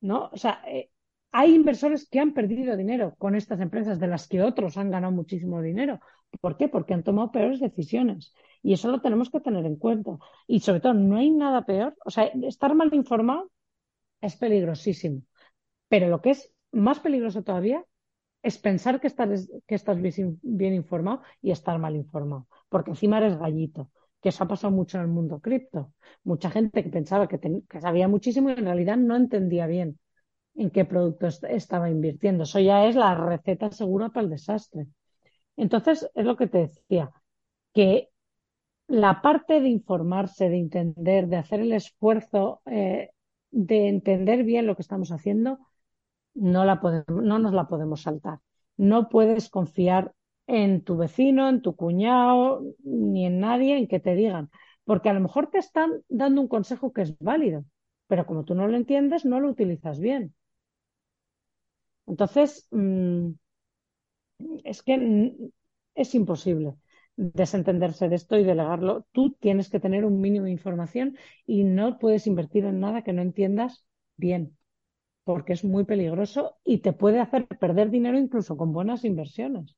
¿no? 0.00 0.30
O 0.32 0.36
sea, 0.36 0.62
eh, 0.66 0.90
hay 1.38 1.54
inversores 1.54 2.08
que 2.08 2.18
han 2.18 2.32
perdido 2.32 2.78
dinero 2.78 3.14
con 3.18 3.34
estas 3.34 3.60
empresas 3.60 4.00
de 4.00 4.06
las 4.06 4.26
que 4.26 4.40
otros 4.42 4.78
han 4.78 4.90
ganado 4.90 5.12
muchísimo 5.12 5.60
dinero. 5.60 6.00
¿Por 6.40 6.56
qué? 6.56 6.66
Porque 6.66 6.94
han 6.94 7.02
tomado 7.02 7.30
peores 7.30 7.60
decisiones. 7.60 8.32
Y 8.62 8.72
eso 8.72 8.90
lo 8.90 9.02
tenemos 9.02 9.28
que 9.28 9.40
tener 9.40 9.66
en 9.66 9.76
cuenta. 9.76 10.16
Y 10.46 10.60
sobre 10.60 10.80
todo, 10.80 10.94
no 10.94 11.18
hay 11.18 11.30
nada 11.30 11.66
peor. 11.66 11.94
O 12.06 12.10
sea, 12.10 12.24
estar 12.24 12.74
mal 12.74 12.88
informado 12.94 13.50
es 14.22 14.34
peligrosísimo. 14.36 15.20
Pero 15.88 16.08
lo 16.08 16.22
que 16.22 16.30
es 16.30 16.50
más 16.72 17.00
peligroso 17.00 17.42
todavía 17.42 17.84
es 18.42 18.56
pensar 18.56 18.98
que 18.98 19.08
estás, 19.08 20.00
bien 20.42 20.72
informado 20.72 21.20
y 21.42 21.50
estar 21.50 21.78
mal 21.78 21.96
informado, 21.96 22.48
porque 22.70 22.92
encima 22.92 23.18
eres 23.18 23.36
gallito, 23.36 23.90
que 24.22 24.30
eso 24.30 24.44
ha 24.44 24.48
pasado 24.48 24.72
mucho 24.72 24.96
en 24.96 25.02
el 25.04 25.10
mundo 25.10 25.40
cripto. 25.40 25.92
Mucha 26.24 26.50
gente 26.50 26.82
que 26.82 26.88
pensaba 26.88 27.28
que, 27.28 27.38
que 27.68 27.80
sabía 27.82 28.08
muchísimo 28.08 28.48
y 28.48 28.54
en 28.54 28.64
realidad 28.64 28.96
no 28.96 29.16
entendía 29.16 29.66
bien 29.66 29.98
en 30.56 30.70
qué 30.70 30.84
producto 30.84 31.26
estaba 31.26 31.90
invirtiendo. 31.90 32.44
Eso 32.44 32.60
ya 32.60 32.86
es 32.86 32.96
la 32.96 33.14
receta 33.14 33.70
segura 33.70 34.08
para 34.08 34.24
el 34.24 34.30
desastre. 34.30 34.86
Entonces, 35.56 36.08
es 36.14 36.24
lo 36.24 36.36
que 36.36 36.46
te 36.48 36.58
decía, 36.58 37.10
que 37.72 38.10
la 38.88 39.20
parte 39.22 39.60
de 39.60 39.68
informarse, 39.68 40.48
de 40.48 40.58
entender, 40.58 41.28
de 41.28 41.36
hacer 41.36 41.60
el 41.60 41.72
esfuerzo 41.72 42.62
eh, 42.66 43.10
de 43.50 43.88
entender 43.88 44.44
bien 44.44 44.66
lo 44.66 44.76
que 44.76 44.82
estamos 44.82 45.12
haciendo, 45.12 45.58
no, 46.34 46.64
la 46.64 46.80
podemos, 46.80 47.06
no 47.08 47.38
nos 47.38 47.52
la 47.52 47.68
podemos 47.68 48.02
saltar. 48.02 48.40
No 48.76 49.08
puedes 49.08 49.48
confiar 49.48 50.12
en 50.46 50.84
tu 50.84 50.96
vecino, 50.96 51.48
en 51.48 51.62
tu 51.62 51.74
cuñado, 51.74 52.62
ni 52.84 53.26
en 53.26 53.40
nadie 53.40 53.78
en 53.78 53.88
que 53.88 54.00
te 54.00 54.14
digan, 54.14 54.50
porque 54.84 55.08
a 55.08 55.14
lo 55.14 55.20
mejor 55.20 55.48
te 55.50 55.58
están 55.58 56.02
dando 56.08 56.40
un 56.42 56.48
consejo 56.48 56.92
que 56.92 57.02
es 57.02 57.18
válido, 57.18 57.64
pero 58.06 58.26
como 58.26 58.44
tú 58.44 58.54
no 58.54 58.68
lo 58.68 58.76
entiendes, 58.76 59.24
no 59.24 59.40
lo 59.40 59.48
utilizas 59.48 59.98
bien. 59.98 60.34
Entonces, 62.06 62.66
mmm, 62.70 63.30
es 64.64 64.82
que 64.82 64.94
es 65.94 66.14
imposible 66.14 66.74
desentenderse 67.16 68.08
de 68.08 68.16
esto 68.16 68.36
y 68.38 68.44
delegarlo. 68.44 69.06
Tú 69.12 69.32
tienes 69.40 69.70
que 69.70 69.80
tener 69.80 70.04
un 70.04 70.20
mínimo 70.20 70.44
de 70.46 70.52
información 70.52 71.16
y 71.46 71.64
no 71.64 71.98
puedes 71.98 72.26
invertir 72.26 72.64
en 72.66 72.80
nada 72.80 73.02
que 73.02 73.12
no 73.14 73.22
entiendas 73.22 73.84
bien 74.16 74.56
porque 75.24 75.54
es 75.54 75.64
muy 75.64 75.84
peligroso 75.84 76.56
y 76.64 76.78
te 76.78 76.92
puede 76.94 77.20
hacer 77.20 77.46
perder 77.48 77.90
dinero 77.90 78.18
incluso 78.18 78.56
con 78.56 78.72
buenas 78.72 79.04
inversiones. 79.04 79.76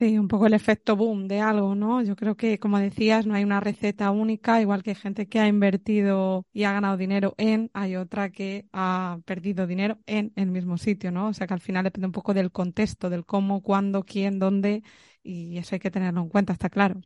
Sí, 0.00 0.16
un 0.16 0.28
poco 0.28 0.46
el 0.46 0.54
efecto 0.54 0.94
boom 0.94 1.26
de 1.26 1.40
algo, 1.40 1.74
¿no? 1.74 2.00
Yo 2.02 2.14
creo 2.14 2.36
que, 2.36 2.60
como 2.60 2.78
decías, 2.78 3.26
no 3.26 3.34
hay 3.34 3.42
una 3.42 3.58
receta 3.58 4.12
única, 4.12 4.60
igual 4.60 4.84
que 4.84 4.90
hay 4.90 4.94
gente 4.96 5.28
que 5.28 5.40
ha 5.40 5.48
invertido 5.48 6.46
y 6.52 6.62
ha 6.64 6.72
ganado 6.72 6.96
dinero 6.96 7.34
en, 7.36 7.68
hay 7.74 7.96
otra 7.96 8.30
que 8.30 8.68
ha 8.72 9.18
perdido 9.24 9.66
dinero 9.66 9.98
en 10.06 10.32
el 10.36 10.46
mismo 10.52 10.78
sitio, 10.78 11.10
¿no? 11.10 11.26
O 11.28 11.32
sea 11.34 11.48
que 11.48 11.54
al 11.54 11.60
final 11.60 11.82
depende 11.82 12.06
un 12.06 12.12
poco 12.12 12.32
del 12.32 12.52
contexto, 12.52 13.10
del 13.10 13.26
cómo, 13.26 13.60
cuándo, 13.60 14.04
quién, 14.04 14.38
dónde, 14.38 14.84
y 15.24 15.58
eso 15.58 15.74
hay 15.74 15.80
que 15.80 15.90
tenerlo 15.90 16.20
en 16.20 16.28
cuenta, 16.28 16.52
está 16.52 16.70
claro. 16.70 17.00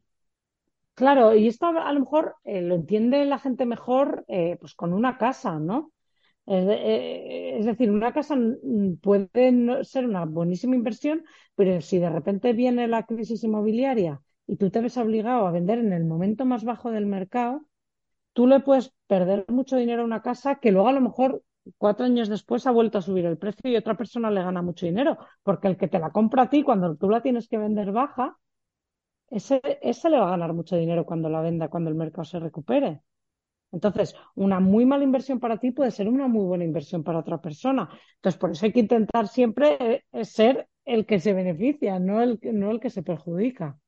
Claro, 0.94 1.34
y 1.34 1.48
esto 1.48 1.66
a 1.66 1.92
lo 1.92 2.00
mejor 2.00 2.36
eh, 2.44 2.60
lo 2.62 2.74
entiende 2.74 3.24
la 3.24 3.38
gente 3.38 3.66
mejor 3.66 4.24
eh, 4.28 4.56
pues 4.60 4.74
con 4.74 4.92
una 4.92 5.18
casa, 5.18 5.58
¿no? 5.58 5.92
Eh, 6.46 7.58
es, 7.58 7.66
decir, 7.66 7.90
una 7.90 8.12
casa 8.12 8.36
puede 9.00 9.84
ser 9.84 10.04
una 10.06 10.24
buenísima 10.24 10.74
inversión, 10.74 11.24
pero 11.54 11.80
si 11.80 11.98
de 11.98 12.10
repente 12.10 12.52
viene 12.52 12.88
la 12.88 13.04
crisis 13.04 13.44
inmobiliaria 13.44 14.20
y 14.46 14.56
tú 14.56 14.70
te 14.70 14.80
ves 14.80 14.96
obligado 14.98 15.46
a 15.46 15.52
vender 15.52 15.78
en 15.78 15.92
el 15.92 16.04
momento 16.04 16.44
más 16.44 16.64
bajo 16.64 16.90
del 16.90 17.06
mercado, 17.06 17.62
tú 18.32 18.46
le 18.46 18.60
puedes 18.60 18.92
perder 19.06 19.44
mucho 19.48 19.76
dinero 19.76 20.02
a 20.02 20.06
una 20.06 20.22
casa 20.22 20.56
que 20.60 20.72
luego 20.72 20.88
a 20.88 20.92
lo 20.92 21.00
mejor 21.00 21.42
cuatro 21.78 22.06
años 22.06 22.28
después 22.28 22.66
ha 22.66 22.72
vuelto 22.72 22.98
a 22.98 23.02
subir 23.02 23.26
el 23.26 23.38
precio 23.38 23.70
y 23.70 23.76
otra 23.76 23.96
persona 23.96 24.30
le 24.30 24.42
gana 24.42 24.62
mucho 24.62 24.86
dinero, 24.86 25.18
porque 25.42 25.68
el 25.68 25.76
que 25.76 25.88
te 25.88 25.98
la 25.98 26.10
compra 26.10 26.44
a 26.44 26.50
ti 26.50 26.62
cuando 26.62 26.96
tú 26.96 27.08
la 27.08 27.22
tienes 27.22 27.48
que 27.48 27.58
vender 27.58 27.92
baja, 27.92 28.36
ese, 29.30 29.60
ese 29.82 30.10
le 30.10 30.18
va 30.18 30.28
a 30.28 30.30
ganar 30.30 30.52
mucho 30.52 30.76
dinero 30.76 31.06
cuando 31.06 31.28
la 31.28 31.40
venda, 31.40 31.68
cuando 31.68 31.90
el 31.90 31.96
mercado 31.96 32.24
se 32.24 32.38
recupere. 32.40 33.02
Entonces, 33.72 34.14
una 34.34 34.60
muy 34.60 34.84
mala 34.86 35.04
inversión 35.04 35.40
para 35.40 35.58
ti 35.58 35.70
puede 35.72 35.90
ser 35.90 36.08
una 36.08 36.28
muy 36.28 36.44
buena 36.44 36.64
inversión 36.64 37.02
para 37.02 37.18
otra 37.20 37.40
persona. 37.40 37.88
Entonces, 38.16 38.38
por 38.38 38.50
eso 38.52 38.66
hay 38.66 38.72
que 38.72 38.80
intentar 38.80 39.28
siempre 39.28 40.04
eh, 40.12 40.24
ser 40.24 40.68
el 40.84 41.06
que 41.06 41.20
se 41.20 41.32
beneficia, 41.32 41.98
no 41.98 42.20
el, 42.22 42.38
no 42.42 42.70
el 42.70 42.80
que 42.80 42.90
se 42.90 43.02
perjudica. 43.02 43.78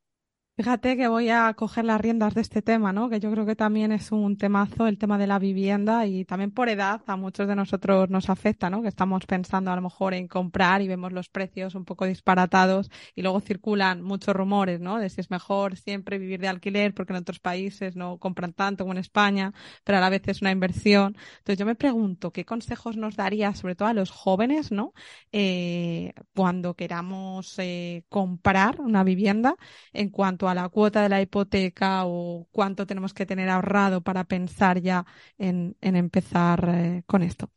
Fíjate 0.57 0.95
que 0.95 1.09
voy 1.09 1.27
a 1.27 1.53
coger 1.53 1.83
las 1.83 1.99
riendas 1.99 2.33
de 2.33 2.39
este 2.39 2.61
tema, 2.61 2.93
¿no? 2.93 3.09
Que 3.09 3.19
yo 3.19 3.29
creo 3.29 3.45
que 3.45 3.57
también 3.57 3.91
es 3.91 4.13
un 4.13 4.37
temazo, 4.37 4.87
el 4.87 4.97
tema 4.97 5.17
de 5.17 5.27
la 5.27 5.37
vivienda 5.37 6.05
y 6.05 6.23
también 6.23 6.49
por 6.51 6.69
edad 6.69 7.01
a 7.07 7.17
muchos 7.17 7.45
de 7.49 7.57
nosotros 7.57 8.09
nos 8.09 8.29
afecta, 8.29 8.69
¿no? 8.69 8.81
Que 8.81 8.87
estamos 8.87 9.25
pensando 9.25 9.69
a 9.71 9.75
lo 9.75 9.81
mejor 9.81 10.13
en 10.13 10.29
comprar 10.29 10.81
y 10.81 10.87
vemos 10.87 11.11
los 11.11 11.27
precios 11.27 11.75
un 11.75 11.83
poco 11.83 12.05
disparatados 12.05 12.89
y 13.15 13.21
luego 13.21 13.41
circulan 13.41 14.01
muchos 14.01 14.33
rumores, 14.33 14.79
¿no? 14.79 14.97
De 14.97 15.09
si 15.09 15.19
es 15.19 15.29
mejor 15.29 15.75
siempre 15.75 16.19
vivir 16.19 16.39
de 16.39 16.47
alquiler 16.47 16.93
porque 16.93 17.11
en 17.11 17.17
otros 17.19 17.39
países 17.39 17.97
no 17.97 18.17
compran 18.17 18.53
tanto 18.53 18.85
como 18.85 18.93
en 18.93 18.99
España, 18.99 19.53
pero 19.83 19.97
a 19.97 20.01
la 20.01 20.09
vez 20.09 20.21
es 20.27 20.39
una 20.41 20.51
inversión. 20.51 21.17
Entonces 21.39 21.57
yo 21.59 21.65
me 21.65 21.75
pregunto, 21.75 22.31
¿qué 22.31 22.45
consejos 22.45 22.95
nos 22.95 23.17
daría 23.17 23.53
sobre 23.55 23.75
todo 23.75 23.89
a 23.89 23.93
los 23.93 24.09
jóvenes, 24.09 24.71
¿no? 24.71 24.93
Eh, 25.33 26.13
cuando 26.33 26.75
queramos 26.75 27.55
eh, 27.59 28.05
comprar 28.07 28.79
una 28.79 29.03
vivienda 29.03 29.55
en 29.91 30.09
cuanto 30.09 30.44
a 30.47 30.55
la 30.55 30.69
cuota 30.69 31.01
de 31.01 31.09
la 31.09 31.21
hipoteca 31.21 32.05
o 32.05 32.47
cuánto 32.51 32.85
tenemos 32.85 33.13
que 33.13 33.25
tener 33.25 33.49
ahorrado 33.49 34.01
para 34.01 34.23
pensar 34.23 34.81
ya 34.81 35.05
en, 35.37 35.75
empezar 35.81 36.69
eh, 36.69 37.03
con 37.05 37.23
esto? 37.23 37.49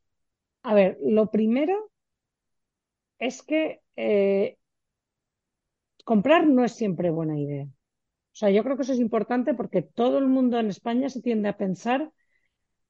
A 0.62 0.74
ver, 0.74 0.98
lo 1.04 1.30
primero 1.30 1.90
es 3.18 3.42
que 3.42 3.80
eh, 3.96 4.56
comprar 6.04 6.46
no 6.46 6.64
es 6.64 6.72
siempre 6.72 7.10
buena 7.10 7.38
idea. 7.38 7.64
O 7.64 8.36
sea, 8.38 8.50
yo 8.50 8.62
creo 8.62 8.76
que 8.76 8.82
eso 8.82 8.92
es 8.92 9.00
importante 9.00 9.54
porque 9.54 9.82
todo 9.82 10.18
el 10.18 10.28
mundo 10.28 10.58
en 10.58 10.68
España 10.68 11.08
se 11.08 11.20
tiende 11.20 11.48
a 11.48 11.56
pensar 11.56 12.12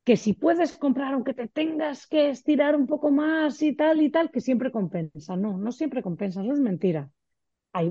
que 0.04 0.16
si 0.16 0.32
puedes 0.32 0.78
comprar, 0.78 1.14
aunque 1.14 1.34
te 1.34 1.48
tengas 1.48 2.06
que 2.06 2.30
estirar 2.30 2.76
un 2.76 2.86
poco 2.86 3.10
más 3.10 3.60
y 3.62 3.74
tal 3.74 4.00
y 4.00 4.10
tal, 4.10 4.30
que 4.30 4.40
siempre 4.40 4.72
compensa. 4.72 5.36
No, 5.36 5.58
no 5.58 5.72
siempre 5.72 6.02
compensa, 6.02 6.42
eso 6.42 6.52
es 6.52 6.60
mentira. 6.60 7.10
Hay, 7.78 7.86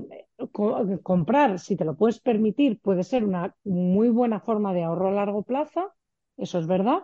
co- 0.52 0.84
comprar, 1.02 1.50
si 1.58 1.76
te 1.76 1.84
lo 1.88 1.96
puedes 1.96 2.20
permitir, 2.20 2.80
puede 2.80 3.04
ser 3.04 3.24
una 3.24 3.54
muy 3.64 4.08
buena 4.10 4.40
forma 4.40 4.74
de 4.74 4.84
ahorro 4.84 5.08
a 5.08 5.12
largo 5.12 5.42
plazo, 5.44 5.92
eso 6.36 6.58
es 6.58 6.66
verdad, 6.66 7.00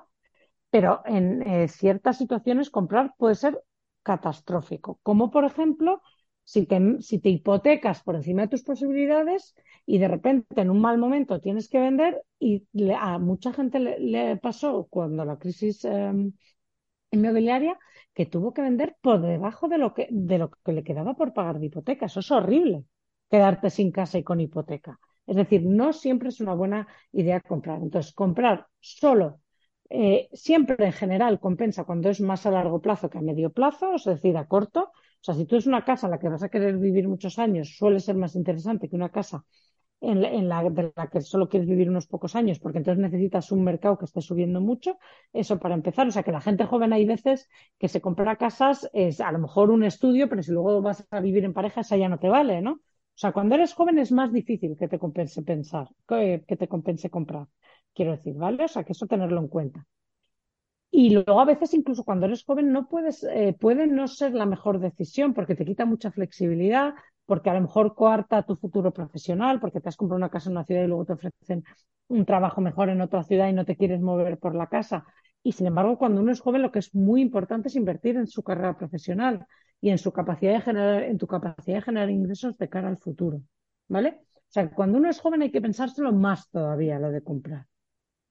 pero 0.70 1.03
en 1.07 1.43
eh, 1.43 1.68
ciertas 1.68 2.18
situaciones 2.18 2.70
comprar 2.70 3.14
puede 3.18 3.35
ser 3.37 3.62
catastrófico, 4.03 4.99
como 5.03 5.30
por 5.30 5.45
ejemplo 5.45 6.03
si 6.45 6.66
te, 6.66 6.78
si 7.01 7.20
te 7.20 7.30
hipotecas 7.30 8.03
por 8.03 8.16
encima 8.16 8.43
de 8.43 8.49
tus 8.49 8.62
posibilidades 8.64 9.55
y 9.87 9.99
de 9.99 10.09
repente 10.09 10.61
en 10.61 10.70
un 10.70 10.80
mal 10.80 10.99
momento 10.99 11.41
tienes 11.41 11.68
que 11.68 11.80
vender 11.80 12.22
y 12.39 12.66
le- 12.72 12.95
a 12.97 13.18
mucha 13.18 13.53
gente 13.53 13.78
le, 13.80 14.37
pasó 14.39 14.87
cuando 14.91 15.24
la 15.24 15.39
crisis 15.39 15.85
eh, 15.87 16.12
inmobiliaria 17.15 17.79
que 18.15 18.27
tuvo 18.27 18.53
que 18.55 18.62
vender 18.62 18.97
por 19.01 19.21
debajo 19.21 19.69
de 19.69 19.79
lo 19.79 19.95
que, 19.95 20.09
de 20.11 20.39
lo 20.39 20.51
que 20.51 20.73
le 20.73 20.85
quedaba 20.85 21.15
por 21.15 21.33
pagar 21.33 21.59
de 21.59 21.67
hipoteca. 21.67 22.07
Eso 22.07 22.21
es 22.21 22.31
horrible, 22.31 22.85
quedarte 23.31 23.71
sin 23.71 23.91
casa 23.93 24.19
y 24.19 24.23
con 24.25 24.41
hipoteca. 24.41 24.99
Es 25.27 25.37
decir, 25.37 25.62
no 25.65 25.93
siempre 25.93 26.29
es 26.29 26.41
una 26.41 26.55
buena 26.55 26.87
idea 27.12 27.41
comprar. 27.41 27.81
Entonces, 27.83 28.12
comprar 28.12 28.67
solo, 28.81 29.41
eh, 29.91 30.29
siempre 30.33 30.77
en 30.85 30.93
general 30.93 31.41
compensa 31.41 31.85
cuando 31.85 32.11
es 32.11 32.21
más 32.21 32.47
a 32.47 32.51
largo 32.51 32.81
plazo 32.81 33.09
que 33.11 33.19
a 33.19 33.23
medio 33.23 33.51
plazo, 33.53 33.95
es 33.95 34.05
decir, 34.05 34.37
a 34.37 34.47
corto. 34.47 34.81
O 34.93 35.25
sea, 35.25 35.35
si 35.35 35.47
tú 35.47 35.57
es 35.57 35.67
una 35.67 35.85
casa 35.85 36.07
en 36.07 36.11
la 36.12 36.19
que 36.19 36.29
vas 36.29 36.43
a 36.43 36.49
querer 36.51 36.77
vivir 36.77 37.09
muchos 37.09 37.39
años, 37.39 37.77
suele 37.79 38.01
ser 38.01 38.17
más 38.17 38.35
interesante 38.37 38.89
que 38.89 38.97
una 38.97 39.09
casa 39.11 39.45
en 40.11 40.21
la, 40.23 40.29
en 40.31 40.49
la, 40.49 40.63
de 40.71 40.93
la 40.97 41.09
que 41.09 41.21
solo 41.21 41.49
quieres 41.49 41.69
vivir 41.69 41.89
unos 41.91 42.07
pocos 42.07 42.35
años, 42.37 42.59
porque 42.61 42.79
entonces 42.79 43.03
necesitas 43.03 43.51
un 43.53 43.65
mercado 43.65 43.99
que 43.99 44.05
esté 44.05 44.21
subiendo 44.21 44.61
mucho. 44.61 44.99
Eso 45.33 45.59
para 45.59 45.75
empezar. 45.75 46.07
O 46.07 46.11
sea, 46.11 46.23
que 46.23 46.33
la 46.33 46.41
gente 46.41 46.65
joven 46.67 46.93
hay 46.93 47.05
veces 47.07 47.49
que 47.79 47.89
se 47.89 48.01
compra 48.01 48.37
casas, 48.37 48.89
es 48.93 49.21
a 49.21 49.33
lo 49.33 49.39
mejor 49.39 49.71
un 49.71 49.85
estudio, 49.85 50.29
pero 50.29 50.43
si 50.43 50.53
luego 50.53 50.81
vas 50.83 51.07
a 51.11 51.21
vivir 51.21 51.45
en 51.45 51.53
pareja, 51.55 51.81
esa 51.83 51.97
ya 51.97 52.09
no 52.09 52.19
te 52.19 52.29
vale, 52.29 52.61
¿no? 52.63 52.73
O 52.73 53.17
sea, 53.17 53.33
cuando 53.33 53.55
eres 53.55 53.75
joven 53.75 53.99
es 53.99 54.11
más 54.13 54.33
difícil 54.33 54.77
que 54.77 54.89
te 54.89 54.99
compense 54.99 55.43
pensar, 55.43 55.89
que, 56.09 56.45
que 56.47 56.57
te 56.57 56.69
compense 56.69 57.11
comprar, 57.11 57.47
quiero 57.95 58.13
decir, 58.13 58.35
¿vale? 58.35 58.65
O 58.65 58.69
sea, 58.69 58.85
que 58.85 58.93
eso 58.93 59.07
tenerlo 59.07 59.41
en 59.41 59.49
cuenta. 59.49 59.87
Y 60.91 61.11
luego 61.11 61.41
a 61.41 61.45
veces 61.45 61.75
incluso 61.75 62.05
cuando 62.05 62.27
eres 62.27 62.45
joven 62.45 62.73
no 62.73 62.89
puedes, 62.89 63.25
eh, 63.25 63.57
puede 63.59 63.87
no 63.89 64.07
ser 64.07 64.33
la 64.33 64.47
mejor 64.47 64.79
decisión 64.79 65.35
porque 65.35 65.57
te 65.57 65.65
quita 65.65 65.85
mucha 65.87 66.13
flexibilidad, 66.13 66.95
porque 67.27 67.51
a 67.51 67.55
lo 67.55 67.62
mejor 67.62 67.95
coarta 67.95 68.43
tu 68.43 68.57
futuro 68.57 68.93
profesional, 68.93 69.61
porque 69.61 69.81
te 69.81 69.89
has 69.89 69.97
comprado 69.97 70.18
una 70.18 70.31
casa 70.31 70.51
en 70.51 70.57
una 70.57 70.64
ciudad 70.64 70.85
y 70.85 70.87
luego 70.87 71.05
te 71.05 71.12
ofrecen 71.14 71.64
un 72.09 72.25
trabajo 72.25 72.61
mejor 72.61 72.89
en 72.91 73.01
otra 73.01 73.22
ciudad 73.25 73.49
y 73.49 73.53
no 73.53 73.64
te 73.64 73.77
quieres 73.77 74.01
mover 74.01 74.39
por 74.39 74.55
la 74.55 74.68
casa. 74.68 75.07
Y 75.43 75.53
sin 75.53 75.66
embargo, 75.66 75.99
cuando 75.99 76.20
uno 76.20 76.33
es 76.33 76.41
joven, 76.41 76.62
lo 76.62 76.72
que 76.72 76.79
es 76.79 76.95
muy 76.95 77.20
importante 77.20 77.68
es 77.68 77.77
invertir 77.77 78.16
en 78.16 78.27
su 78.27 78.43
carrera 78.43 78.77
profesional 78.77 79.47
y 79.81 79.91
en 79.91 79.99
su 79.99 80.12
capacidad 80.12 80.55
de 80.55 80.61
generar, 80.61 81.03
en 81.05 81.18
tu 81.18 81.27
capacidad 81.27 81.77
de 81.77 81.83
generar 81.83 82.11
ingresos 82.11 82.57
de 82.59 82.68
cara 82.68 82.89
al 82.89 82.99
futuro. 82.99 83.41
¿Vale? 83.89 84.20
O 84.35 84.53
sea, 84.55 84.70
cuando 84.70 84.99
uno 84.99 85.11
es 85.11 85.20
joven 85.20 85.43
hay 85.43 85.51
que 85.51 85.61
pensárselo 85.61 86.12
más 86.12 86.49
todavía 86.51 86.99
lo 86.99 87.11
de 87.11 87.22
comprar. 87.22 87.66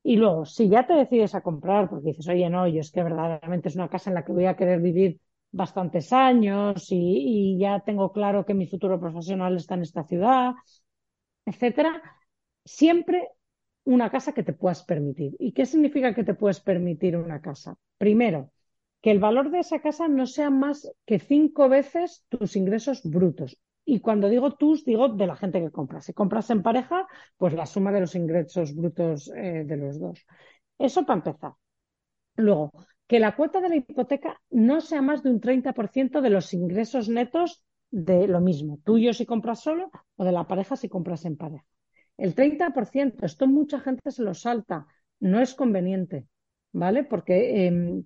Y 0.03 0.17
luego, 0.17 0.45
si 0.45 0.69
ya 0.69 0.85
te 0.85 0.93
decides 0.93 1.33
a 1.35 1.41
comprar, 1.41 1.89
porque 1.89 2.09
dices, 2.09 2.27
oye, 2.27 2.49
no, 2.49 2.67
yo 2.67 2.81
es 2.81 2.91
que 2.91 3.03
verdaderamente 3.03 3.69
es 3.69 3.75
una 3.75 3.89
casa 3.89 4.09
en 4.09 4.15
la 4.15 4.25
que 4.25 4.33
voy 4.33 4.45
a 4.45 4.55
querer 4.55 4.81
vivir 4.81 5.19
bastantes 5.53 6.11
años 6.11 6.87
y, 6.89 7.57
ya 7.59 7.79
tengo 7.81 8.11
claro 8.11 8.45
que 8.45 8.53
mi 8.53 8.67
futuro 8.67 8.99
profesional 8.99 9.55
está 9.55 9.75
en 9.75 9.83
esta 9.83 10.03
ciudad, 10.03 10.53
etcétera, 11.45 12.01
siempre 12.65 13.29
una 13.85 14.09
casa 14.09 14.33
que 14.33 14.43
te 14.43 14.53
puedas 14.53 14.83
permitir. 14.83 15.35
¿Y 15.39 15.53
qué 15.53 15.65
significa 15.65 16.13
que 16.13 16.23
te 16.23 16.33
puedes 16.33 16.59
permitir 16.59 17.15
una 17.17 17.41
casa? 17.41 17.75
Primero, 17.97 18.51
que 19.01 19.11
el 19.11 19.19
valor 19.19 19.51
de 19.51 19.59
esa 19.59 19.79
casa 19.79 20.07
no 20.07 20.25
sea 20.25 20.49
más 20.49 20.91
que 21.05 21.19
cinco 21.19 21.69
veces 21.69 22.25
tus 22.29 22.55
ingresos 22.55 23.03
brutos. 23.03 23.57
Y 23.85 23.99
cuando 23.99 24.29
digo 24.29 24.55
tus, 24.55 24.85
digo 24.85 25.09
de 25.09 25.27
la 25.27 25.35
gente 25.35 25.61
que 25.61 25.71
compra. 25.71 26.01
Si 26.01 26.13
compras 26.13 26.49
en 26.49 26.63
pareja, 26.63 27.07
pues 27.37 27.53
la 27.53 27.65
suma 27.65 27.91
de 27.91 28.01
los 28.01 28.15
ingresos 28.15 28.73
brutos 28.75 29.29
eh, 29.35 29.65
de 29.65 29.77
los 29.77 29.99
dos. 29.99 30.25
Eso 30.79 31.05
para 31.05 31.17
empezar. 31.17 31.53
Luego, 32.35 32.71
que 33.07 33.19
la 33.19 33.35
cuota 33.35 33.61
de 33.61 33.69
la 33.69 33.75
hipoteca 33.75 34.41
no 34.49 34.81
sea 34.81 35.01
más 35.01 35.23
de 35.23 35.29
un 35.29 35.39
30% 35.39 36.21
de 36.21 36.29
los 36.29 36.53
ingresos 36.53 37.09
netos 37.09 37.63
de 37.91 38.27
lo 38.27 38.41
mismo, 38.41 38.79
tuyo 38.83 39.13
si 39.13 39.25
compras 39.25 39.61
solo 39.61 39.91
o 40.15 40.23
de 40.25 40.31
la 40.31 40.47
pareja 40.47 40.75
si 40.75 40.89
compras 40.89 41.25
en 41.25 41.37
pareja. 41.37 41.65
El 42.17 42.33
30%, 42.35 43.25
esto 43.25 43.47
mucha 43.47 43.79
gente 43.79 44.11
se 44.11 44.23
lo 44.23 44.33
salta, 44.33 44.87
no 45.19 45.39
es 45.41 45.53
conveniente, 45.53 46.27
¿vale? 46.71 47.03
Porque 47.03 47.67
eh, 47.67 48.03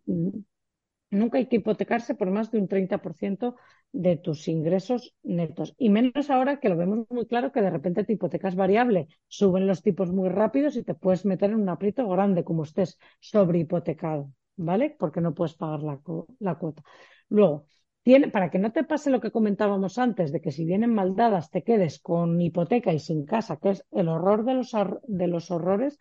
nunca 1.09 1.38
hay 1.38 1.47
que 1.47 1.57
hipotecarse 1.57 2.15
por 2.15 2.30
más 2.32 2.51
de 2.51 2.59
un 2.59 2.67
30% 2.67 3.55
de 3.91 4.17
tus 4.17 4.47
ingresos 4.47 5.15
netos. 5.23 5.73
Y 5.77 5.89
menos 5.89 6.29
ahora 6.29 6.59
que 6.59 6.69
lo 6.69 6.77
vemos 6.77 7.05
muy 7.09 7.25
claro 7.25 7.51
que 7.51 7.61
de 7.61 7.69
repente 7.69 8.03
te 8.03 8.13
hipotecas 8.13 8.55
variable, 8.55 9.07
suben 9.27 9.67
los 9.67 9.81
tipos 9.81 10.11
muy 10.11 10.29
rápidos 10.29 10.75
y 10.75 10.83
te 10.83 10.93
puedes 10.93 11.25
meter 11.25 11.51
en 11.51 11.57
un 11.61 11.69
aprieto 11.69 12.07
grande 12.07 12.43
como 12.43 12.63
estés 12.63 12.97
sobrehipotecado, 13.19 14.31
¿vale? 14.55 14.95
Porque 14.97 15.21
no 15.21 15.33
puedes 15.33 15.55
pagar 15.55 15.81
la, 15.83 15.99
la 16.39 16.55
cuota. 16.55 16.83
Luego, 17.29 17.65
tiene, 18.03 18.29
para 18.29 18.49
que 18.49 18.59
no 18.59 18.71
te 18.71 18.83
pase 18.83 19.09
lo 19.09 19.19
que 19.19 19.31
comentábamos 19.31 19.97
antes, 19.97 20.31
de 20.31 20.39
que 20.41 20.51
si 20.51 20.63
vienen 20.63 20.93
mal 20.93 21.15
dadas 21.15 21.49
te 21.49 21.63
quedes 21.63 21.99
con 21.99 22.39
hipoteca 22.39 22.93
y 22.93 22.99
sin 22.99 23.25
casa, 23.25 23.57
que 23.57 23.71
es 23.71 23.85
el 23.91 24.07
horror 24.07 24.45
de 24.45 24.53
los, 24.53 24.71
de 25.07 25.27
los 25.27 25.51
horrores, 25.51 25.97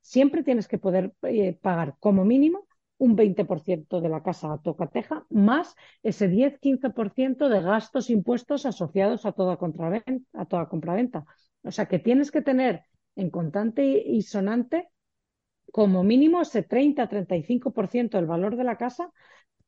siempre 0.00 0.42
tienes 0.44 0.68
que 0.68 0.78
poder 0.78 1.12
eh, 1.22 1.58
pagar 1.60 1.96
como 1.98 2.24
mínimo 2.24 2.66
un 3.04 3.16
20% 3.16 4.00
de 4.00 4.10
la 4.14 4.22
casa 4.22 4.52
a 4.52 4.60
tocateja, 4.66 5.26
más 5.30 5.74
ese 6.02 6.28
10-15% 6.28 7.48
de 7.48 7.60
gastos 7.62 8.10
impuestos 8.10 8.66
asociados 8.66 9.24
a 9.26 9.32
toda, 9.32 9.54
a 10.42 10.44
toda 10.50 10.68
compraventa. 10.68 11.24
O 11.62 11.70
sea 11.70 11.86
que 11.86 11.98
tienes 11.98 12.30
que 12.30 12.42
tener 12.42 12.74
en 13.16 13.30
contante 13.30 13.82
y 14.16 14.22
sonante 14.22 14.88
como 15.72 16.02
mínimo 16.04 16.42
ese 16.42 16.62
30-35% 16.62 18.16
del 18.16 18.26
valor 18.26 18.56
de 18.56 18.64
la 18.64 18.76
casa 18.76 19.12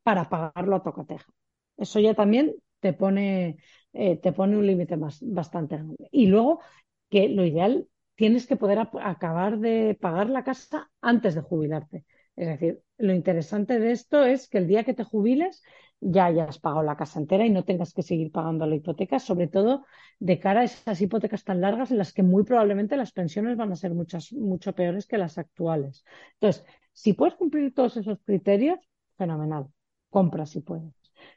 para 0.03 0.29
pagarlo 0.29 0.75
a 0.77 0.83
tocateja. 0.83 1.31
Eso 1.77 1.99
ya 1.99 2.13
también 2.15 2.55
te 2.81 2.93
pone, 2.93 3.57
eh, 3.93 4.17
te 4.17 4.33
pone 4.33 4.57
un 4.57 4.67
límite 4.67 4.97
más, 4.97 5.19
bastante 5.21 5.77
grande. 5.77 6.09
Y 6.11 6.27
luego 6.27 6.61
que 7.09 7.29
lo 7.29 7.45
ideal, 7.45 7.87
tienes 8.15 8.47
que 8.47 8.57
poder 8.57 8.79
acabar 8.79 9.59
de 9.59 9.97
pagar 10.01 10.29
la 10.29 10.43
casa 10.43 10.91
antes 11.01 11.35
de 11.35 11.41
jubilarte. 11.41 12.05
Es 12.35 12.47
decir, 12.47 12.81
lo 12.97 13.13
interesante 13.13 13.79
de 13.79 13.91
esto 13.91 14.23
es 14.25 14.49
que 14.49 14.57
el 14.57 14.67
día 14.67 14.83
que 14.83 14.93
te 14.93 15.03
jubiles 15.03 15.63
ya 15.99 16.25
hayas 16.25 16.59
pagado 16.59 16.83
la 16.83 16.97
casa 16.97 17.19
entera 17.19 17.45
y 17.45 17.49
no 17.49 17.63
tengas 17.63 17.93
que 17.93 18.01
seguir 18.03 18.31
pagando 18.31 18.65
la 18.65 18.75
hipoteca, 18.75 19.19
sobre 19.19 19.47
todo 19.47 19.85
de 20.19 20.39
cara 20.39 20.61
a 20.61 20.63
esas 20.65 20.99
hipotecas 21.01 21.43
tan 21.43 21.61
largas 21.61 21.91
en 21.91 21.97
las 21.97 22.11
que 22.13 22.23
muy 22.23 22.43
probablemente 22.43 22.97
las 22.97 23.11
pensiones 23.11 23.55
van 23.57 23.71
a 23.71 23.75
ser 23.75 23.93
muchas, 23.93 24.33
mucho 24.33 24.73
peores 24.73 25.05
que 25.07 25.17
las 25.17 25.37
actuales. 25.37 26.03
Entonces, 26.33 26.65
si 26.91 27.13
puedes 27.13 27.35
cumplir 27.35 27.73
todos 27.73 27.97
esos 27.97 28.19
criterios, 28.25 28.79
fenomenal, 29.17 29.67
compra 30.09 30.45
si 30.45 30.61
puedes. 30.61 30.93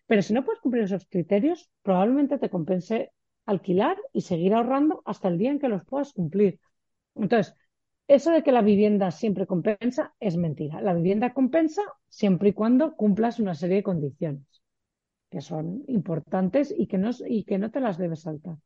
Pero 0.07 0.23
si 0.23 0.33
no 0.35 0.45
puedes 0.45 0.61
cumplir 0.61 0.85
esos 0.85 1.07
criterios, 1.07 1.71
probablemente 1.83 2.39
te 2.39 2.51
compense 2.51 3.13
alquilar 3.45 3.97
y 4.13 4.23
seguir 4.23 4.55
ahorrando 4.55 5.03
hasta 5.05 5.29
el 5.29 5.39
día 5.39 5.51
en 5.51 5.59
que 5.59 5.69
los 5.69 5.85
puedas 5.85 6.13
cumplir. 6.13 6.59
Entonces, 7.15 7.55
eso 8.09 8.31
de 8.31 8.43
que 8.43 8.53
la 8.53 8.63
vivienda 8.63 9.11
siempre 9.11 9.47
compensa 9.47 10.15
es 10.21 10.37
mentira. 10.37 10.81
La 10.81 10.95
vivienda 10.95 11.33
compensa 11.33 11.83
siempre 12.09 12.51
y 12.51 12.53
cuando 12.53 12.97
cumplas 12.97 13.41
una 13.41 13.55
serie 13.55 13.77
de 13.77 13.83
condiciones 13.83 14.45
que 15.31 15.41
son 15.41 15.83
importantes 15.89 16.75
y 16.77 16.87
que 16.87 16.99
no, 16.99 17.11
y 17.27 17.45
que 17.45 17.59
no 17.59 17.71
te 17.71 17.81
las 17.81 17.99
debes 17.99 18.23
saltar. 18.23 18.57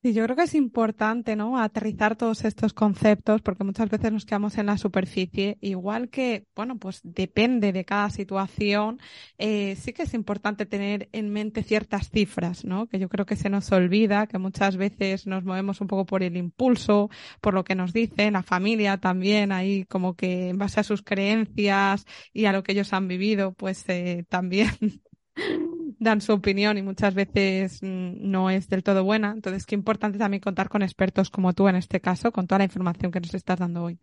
Sí, 0.00 0.12
yo 0.12 0.22
creo 0.24 0.36
que 0.36 0.44
es 0.44 0.54
importante, 0.54 1.34
¿no? 1.34 1.58
Aterrizar 1.58 2.14
todos 2.14 2.44
estos 2.44 2.72
conceptos 2.72 3.42
porque 3.42 3.64
muchas 3.64 3.90
veces 3.90 4.12
nos 4.12 4.24
quedamos 4.24 4.56
en 4.56 4.66
la 4.66 4.78
superficie. 4.78 5.58
Igual 5.60 6.08
que, 6.08 6.46
bueno, 6.54 6.78
pues 6.78 7.00
depende 7.02 7.72
de 7.72 7.84
cada 7.84 8.08
situación, 8.08 9.00
eh, 9.38 9.74
sí 9.74 9.92
que 9.92 10.04
es 10.04 10.14
importante 10.14 10.66
tener 10.66 11.08
en 11.10 11.30
mente 11.30 11.64
ciertas 11.64 12.10
cifras, 12.10 12.64
¿no? 12.64 12.86
Que 12.86 13.00
yo 13.00 13.08
creo 13.08 13.26
que 13.26 13.34
se 13.34 13.50
nos 13.50 13.72
olvida, 13.72 14.28
que 14.28 14.38
muchas 14.38 14.76
veces 14.76 15.26
nos 15.26 15.42
movemos 15.42 15.80
un 15.80 15.88
poco 15.88 16.06
por 16.06 16.22
el 16.22 16.36
impulso, 16.36 17.10
por 17.40 17.54
lo 17.54 17.64
que 17.64 17.74
nos 17.74 17.92
dicen, 17.92 18.34
la 18.34 18.44
familia 18.44 18.98
también, 18.98 19.50
ahí 19.50 19.84
como 19.86 20.14
que 20.14 20.50
en 20.50 20.58
base 20.58 20.78
a 20.78 20.84
sus 20.84 21.02
creencias 21.02 22.04
y 22.32 22.44
a 22.44 22.52
lo 22.52 22.62
que 22.62 22.70
ellos 22.70 22.92
han 22.92 23.08
vivido, 23.08 23.52
pues 23.52 23.84
eh, 23.88 24.24
también 24.28 24.70
dan 25.98 26.20
su 26.20 26.32
opinión 26.32 26.78
y 26.78 26.82
muchas 26.82 27.14
veces 27.14 27.80
no 27.82 28.50
es 28.50 28.68
del 28.68 28.82
todo 28.82 29.04
buena. 29.04 29.32
Entonces, 29.32 29.66
qué 29.66 29.74
importante 29.74 30.18
también 30.18 30.40
contar 30.40 30.68
con 30.68 30.82
expertos 30.82 31.30
como 31.30 31.52
tú 31.52 31.68
en 31.68 31.76
este 31.76 32.00
caso, 32.00 32.32
con 32.32 32.46
toda 32.46 32.58
la 32.58 32.64
información 32.64 33.12
que 33.12 33.20
nos 33.20 33.34
estás 33.34 33.58
dando 33.58 33.84
hoy. 33.84 33.98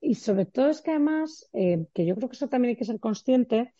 Y 0.00 0.14
sobre 0.14 0.46
todo 0.46 0.68
es 0.70 0.80
que 0.80 0.90
además, 0.92 1.48
eh, 1.52 1.86
que 1.94 2.06
yo 2.06 2.16
creo 2.16 2.28
que 2.28 2.36
eso 2.36 2.48
también 2.48 2.70
hay 2.70 2.76
que 2.76 2.84
ser 2.84 3.00
consciente, 3.00 3.74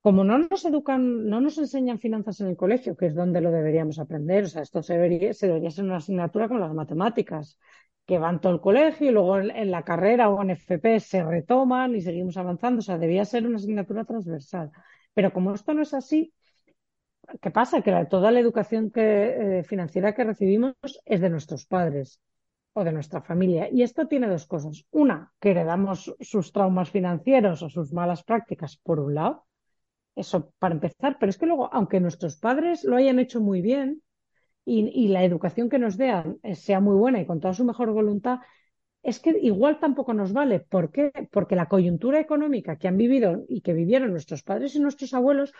como 0.00 0.24
no 0.24 0.38
nos 0.38 0.64
educan, 0.64 1.26
no 1.26 1.40
nos 1.40 1.58
enseñan 1.58 1.98
finanzas 1.98 2.40
en 2.40 2.48
el 2.48 2.56
colegio, 2.56 2.96
que 2.96 3.06
es 3.06 3.14
donde 3.14 3.40
lo 3.40 3.50
deberíamos 3.50 3.98
aprender, 3.98 4.44
o 4.44 4.48
sea, 4.48 4.62
esto 4.62 4.82
se 4.82 4.94
debería, 4.94 5.34
se 5.34 5.48
debería 5.48 5.70
ser 5.70 5.84
una 5.84 5.96
asignatura 5.96 6.48
como 6.48 6.60
las 6.60 6.72
matemáticas, 6.72 7.58
que 8.06 8.18
van 8.18 8.40
todo 8.40 8.52
el 8.54 8.60
colegio 8.60 9.08
y 9.08 9.12
luego 9.12 9.38
en, 9.38 9.50
en 9.50 9.70
la 9.70 9.84
carrera 9.84 10.30
o 10.30 10.42
en 10.42 10.50
FP 10.50 11.00
se 11.00 11.22
retoman 11.22 11.94
y 11.94 12.00
seguimos 12.00 12.36
avanzando. 12.36 12.80
O 12.80 12.82
sea, 12.82 12.98
debía 12.98 13.24
ser 13.24 13.46
una 13.46 13.56
asignatura 13.56 14.04
transversal. 14.04 14.72
Pero 15.14 15.32
como 15.32 15.54
esto 15.54 15.74
no 15.74 15.82
es 15.82 15.94
así, 15.94 16.32
¿qué 17.40 17.50
pasa? 17.50 17.82
Que 17.82 18.06
toda 18.10 18.30
la 18.30 18.40
educación 18.40 18.90
que, 18.90 19.58
eh, 19.58 19.64
financiera 19.64 20.14
que 20.14 20.24
recibimos 20.24 20.74
es 21.04 21.20
de 21.20 21.30
nuestros 21.30 21.66
padres 21.66 22.20
o 22.72 22.84
de 22.84 22.92
nuestra 22.92 23.20
familia. 23.22 23.68
Y 23.70 23.82
esto 23.82 24.06
tiene 24.06 24.28
dos 24.28 24.46
cosas. 24.46 24.84
Una, 24.90 25.32
que 25.40 25.50
heredamos 25.50 26.14
sus 26.20 26.52
traumas 26.52 26.90
financieros 26.90 27.62
o 27.62 27.68
sus 27.68 27.92
malas 27.92 28.22
prácticas, 28.22 28.76
por 28.76 29.00
un 29.00 29.14
lado. 29.14 29.46
Eso 30.14 30.52
para 30.58 30.74
empezar. 30.74 31.16
Pero 31.18 31.30
es 31.30 31.38
que 31.38 31.46
luego, 31.46 31.72
aunque 31.72 32.00
nuestros 32.00 32.36
padres 32.36 32.84
lo 32.84 32.96
hayan 32.96 33.18
hecho 33.18 33.40
muy 33.40 33.60
bien 33.60 34.02
y, 34.64 34.88
y 34.88 35.08
la 35.08 35.24
educación 35.24 35.68
que 35.68 35.78
nos 35.78 35.96
den 35.96 36.38
eh, 36.42 36.54
sea 36.54 36.80
muy 36.80 36.96
buena 36.96 37.20
y 37.20 37.26
con 37.26 37.40
toda 37.40 37.54
su 37.54 37.64
mejor 37.64 37.92
voluntad, 37.92 38.40
es 39.02 39.18
que 39.18 39.38
igual 39.40 39.78
tampoco 39.78 40.12
nos 40.14 40.32
vale. 40.32 40.60
¿Por 40.60 40.90
qué? 40.90 41.12
Porque 41.30 41.56
la 41.56 41.68
coyuntura 41.68 42.20
económica 42.20 42.76
que 42.76 42.88
han 42.88 42.96
vivido 42.96 43.44
y 43.48 43.62
que 43.62 43.72
vivieron 43.72 44.10
nuestros 44.10 44.42
padres 44.42 44.74
y 44.74 44.80
nuestros 44.80 45.14
abuelos 45.14 45.52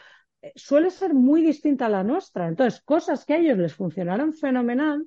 eh, 0.43 0.53
suele 0.57 0.91
ser 0.91 1.15
muy 1.15 1.43
distinta 1.43 1.87
a 1.87 1.89
la 1.89 2.05
nuestra. 2.05 2.49
Entonces, 2.49 2.81
cosas 2.83 3.25
que 3.25 3.35
a 3.35 3.39
ellos 3.39 3.59
les 3.59 3.75
funcionaron 3.75 4.33
fenomenal, 4.35 5.07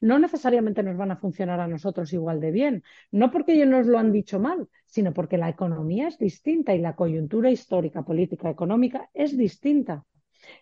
no 0.00 0.18
necesariamente 0.18 0.82
nos 0.82 0.96
van 0.96 1.10
a 1.10 1.16
funcionar 1.16 1.60
a 1.60 1.68
nosotros 1.68 2.12
igual 2.12 2.40
de 2.40 2.52
bien. 2.52 2.84
No 3.10 3.30
porque 3.30 3.52
ellos 3.54 3.68
nos 3.68 3.86
lo 3.86 3.98
han 3.98 4.12
dicho 4.12 4.38
mal, 4.38 4.68
sino 4.86 5.12
porque 5.12 5.38
la 5.38 5.48
economía 5.48 6.08
es 6.08 6.18
distinta 6.18 6.74
y 6.74 6.80
la 6.80 6.94
coyuntura 6.96 7.50
histórica, 7.50 8.02
política, 8.02 8.48
económica 8.48 9.10
es 9.12 9.36
distinta. 9.36 10.04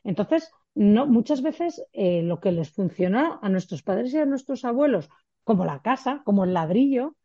Entonces, 0.03 0.51
no, 0.75 1.07
muchas 1.07 1.43
veces 1.43 1.83
eh, 1.93 2.23
lo 2.23 2.41
que 2.41 2.53
les 2.53 2.71
funcionó 2.71 3.39
a 3.43 3.49
nuestros 3.49 3.83
padres 3.83 4.13
y 4.13 4.19
a 4.19 4.27
nuestros 4.27 4.65
abuelos, 4.65 5.09
como 5.47 5.65
la 5.65 5.81
casa, 5.81 6.23
como 6.25 6.45
el 6.45 6.55
ladrillo, 6.55 7.17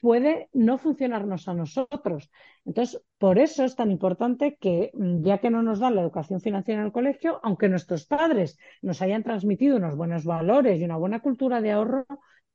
puede 0.00 0.48
no 0.52 0.76
funcionarnos 0.78 1.46
a 1.46 1.54
nosotros. 1.54 2.30
Entonces, 2.64 3.00
por 3.18 3.38
eso 3.38 3.64
es 3.64 3.76
tan 3.76 3.92
importante 3.92 4.56
que, 4.60 4.90
mm, 4.94 5.22
ya 5.22 5.38
que 5.38 5.50
no 5.50 5.62
nos 5.62 5.78
dan 5.78 5.94
la 5.94 6.02
educación 6.02 6.40
financiera 6.40 6.80
en 6.80 6.86
el 6.86 6.92
colegio, 6.92 7.38
aunque 7.44 7.68
nuestros 7.68 8.06
padres 8.06 8.58
nos 8.82 9.02
hayan 9.02 9.22
transmitido 9.22 9.76
unos 9.76 9.96
buenos 9.96 10.24
valores 10.24 10.80
y 10.80 10.84
una 10.84 10.96
buena 10.96 11.20
cultura 11.20 11.60
de 11.60 11.70
ahorro, 11.72 12.06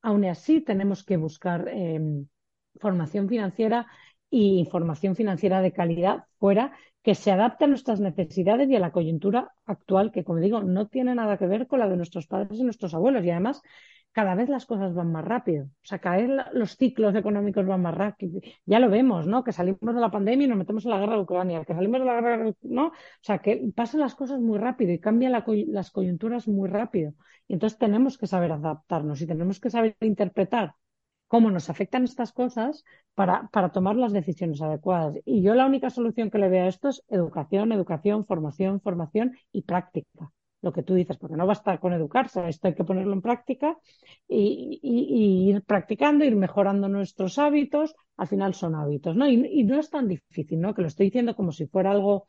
aún 0.01 0.25
así 0.25 0.59
tenemos 0.61 1.05
que 1.05 1.17
buscar 1.17 1.69
eh, 1.71 2.01
formación 2.81 3.29
financiera 3.29 3.87
y 4.29 4.59
información 4.59 5.15
financiera 5.15 5.61
de 5.61 5.71
calidad 5.71 6.25
fuera 6.39 6.73
que 7.03 7.15
se 7.15 7.31
adapte 7.31 7.65
a 7.65 7.67
nuestras 7.67 7.99
necesidades 8.01 8.67
y 8.69 8.75
a 8.75 8.79
la 8.79 8.91
coyuntura 8.91 9.53
actual, 9.65 10.11
que 10.11 10.23
como 10.25 10.39
digo, 10.39 10.63
no 10.63 10.87
tiene 10.87 11.15
nada 11.15 11.37
que 11.37 11.47
ver 11.47 11.67
con 11.67 11.79
la 11.79 11.87
de 11.87 11.95
nuestros 11.97 12.27
padres 12.27 12.59
y 12.59 12.63
nuestros 12.63 12.95
abuelos. 12.95 13.23
Y 13.23 13.29
además, 13.29 13.61
cada 14.15 14.33
vez 14.33 14.47
las 14.47 14.65
cosas 14.65 14.93
van 14.93 15.11
más 15.11 15.25
rápido. 15.25 15.65
O 15.65 15.85
sea, 15.89 15.99
cada 15.99 16.15
vez 16.17 16.29
los 16.53 16.77
ciclos 16.77 17.13
económicos 17.15 17.65
van 17.65 17.81
más 17.81 17.93
rápido. 17.93 18.39
Ya 18.65 18.79
lo 18.79 18.89
vemos, 18.89 19.27
¿no? 19.27 19.43
Que 19.43 19.51
salimos 19.51 19.93
de 19.93 19.99
la 19.99 20.09
pandemia 20.09 20.45
y 20.45 20.47
nos 20.47 20.57
metemos 20.57 20.85
en 20.85 20.91
la 20.91 20.99
guerra 20.99 21.15
de 21.15 21.23
Ucrania, 21.23 21.65
que 21.65 21.73
salimos 21.73 21.99
de 21.99 22.05
la 22.05 22.21
guerra, 22.21 22.53
¿no? 22.61 22.87
O 22.87 22.93
sea, 23.21 23.39
que 23.39 23.61
pasan 23.75 23.99
las 23.99 24.15
cosas 24.15 24.39
muy 24.39 24.57
rápido 24.57 24.93
y 24.93 24.99
cambian 24.99 25.33
las 25.33 25.91
coyunturas 25.91 26.47
muy 26.47 26.69
rápido. 26.69 27.13
Y 27.49 27.53
entonces 27.55 27.77
tenemos 27.77 28.17
que 28.17 28.27
saber 28.27 28.53
adaptarnos 28.53 29.21
y 29.21 29.27
tenemos 29.27 29.59
que 29.59 29.69
saber 29.69 29.97
interpretar 29.99 30.75
cómo 31.27 31.51
nos 31.51 31.69
afectan 31.69 32.05
estas 32.05 32.31
cosas 32.31 32.85
para, 33.15 33.49
para 33.49 33.73
tomar 33.73 33.97
las 33.97 34.13
decisiones 34.13 34.61
adecuadas. 34.61 35.17
Y 35.25 35.41
yo 35.41 35.55
la 35.55 35.65
única 35.65 35.89
solución 35.89 36.31
que 36.31 36.37
le 36.37 36.47
veo 36.47 36.63
a 36.63 36.67
esto 36.69 36.87
es 36.87 37.03
educación, 37.09 37.73
educación, 37.73 38.25
formación, 38.25 38.79
formación 38.79 39.35
y 39.51 39.63
práctica. 39.63 40.31
Lo 40.65 40.73
que 40.73 40.81
tú 40.81 40.95
dices, 40.95 41.17
porque 41.17 41.37
no 41.37 41.45
basta 41.45 41.77
con 41.77 41.93
educarse, 41.93 42.49
esto 42.49 42.67
hay 42.67 42.73
que 42.73 42.83
ponerlo 42.83 43.13
en 43.13 43.21
práctica 43.21 43.77
y, 44.27 44.79
ir 45.51 45.61
practicando, 45.63 46.25
ir 46.25 46.35
mejorando 46.35 46.89
nuestros 46.89 47.37
hábitos. 47.37 47.95
Al 48.17 48.27
final 48.27 48.55
son 48.55 48.73
hábitos, 48.73 49.15
¿no? 49.15 49.29
Y, 49.29 49.35
y 49.59 49.63
no 49.63 49.79
es 49.79 49.91
tan 49.91 50.07
difícil, 50.07 50.59
¿no? 50.59 50.73
Que 50.73 50.81
lo 50.81 50.87
estoy 50.87 51.05
diciendo 51.05 51.35
como 51.35 51.51
si 51.51 51.67
fuera 51.67 51.91
algo 51.91 52.27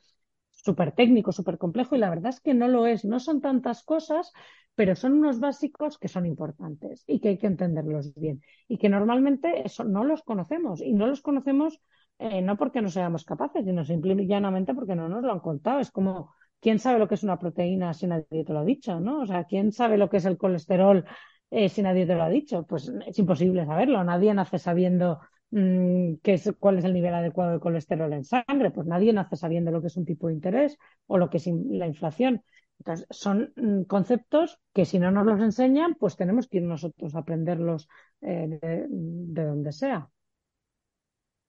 súper 0.51 0.93
técnico, 0.93 1.33
súper 1.33 1.57
complejo, 1.57 1.97
y 1.97 1.99
la 1.99 2.11
verdad 2.11 2.29
es 2.29 2.41
que 2.41 2.53
no 2.53 2.69
lo 2.69 2.87
es. 2.87 3.07
No 3.07 3.21
son 3.21 3.41
tantas 3.41 3.83
cosas, 3.83 4.33
pero 4.75 4.95
son 4.97 5.15
unos 5.15 5.41
básicos 5.41 5.97
que 5.97 6.09
son 6.09 6.27
importantes 6.27 7.05
y 7.07 7.21
que 7.21 7.29
hay 7.31 7.39
que 7.39 7.47
entenderlos 7.47 8.13
bien. 8.15 8.43
Y 8.69 8.77
que 8.77 8.91
normalmente 8.91 9.63
eso 9.65 9.83
no 9.85 10.05
los 10.05 10.23
conocemos. 10.23 10.83
Y 10.83 10.93
no 10.93 11.07
los 11.07 11.23
conocemos 11.23 11.81
eh, 12.19 12.43
no 12.43 12.57
porque 12.57 12.83
no 12.83 12.91
seamos 12.91 13.25
capaces, 13.25 13.65
sino 13.65 13.85
simple 13.85 14.15
y 14.15 14.27
llanamente 14.27 14.75
porque 14.75 14.95
no 14.95 15.09
nos 15.09 15.23
lo 15.23 15.33
han 15.33 15.41
contado. 15.41 15.81
Es 15.81 15.91
como, 15.91 16.35
¿quién 16.61 16.79
sabe 16.79 16.99
lo 16.99 17.09
que 17.09 17.15
es 17.15 17.23
una 17.23 17.39
proteína 17.39 17.95
si 17.95 18.07
nadie 18.07 18.45
te 18.45 18.53
lo 18.53 18.61
ha 18.61 18.65
dicho? 18.65 19.01
¿no? 19.01 19.21
O 19.21 19.27
sea, 19.27 19.45
¿quién 19.45 19.73
sabe 19.73 19.99
lo 19.99 20.09
que 20.09 20.19
es 20.19 20.25
el 20.25 20.39
colesterol 20.39 21.05
eh, 21.51 21.69
si 21.69 21.83
nadie 21.83 22.07
te 22.07 22.15
lo 22.15 22.23
ha 22.23 22.29
dicho? 22.29 22.65
Pues 22.67 22.93
es 23.07 23.19
imposible 23.19 23.65
saberlo. 23.67 24.03
Nadie 24.05 24.35
nace 24.35 24.59
sabiendo 24.59 25.21
mm, 25.51 26.15
qué 26.23 26.35
es, 26.35 26.53
cuál 26.59 26.79
es 26.79 26.85
el 26.85 26.93
nivel 26.95 27.15
adecuado 27.15 27.53
de 27.53 27.61
colesterol 27.61 28.13
en 28.13 28.25
sangre. 28.25 28.71
Pues 28.71 28.87
nadie 28.87 29.13
nace 29.13 29.37
sabiendo 29.37 29.71
lo 29.71 29.81
que 29.81 29.89
es 29.89 29.97
un 29.97 30.05
tipo 30.05 30.29
de 30.29 30.35
interés 30.35 30.79
o 31.07 31.19
lo 31.19 31.31
que 31.31 31.39
es 31.39 31.47
la 31.47 31.87
inflación. 31.87 32.43
Entonces, 32.79 33.07
son 33.11 33.53
mm, 33.57 33.83
conceptos 33.85 34.59
que 34.73 34.85
si 34.85 34.99
no 34.99 35.11
nos 35.11 35.27
los 35.27 35.41
enseñan, 35.41 35.95
pues 35.95 36.17
tenemos 36.17 36.49
que 36.49 36.59
ir 36.59 36.65
nosotros 36.65 37.15
a 37.15 37.21
aprenderlos 37.21 37.89
eh, 38.21 38.59
de 38.89 39.45
donde 39.45 39.73
sea. 39.73 40.11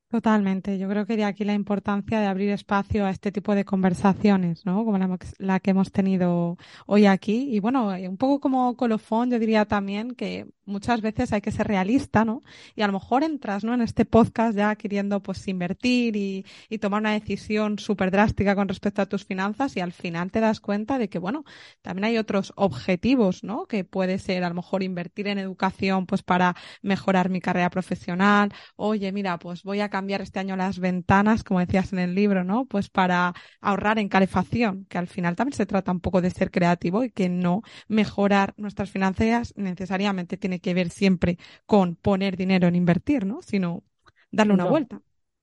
Totalmente. 0.10 0.78
Yo 0.80 0.88
creo 0.88 1.06
que 1.06 1.18
de 1.18 1.26
aquí 1.26 1.44
la 1.44 1.54
importancia 1.54 2.22
de 2.22 2.28
abrir 2.28 2.50
espacio 2.52 3.06
a 3.06 3.10
este 3.10 3.30
tipo 3.34 3.54
de 3.56 3.66
conversaciones, 3.66 4.66
¿no? 4.66 4.86
Como 4.86 4.98
la, 5.38 5.60
que 5.60 5.72
hemos 5.72 5.92
tenido 5.92 6.58
hoy 6.86 7.06
aquí. 7.08 7.50
Y 7.54 7.60
bueno, 7.60 7.94
eh, 7.94 8.08
un 8.08 8.16
poco 8.16 8.40
como 8.40 8.78
colofón, 8.78 9.30
yo 9.30 9.38
diría 9.38 9.66
también 9.66 10.16
que 10.16 10.48
muchas 10.64 11.02
veces 11.02 11.34
hay 11.34 11.42
que 11.42 11.52
ser 11.52 11.68
realista, 11.68 12.24
¿no? 12.24 12.42
Y 12.74 12.84
a 12.84 12.88
lo 12.88 12.94
mejor 12.94 13.24
entras, 13.24 13.66
¿no? 13.66 13.74
En 13.74 13.82
este 13.82 14.06
podcast 14.06 14.56
ya 14.56 14.76
queriendo 14.78 15.22
pues 15.22 15.46
invertir 15.50 16.16
y, 16.16 16.46
y 16.70 16.78
tomar 16.78 17.02
una 17.02 17.12
decisión 17.12 17.78
súper 17.78 18.10
drástica 18.10 18.56
con 18.56 18.70
respecto 18.70 19.02
a 19.02 19.08
tus 19.08 19.26
finanzas 19.26 19.76
y 19.76 19.82
al 19.82 19.92
final 19.92 20.32
te 20.32 20.40
das 20.40 20.62
cuenta 20.62 20.98
de 21.00 21.10
que, 21.10 21.20
bueno, 21.20 21.44
también 21.82 22.06
hay 22.06 22.18
otros 22.18 22.54
objetivos, 22.56 23.44
¿no? 23.44 23.66
Que 23.66 23.84
puede 23.84 24.20
ser 24.20 24.46
a 24.46 24.50
lo 24.50 24.56
mejor 24.56 24.84
invertir 24.84 25.28
en 25.28 25.38
educación 25.38 26.06
pues 26.06 26.24
para 26.24 26.56
mejorar 26.82 27.30
mi 27.30 27.42
carrera 27.42 27.70
profesional. 27.70 28.54
Oye, 28.78 29.12
mira, 29.12 29.38
pues 29.40 29.64
voy 29.64 29.82
a 29.82 29.90
cambiar 29.98 30.22
este 30.22 30.40
año 30.40 30.56
las 30.56 30.80
ventanas, 30.80 31.44
como 31.44 31.60
decías 31.60 31.94
en 31.94 32.00
el 32.00 32.16
libro, 32.16 32.44
¿no? 32.44 32.66
Pues 32.66 32.90
para 32.90 33.34
ahorrar 33.62 34.00
en 34.00 34.10
calefacción, 34.10 34.86
que 34.90 34.98
al 34.98 35.08
final 35.08 35.36
también 35.36 35.56
se 35.58 35.66
trata 35.66 35.92
un 35.92 36.00
poco 36.02 36.22
de 36.22 36.30
ser 36.32 36.52
creativo 36.52 37.04
y 37.04 37.12
que 37.12 37.30
no 37.30 37.62
mejorar 37.88 38.54
nuestras 38.58 38.90
finanzas 38.92 39.54
necesariamente 39.58 40.38
tiene 40.38 40.60
que 40.60 40.74
ver 40.74 40.90
siempre 40.90 41.38
con 41.66 41.96
poner 41.96 42.38
dinero 42.38 42.68
en 42.68 42.76
invertir, 42.76 43.26
¿no? 43.26 43.42
Sino 43.42 43.84
darle 44.32 44.54
una 44.54 44.66
No. 44.66 44.68
vuelta. 44.68 45.02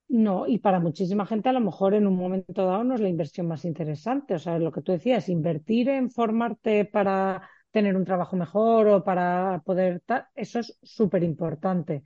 No, 0.08 0.46
y 0.48 0.58
para 0.58 0.80
muchísima 0.80 1.26
gente 1.26 1.48
a 1.50 1.52
lo 1.54 1.60
mejor 1.60 1.94
en 1.94 2.06
un 2.06 2.16
momento 2.16 2.66
dado 2.66 2.84
no 2.84 2.94
es 2.94 3.00
la 3.00 3.08
inversión 3.08 3.48
más 3.48 3.64
interesante. 3.64 4.34
O 4.34 4.38
sea, 4.40 4.58
lo 4.58 4.72
que 4.72 4.82
tú 4.82 4.92
decías, 4.92 5.28
invertir 5.30 5.88
en 5.88 6.10
formarte 6.10 6.84
para 6.86 7.48
tener 7.72 7.96
un 7.96 8.04
trabajo 8.04 8.36
mejor 8.36 8.88
o 8.88 9.04
para 9.04 9.62
poder 9.66 10.02
eso 10.36 10.60
es 10.60 10.78
súper 10.82 11.24
importante 11.24 12.04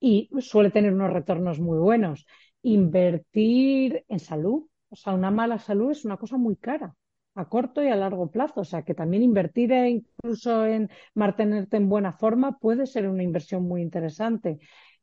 y 0.00 0.30
suele 0.40 0.70
tener 0.70 0.92
unos 0.92 1.12
retornos 1.12 1.60
muy 1.60 1.78
buenos. 1.78 2.26
Invertir 2.62 4.04
en 4.08 4.18
salud, 4.18 4.66
o 4.88 4.96
sea, 4.96 5.12
una 5.14 5.30
mala 5.30 5.58
salud 5.58 5.90
es 5.92 6.04
una 6.04 6.16
cosa 6.16 6.36
muy 6.36 6.56
cara 6.56 6.94
a 7.34 7.48
corto 7.48 7.82
y 7.82 7.88
a 7.88 7.96
largo 7.96 8.30
plazo. 8.30 8.62
O 8.62 8.64
sea, 8.64 8.82
que 8.82 8.94
también 8.94 9.22
invertir 9.22 9.72
incluso 9.72 10.66
en 10.66 10.90
mantenerte 11.14 11.76
en 11.76 11.88
buena 11.88 12.12
forma 12.12 12.58
puede 12.58 12.86
ser 12.86 13.08
una 13.08 13.22
inversión 13.22 13.62
muy 13.64 13.82
interesante. 13.82 14.58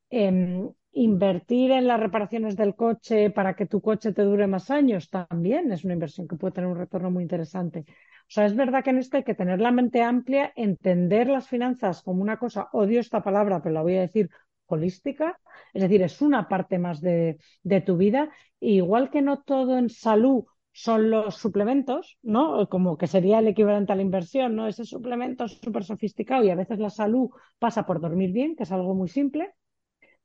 Em, 0.10 0.70
invertir 0.93 1.72
en 1.72 1.88
las 1.88 2.00
reparaciones 2.00 2.56
del 2.56 2.76
coche 2.76 3.30
para 3.30 3.56
que 3.56 3.66
tu 3.68 3.82
coche 3.82 4.14
te 4.14 4.24
dure 4.24 4.48
más 4.48 4.72
años 4.72 5.10
también 5.10 5.72
es 5.72 5.84
una 5.84 5.93
inversión 5.93 6.28
que 6.28 6.38
puede 6.38 6.54
tener 6.54 6.70
un 6.70 6.78
retorno 6.78 7.12
muy 7.12 7.24
interesante. 7.24 7.86
O 8.22 8.30
sea, 8.30 8.45
es 8.45 8.56
verdad 8.56 8.84
que 8.84 8.89
en 8.89 8.98
esto 8.98 9.18
hay 9.18 9.24
que 9.24 9.36
tener 9.36 9.62
la 9.62 9.72
mente 9.72 10.02
amplia, 10.02 10.52
entender 10.56 11.28
las 11.30 11.48
finanzas 11.48 12.02
como 12.02 12.22
una 12.22 12.38
cosa, 12.38 12.70
odio 12.74 13.00
esta 13.00 13.22
palabra, 13.22 13.62
pero 13.62 13.74
la 13.76 13.82
voy 13.84 13.95
a 13.98 14.02
decir 14.02 14.30
holística, 14.68 15.39
es 15.74 15.82
decir, 15.82 16.01
es 16.01 16.22
una 16.22 16.47
parte 16.47 16.80
más 16.80 17.01
de, 17.01 17.38
tu 17.86 17.97
vida, 17.97 18.30
igual 18.59 19.09
que 19.09 19.22
no 19.22 19.41
todo 19.41 19.78
en 19.78 19.89
salud 19.89 20.45
son 20.72 21.09
los 21.09 21.36
suplementos, 21.36 22.18
¿no? 22.22 22.70
Como 22.70 22.97
que 22.97 23.07
sería 23.07 23.39
el 23.39 23.47
equivalente 23.47 23.93
a 23.93 23.95
la 23.95 24.03
inversión, 24.03 24.55
¿no? 24.55 24.68
Ese 24.68 24.86
suplemento 24.86 25.47
súper 25.47 25.84
sofisticado 25.84 26.43
y 26.43 26.51
a 26.51 26.55
veces 26.55 26.80
la 26.80 26.91
salud 26.91 27.30
pasa 27.57 27.86
por 27.86 27.99
dormir 27.99 28.32
bien, 28.32 28.55
que 28.55 28.63
es 28.63 28.72
algo 28.72 28.93
muy 28.93 29.07
simple. 29.07 29.53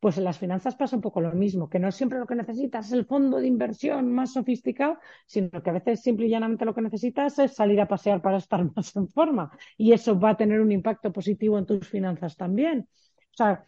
Pues 0.03 0.18
en 0.18 0.24
las 0.24 0.38
finanzas 0.38 0.74
pasa 0.74 0.97
un 0.97 1.03
poco 1.03 1.20
lo 1.20 1.32
mismo, 1.32 1.70
que 1.70 1.78
no 1.78 1.93
siempre 1.93 2.18
lo 2.18 2.26
que 2.26 2.34
necesitas 2.34 2.86
es 2.86 2.93
el 2.93 3.07
fondo 3.07 3.38
de 3.38 3.47
inversión 3.47 4.12
más 4.12 4.32
sofisticado, 4.32 4.99
sino 5.26 5.62
que 5.62 5.70
a 5.70 5.74
veces 5.74 6.03
simple 6.03 6.26
y 6.26 6.30
llanamente 6.30 6.64
lo 6.64 6.74
que 6.74 6.82
necesitas 6.82 7.38
es 7.38 7.55
salir 7.55 7.80
a 7.80 7.86
pasear 7.86 8.20
para 8.20 8.38
estar 8.38 8.64
más 8.76 8.97
en 8.97 9.09
forma. 9.09 9.57
Y 9.78 9.93
eso 9.93 10.18
va 10.18 10.30
a 10.30 10.36
tener 10.36 10.61
un 10.61 10.72
impacto 10.72 11.12
positivo 11.12 11.57
en 11.57 11.66
tus 11.66 11.88
finanzas 11.88 12.36
también. 12.36 12.88
O 13.32 13.36
sea, 13.36 13.64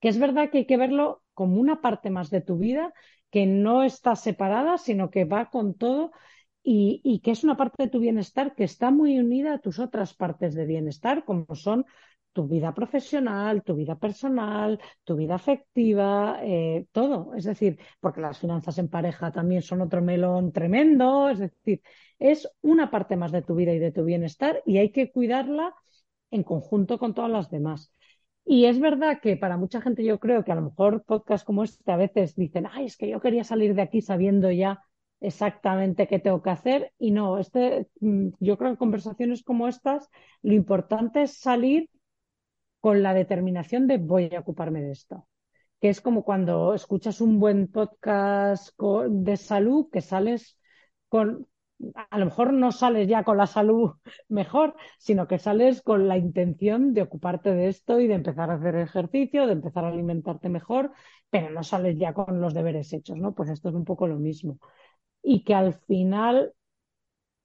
que 0.00 0.08
es 0.08 0.18
verdad 0.18 0.50
que 0.50 0.58
hay 0.58 0.66
que 0.66 0.76
verlo 0.76 1.22
como 1.34 1.60
una 1.60 1.80
parte 1.80 2.10
más 2.10 2.30
de 2.30 2.40
tu 2.40 2.58
vida, 2.58 2.92
que 3.30 3.46
no 3.46 3.82
está 3.82 4.16
separada, 4.16 4.78
sino 4.78 5.10
que 5.10 5.24
va 5.24 5.50
con 5.50 5.74
todo 5.74 6.12
y, 6.62 7.20
que 7.20 7.30
es 7.30 7.44
una 7.44 7.56
parte 7.56 7.84
de 7.84 7.88
tu 7.88 7.98
bienestar 7.98 8.54
que 8.54 8.64
está 8.64 8.90
muy 8.90 9.18
unida 9.18 9.54
a 9.54 9.58
tus 9.58 9.78
otras 9.78 10.14
partes 10.14 10.54
de 10.54 10.66
bienestar, 10.66 11.24
como 11.24 11.54
son 11.54 11.86
tu 12.32 12.46
vida 12.46 12.74
profesional, 12.74 13.62
tu 13.62 13.74
vida 13.74 13.98
personal, 13.98 14.80
tu 15.04 15.16
vida 15.16 15.34
afectiva, 15.34 16.38
eh, 16.42 16.86
todo. 16.92 17.34
Es 17.34 17.44
decir, 17.44 17.78
porque 18.00 18.20
las 18.20 18.38
finanzas 18.38 18.78
en 18.78 18.88
pareja 18.88 19.32
también 19.32 19.62
son 19.62 19.80
otro 19.80 20.02
melón 20.02 20.52
tremendo. 20.52 21.30
Es 21.30 21.38
decir, 21.38 21.82
es 22.18 22.48
una 22.60 22.90
parte 22.90 23.16
más 23.16 23.32
de 23.32 23.42
tu 23.42 23.54
vida 23.54 23.72
y 23.72 23.78
de 23.78 23.92
tu 23.92 24.04
bienestar 24.04 24.62
y 24.66 24.78
hay 24.78 24.90
que 24.92 25.10
cuidarla 25.10 25.74
en 26.30 26.42
conjunto 26.42 26.98
con 26.98 27.14
todas 27.14 27.30
las 27.30 27.50
demás. 27.50 27.92
Y 28.50 28.64
es 28.64 28.80
verdad 28.80 29.20
que 29.20 29.36
para 29.36 29.58
mucha 29.58 29.82
gente 29.82 30.02
yo 30.02 30.18
creo 30.18 30.42
que 30.42 30.52
a 30.52 30.54
lo 30.54 30.62
mejor 30.62 31.04
podcasts 31.04 31.44
como 31.44 31.64
este 31.64 31.92
a 31.92 31.98
veces 31.98 32.34
dicen, 32.34 32.66
ay, 32.72 32.86
es 32.86 32.96
que 32.96 33.06
yo 33.06 33.20
quería 33.20 33.44
salir 33.44 33.74
de 33.74 33.82
aquí 33.82 34.00
sabiendo 34.00 34.50
ya 34.50 34.82
exactamente 35.20 36.06
qué 36.06 36.18
tengo 36.18 36.40
que 36.40 36.48
hacer. 36.48 36.94
Y 36.98 37.10
no, 37.10 37.36
este, 37.38 37.88
mm, 38.00 38.28
yo 38.40 38.56
creo 38.56 38.70
que 38.72 38.78
conversaciones 38.78 39.42
como 39.42 39.68
estas, 39.68 40.08
lo 40.40 40.54
importante 40.54 41.22
es 41.22 41.36
salir 41.38 41.90
con 42.80 43.02
la 43.02 43.12
determinación 43.12 43.86
de 43.86 43.98
voy 43.98 44.34
a 44.34 44.40
ocuparme 44.40 44.80
de 44.80 44.92
esto. 44.92 45.28
Que 45.78 45.90
es 45.90 46.00
como 46.00 46.24
cuando 46.24 46.72
escuchas 46.72 47.20
un 47.20 47.40
buen 47.40 47.68
podcast 47.68 48.72
de 49.10 49.36
salud, 49.36 49.90
que 49.92 50.00
sales 50.00 50.58
con, 51.10 51.46
a 52.10 52.18
lo 52.18 52.26
mejor 52.26 52.52
no 52.52 52.72
sales 52.72 53.08
ya 53.08 53.24
con 53.24 53.36
la 53.36 53.46
salud 53.46 53.92
mejor, 54.28 54.74
sino 54.98 55.26
que 55.28 55.38
sales 55.38 55.82
con 55.82 56.08
la 56.08 56.16
intención 56.16 56.94
de 56.94 57.02
ocuparte 57.02 57.54
de 57.54 57.68
esto 57.68 58.00
y 58.00 58.08
de 58.08 58.14
empezar 58.14 58.50
a 58.50 58.54
hacer 58.54 58.76
ejercicio, 58.76 59.46
de 59.46 59.52
empezar 59.52 59.84
a 59.84 59.88
alimentarte 59.88 60.48
mejor, 60.48 60.92
pero 61.30 61.50
no 61.50 61.62
sales 61.62 61.96
ya 61.98 62.14
con 62.14 62.40
los 62.40 62.54
deberes 62.54 62.92
hechos, 62.92 63.16
¿no? 63.18 63.34
Pues 63.34 63.50
esto 63.50 63.68
es 63.68 63.74
un 63.74 63.84
poco 63.84 64.06
lo 64.06 64.16
mismo. 64.18 64.58
Y 65.22 65.44
que 65.44 65.54
al 65.54 65.74
final 65.74 66.54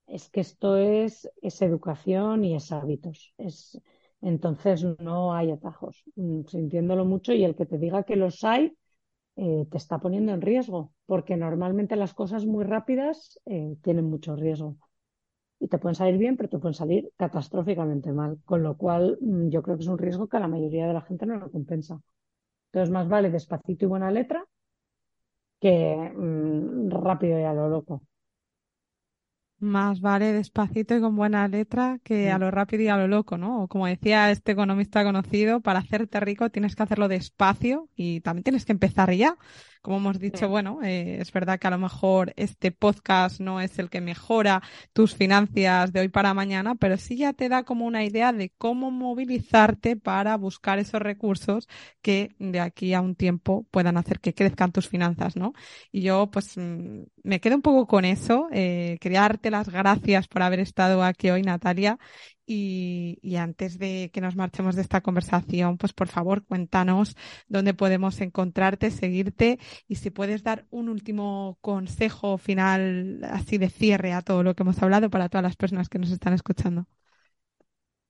es 0.07 0.29
que 0.29 0.41
esto 0.41 0.77
es, 0.77 1.29
es 1.41 1.61
educación 1.61 2.43
y 2.45 2.55
es 2.55 2.71
hábitos. 2.71 3.33
Es, 3.37 3.79
entonces 4.21 4.85
no 4.99 5.33
hay 5.33 5.51
atajos, 5.51 6.03
mm, 6.15 6.43
sintiéndolo 6.45 7.05
mucho 7.05 7.33
y 7.33 7.43
el 7.43 7.55
que 7.55 7.65
te 7.65 7.77
diga 7.77 8.03
que 8.03 8.15
los 8.15 8.43
hay 8.43 8.77
eh, 9.35 9.65
te 9.69 9.77
está 9.77 9.99
poniendo 9.99 10.33
en 10.33 10.41
riesgo, 10.41 10.93
porque 11.05 11.37
normalmente 11.37 11.95
las 11.95 12.13
cosas 12.13 12.45
muy 12.45 12.63
rápidas 12.65 13.39
eh, 13.45 13.75
tienen 13.83 14.05
mucho 14.05 14.35
riesgo 14.35 14.77
y 15.59 15.67
te 15.69 15.77
pueden 15.79 15.95
salir 15.95 16.17
bien, 16.17 16.37
pero 16.37 16.49
te 16.49 16.59
pueden 16.59 16.75
salir 16.75 17.11
catastróficamente 17.17 18.11
mal, 18.13 18.39
con 18.45 18.63
lo 18.63 18.77
cual 18.77 19.17
mm, 19.21 19.49
yo 19.49 19.63
creo 19.63 19.77
que 19.77 19.83
es 19.83 19.89
un 19.89 19.97
riesgo 19.97 20.27
que 20.27 20.37
a 20.37 20.41
la 20.41 20.47
mayoría 20.47 20.87
de 20.87 20.93
la 20.93 21.01
gente 21.01 21.25
no 21.25 21.37
lo 21.37 21.51
compensa. 21.51 22.01
Entonces 22.67 22.91
más 22.91 23.07
vale 23.09 23.29
despacito 23.31 23.85
y 23.85 23.87
buena 23.89 24.11
letra 24.11 24.45
que 25.59 26.11
mm, 26.15 26.89
rápido 26.91 27.39
y 27.39 27.43
a 27.43 27.53
lo 27.53 27.69
loco. 27.69 28.03
Más 29.65 30.01
vale 30.01 30.33
despacito 30.33 30.93
y 30.93 30.99
con 30.99 31.15
buena 31.15 31.47
letra 31.47 31.97
que 32.03 32.29
a 32.31 32.37
lo 32.37 32.51
rápido 32.51 32.83
y 32.83 32.89
a 32.89 32.97
lo 32.97 33.07
loco, 33.07 33.37
¿no? 33.37 33.63
O 33.63 33.67
como 33.69 33.87
decía 33.87 34.29
este 34.29 34.51
economista 34.51 35.05
conocido, 35.05 35.61
para 35.61 35.79
hacerte 35.79 36.19
rico 36.19 36.49
tienes 36.49 36.75
que 36.75 36.83
hacerlo 36.83 37.07
despacio 37.07 37.87
y 37.95 38.19
también 38.19 38.43
tienes 38.43 38.65
que 38.65 38.73
empezar 38.73 39.13
ya. 39.13 39.37
Como 39.83 39.97
hemos 39.97 40.17
dicho, 40.17 40.47
bueno, 40.47 40.79
eh, 40.81 41.17
es 41.19 41.33
verdad 41.33 41.59
que 41.59 41.67
a 41.67 41.71
lo 41.71 41.77
mejor 41.77 42.31
este 42.37 42.71
podcast 42.71 43.41
no 43.41 43.59
es 43.59 43.77
el 43.79 43.89
que 43.89 43.99
mejora 43.99 44.61
tus 44.93 45.13
finanzas 45.13 45.91
de 45.91 45.99
hoy 45.99 46.07
para 46.07 46.33
mañana, 46.33 46.75
pero 46.75 46.95
sí 46.95 47.17
ya 47.17 47.33
te 47.33 47.49
da 47.49 47.63
como 47.63 47.85
una 47.85 48.05
idea 48.05 48.31
de 48.31 48.53
cómo 48.57 48.91
movilizarte 48.91 49.97
para 49.97 50.37
buscar 50.37 50.79
esos 50.79 51.01
recursos 51.01 51.67
que 52.01 52.33
de 52.39 52.61
aquí 52.61 52.93
a 52.93 53.01
un 53.01 53.15
tiempo 53.15 53.65
puedan 53.71 53.97
hacer 53.97 54.21
que 54.21 54.33
crezcan 54.33 54.71
tus 54.71 54.87
finanzas, 54.87 55.35
¿no? 55.35 55.51
Y 55.91 56.01
yo, 56.03 56.31
pues, 56.31 56.57
mm, 56.57 57.01
me 57.23 57.41
quedo 57.41 57.55
un 57.55 57.61
poco 57.61 57.85
con 57.85 58.05
eso. 58.05 58.47
Eh, 58.53 58.97
quería 59.01 59.19
darte 59.21 59.51
las 59.51 59.67
gracias 59.67 60.29
por 60.29 60.43
haber 60.43 60.61
estado 60.61 61.03
aquí 61.03 61.29
hoy, 61.29 61.41
Natalia, 61.41 61.99
y, 62.45 63.35
antes 63.37 63.79
de 63.79 64.11
que 64.13 64.21
nos 64.21 64.35
marchemos 64.35 64.75
de 64.75 64.81
esta 64.81 65.01
conversación, 65.01 65.77
pues 65.77 65.93
por 65.93 66.07
favor 66.07 66.45
cuéntanos 66.45 67.15
dónde 67.47 67.73
podemos 67.73 68.21
encontrarte, 68.21 68.91
seguirte 68.91 69.59
y 69.87 69.95
si 69.95 70.09
puedes 70.09 70.43
dar 70.43 70.65
un 70.69 70.89
último 70.89 71.57
consejo 71.61 72.37
final 72.37 73.21
así 73.23 73.57
de 73.57 73.69
cierre 73.69 74.13
a 74.13 74.21
todo 74.21 74.43
lo 74.43 74.55
que 74.55 74.63
hemos 74.63 74.81
hablado 74.81 75.09
para 75.09 75.29
todas 75.29 75.43
las 75.43 75.55
personas 75.55 75.89
que 75.89 75.99
nos 75.99 76.11
están 76.11 76.33
escuchando. 76.33 76.87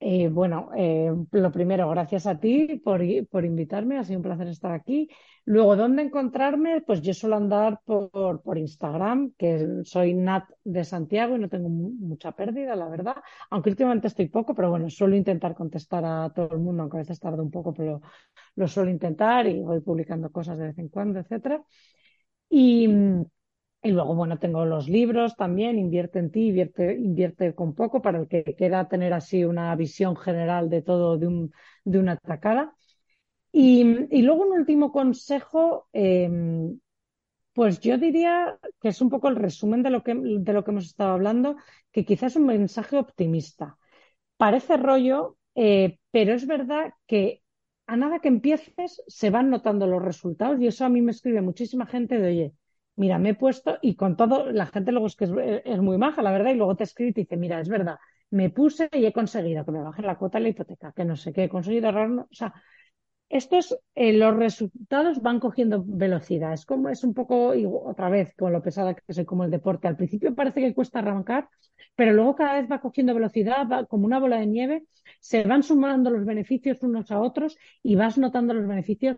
Eh, 0.05 0.27
bueno, 0.27 0.69
eh, 0.75 1.13
lo 1.31 1.51
primero, 1.53 1.89
gracias 1.89 2.27
a 2.27 2.37
ti 2.37 2.81
por, 2.83 3.01
por, 3.29 3.45
invitarme, 3.45 3.97
ha 3.97 4.03
sido 4.03 4.19
un 4.19 4.23
placer 4.23 4.49
estar 4.49 4.73
aquí. 4.73 5.07
Luego, 5.45 5.77
¿dónde 5.77 6.01
encontrarme? 6.01 6.81
Pues 6.81 7.01
yo 7.01 7.13
suelo 7.13 7.37
andar 7.37 7.79
por, 7.85 8.41
por 8.41 8.57
Instagram, 8.57 9.31
que 9.37 9.65
soy 9.85 10.13
Nat 10.13 10.43
de 10.65 10.83
Santiago 10.83 11.37
y 11.37 11.39
no 11.39 11.47
tengo 11.47 11.69
mucha 11.69 12.33
pérdida, 12.33 12.75
la 12.75 12.89
verdad, 12.89 13.15
aunque 13.49 13.69
últimamente 13.69 14.07
estoy 14.07 14.27
poco, 14.27 14.53
pero 14.53 14.69
bueno, 14.71 14.89
suelo 14.89 15.15
intentar 15.15 15.55
contestar 15.55 16.03
a 16.03 16.33
todo 16.35 16.49
el 16.51 16.59
mundo, 16.59 16.81
aunque 16.81 16.97
a 16.97 16.99
veces 16.99 17.21
tardo 17.21 17.41
un 17.41 17.51
poco, 17.51 17.73
pero 17.73 18.01
lo 18.55 18.67
suelo 18.67 18.89
intentar 18.91 19.47
y 19.47 19.61
voy 19.61 19.79
publicando 19.79 20.33
cosas 20.33 20.57
de 20.57 20.65
vez 20.65 20.77
en 20.79 20.89
cuando, 20.89 21.19
etcétera. 21.19 21.63
Y, 22.49 22.89
y 23.83 23.91
luego, 23.91 24.15
bueno, 24.15 24.39
tengo 24.39 24.65
los 24.65 24.87
libros 24.89 25.35
también, 25.35 25.77
Invierte 25.77 26.19
en 26.19 26.31
ti, 26.31 26.47
invierte, 26.47 26.93
invierte 26.95 27.53
con 27.53 27.75
poco, 27.75 28.01
para 28.01 28.19
el 28.19 28.27
que 28.27 28.43
quiera 28.55 28.87
tener 28.87 29.13
así 29.13 29.43
una 29.43 29.75
visión 29.75 30.15
general 30.15 30.69
de 30.69 30.81
todo 30.81 31.17
de, 31.17 31.27
un, 31.27 31.53
de 31.83 31.99
una 31.99 32.17
tacada. 32.17 32.73
Y, 33.51 33.81
y, 34.17 34.21
luego 34.23 34.43
un 34.43 34.53
último 34.53 34.91
consejo, 34.91 35.87
eh, 35.93 36.29
pues 37.53 37.79
yo 37.79 37.97
diría 37.97 38.57
que 38.81 38.89
es 38.89 39.01
un 39.01 39.09
poco 39.09 39.29
el 39.29 39.35
resumen 39.35 39.83
de 39.83 39.91
lo 39.91 40.03
que, 40.03 40.15
de 40.15 40.53
lo 40.53 40.63
que 40.63 40.71
hemos 40.71 40.85
estado 40.85 41.11
hablando, 41.13 41.57
que 41.91 42.05
quizás 42.05 42.35
un 42.35 42.47
mensaje 42.47 42.97
optimista. 42.97 43.77
Parece 44.37 44.77
rollo, 44.77 45.37
eh, 45.55 45.99
pero 46.11 46.33
es 46.33 46.47
verdad 46.47 46.93
que 47.07 47.43
a 47.87 47.95
nada 47.97 48.19
que 48.19 48.29
empieces 48.29 49.03
se 49.07 49.29
van 49.29 49.49
notando 49.49 49.87
los 49.87 50.01
resultados 50.03 50.59
y 50.59 50.67
eso 50.67 50.85
a 50.85 50.89
mí 50.89 51.01
me 51.01 51.11
escribe 51.11 51.41
muchísima 51.41 51.85
gente 51.85 52.17
de, 52.19 52.27
oye, 52.27 52.53
mira, 52.95 53.19
me 53.19 53.29
he 53.29 53.35
puesto 53.35 53.77
y 53.81 53.95
con 53.95 54.15
todo, 54.15 54.51
la 54.51 54.67
gente 54.67 54.91
luego 54.91 55.07
es 55.07 55.15
que 55.15 55.25
es, 55.65 55.81
muy 55.81 55.97
maja, 55.97 56.21
la 56.21 56.31
verdad, 56.31 56.51
y 56.51 56.55
luego 56.55 56.75
te 56.75 56.83
escribe 56.83 57.11
y 57.11 57.13
te 57.13 57.21
dice, 57.21 57.37
mira, 57.37 57.59
es 57.59 57.69
verdad, 57.69 57.97
me 58.29 58.49
puse 58.49 58.89
y 58.91 59.05
he 59.05 59.13
conseguido 59.13 59.65
que 59.65 59.71
me 59.71 59.81
bajen 59.83 60.05
la 60.05 60.17
cuota 60.17 60.37
de 60.37 60.43
la 60.43 60.49
hipoteca, 60.49 60.91
que 60.93 61.05
no 61.05 61.15
sé 61.15 61.33
qué, 61.33 61.45
he 61.45 61.49
conseguido 61.49 61.87
ahorrar, 61.87 62.11
o 62.11 62.27
sea, 62.31 62.53
estos, 63.33 63.75
eh, 63.95 64.13
los 64.13 64.35
resultados 64.35 65.21
van 65.21 65.39
cogiendo 65.39 65.83
velocidad. 65.83 66.53
Es 66.53 66.65
como, 66.67 66.89
es 66.89 67.03
un 67.03 67.15
poco, 67.15 67.53
otra 67.83 68.07
vez, 68.09 68.35
con 68.37 68.53
lo 68.53 68.61
pesada 68.61 68.93
que 68.93 69.11
soy 69.11 69.25
como 69.25 69.43
el 69.43 69.49
deporte. 69.49 69.87
Al 69.87 69.97
principio 69.97 70.35
parece 70.35 70.61
que 70.61 70.75
cuesta 70.75 70.99
arrancar, 70.99 71.49
pero 71.95 72.13
luego 72.13 72.35
cada 72.35 72.61
vez 72.61 72.71
va 72.71 72.79
cogiendo 72.79 73.15
velocidad, 73.15 73.67
va 73.67 73.85
como 73.87 74.05
una 74.05 74.19
bola 74.19 74.37
de 74.37 74.45
nieve, 74.45 74.85
se 75.19 75.43
van 75.45 75.63
sumando 75.63 76.11
los 76.11 76.25
beneficios 76.25 76.83
unos 76.83 77.09
a 77.11 77.19
otros 77.19 77.57
y 77.81 77.95
vas 77.95 78.19
notando 78.19 78.53
los 78.53 78.67
beneficios 78.67 79.17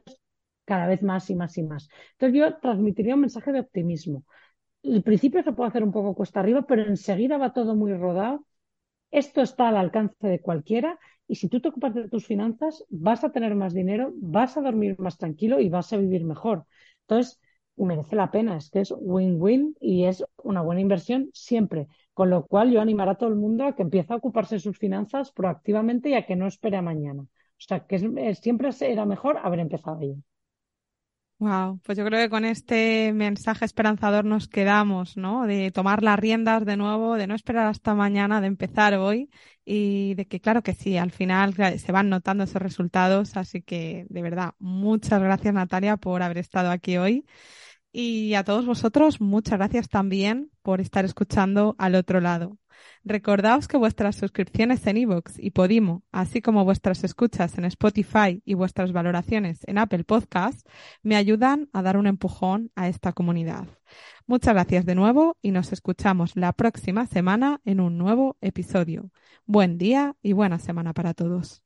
cada 0.65 0.87
vez 0.87 1.01
más 1.03 1.29
y 1.29 1.35
más 1.35 1.57
y 1.57 1.63
más. 1.63 1.89
Entonces 2.13 2.39
yo 2.39 2.57
transmitiría 2.59 3.15
un 3.15 3.21
mensaje 3.21 3.51
de 3.51 3.61
optimismo. 3.61 4.23
El 4.83 5.03
principio 5.03 5.43
se 5.43 5.53
puede 5.53 5.69
hacer 5.69 5.83
un 5.83 5.91
poco 5.91 6.15
cuesta 6.15 6.39
arriba, 6.41 6.65
pero 6.67 6.83
enseguida 6.83 7.37
va 7.37 7.53
todo 7.53 7.75
muy 7.75 7.93
rodado. 7.93 8.45
Esto 9.11 9.41
está 9.41 9.69
al 9.69 9.77
alcance 9.77 10.27
de 10.27 10.41
cualquiera 10.41 10.99
y 11.27 11.35
si 11.35 11.49
tú 11.49 11.59
te 11.61 11.69
ocupas 11.69 11.93
de 11.95 12.09
tus 12.09 12.25
finanzas, 12.27 12.83
vas 12.89 13.23
a 13.23 13.31
tener 13.31 13.55
más 13.55 13.73
dinero, 13.73 14.11
vas 14.15 14.57
a 14.57 14.61
dormir 14.61 14.99
más 14.99 15.17
tranquilo 15.17 15.59
y 15.59 15.69
vas 15.69 15.91
a 15.93 15.97
vivir 15.97 16.23
mejor. 16.25 16.65
Entonces, 17.01 17.39
merece 17.77 18.15
la 18.15 18.31
pena, 18.31 18.57
es 18.57 18.69
que 18.69 18.81
es 18.81 18.93
win-win 18.97 19.75
y 19.79 20.05
es 20.05 20.23
una 20.43 20.61
buena 20.61 20.81
inversión 20.81 21.29
siempre. 21.33 21.87
Con 22.13 22.29
lo 22.29 22.45
cual, 22.45 22.71
yo 22.71 22.81
animaré 22.81 23.11
a 23.11 23.15
todo 23.15 23.29
el 23.29 23.35
mundo 23.35 23.65
a 23.65 23.75
que 23.75 23.83
empiece 23.83 24.13
a 24.13 24.17
ocuparse 24.17 24.55
de 24.55 24.59
sus 24.61 24.77
finanzas 24.77 25.31
proactivamente 25.31 26.09
y 26.09 26.13
a 26.13 26.25
que 26.25 26.35
no 26.35 26.47
espere 26.47 26.77
a 26.77 26.81
mañana. 26.81 27.23
O 27.23 27.27
sea, 27.57 27.85
que 27.87 28.35
siempre 28.35 28.71
será 28.71 29.05
mejor 29.05 29.37
haber 29.37 29.59
empezado 29.59 29.97
ayer. 29.99 30.17
Wow, 31.37 31.81
pues 31.83 31.97
yo 31.97 32.05
creo 32.05 32.21
que 32.21 32.29
con 32.29 32.45
este 32.45 33.11
mensaje 33.11 33.65
esperanzador 33.65 34.23
nos 34.23 34.47
quedamos, 34.47 35.17
¿no? 35.17 35.45
De 35.45 35.69
tomar 35.69 36.01
las 36.01 36.17
riendas 36.17 36.63
de 36.63 36.77
nuevo, 36.77 37.15
de 37.15 37.27
no 37.27 37.35
esperar 37.35 37.67
hasta 37.67 37.93
mañana, 37.93 38.39
de 38.39 38.47
empezar 38.47 38.93
hoy 38.95 39.29
y 39.65 40.13
de 40.15 40.27
que 40.27 40.39
claro 40.39 40.63
que 40.63 40.73
sí, 40.73 40.95
al 40.97 41.11
final 41.11 41.53
se 41.77 41.91
van 41.91 42.07
notando 42.09 42.45
esos 42.45 42.61
resultados, 42.61 43.35
así 43.35 43.61
que 43.61 44.05
de 44.09 44.21
verdad, 44.21 44.53
muchas 44.59 45.21
gracias 45.21 45.53
Natalia 45.53 45.97
por 45.97 46.23
haber 46.23 46.37
estado 46.37 46.71
aquí 46.71 46.97
hoy. 46.97 47.25
Y 47.91 48.35
a 48.35 48.43
todos 48.45 48.65
vosotros, 48.65 49.21
muchas 49.21 49.57
gracias 49.59 49.89
también 49.89 50.51
por 50.61 50.81
estar 50.81 51.05
escuchando 51.05 51.75
al 51.79 51.95
otro 51.95 52.21
lado. 52.21 52.57
Recordaos 53.03 53.67
que 53.67 53.77
vuestras 53.77 54.15
suscripciones 54.15 54.85
en 54.87 54.97
iVoox 54.97 55.37
y 55.37 55.51
Podimo, 55.51 56.03
así 56.11 56.41
como 56.41 56.65
vuestras 56.65 57.03
escuchas 57.03 57.57
en 57.57 57.65
Spotify 57.65 58.41
y 58.45 58.53
vuestras 58.53 58.91
valoraciones 58.91 59.59
en 59.67 59.77
Apple 59.77 60.03
Podcasts, 60.03 60.63
me 61.03 61.15
ayudan 61.15 61.69
a 61.73 61.81
dar 61.81 61.97
un 61.97 62.07
empujón 62.07 62.71
a 62.75 62.87
esta 62.87 63.13
comunidad. 63.13 63.67
Muchas 64.27 64.53
gracias 64.53 64.85
de 64.85 64.95
nuevo 64.95 65.37
y 65.41 65.51
nos 65.51 65.71
escuchamos 65.71 66.35
la 66.35 66.53
próxima 66.53 67.05
semana 67.05 67.61
en 67.65 67.79
un 67.79 67.97
nuevo 67.97 68.37
episodio. 68.41 69.11
Buen 69.45 69.77
día 69.77 70.15
y 70.21 70.33
buena 70.33 70.59
semana 70.59 70.93
para 70.93 71.13
todos. 71.13 71.63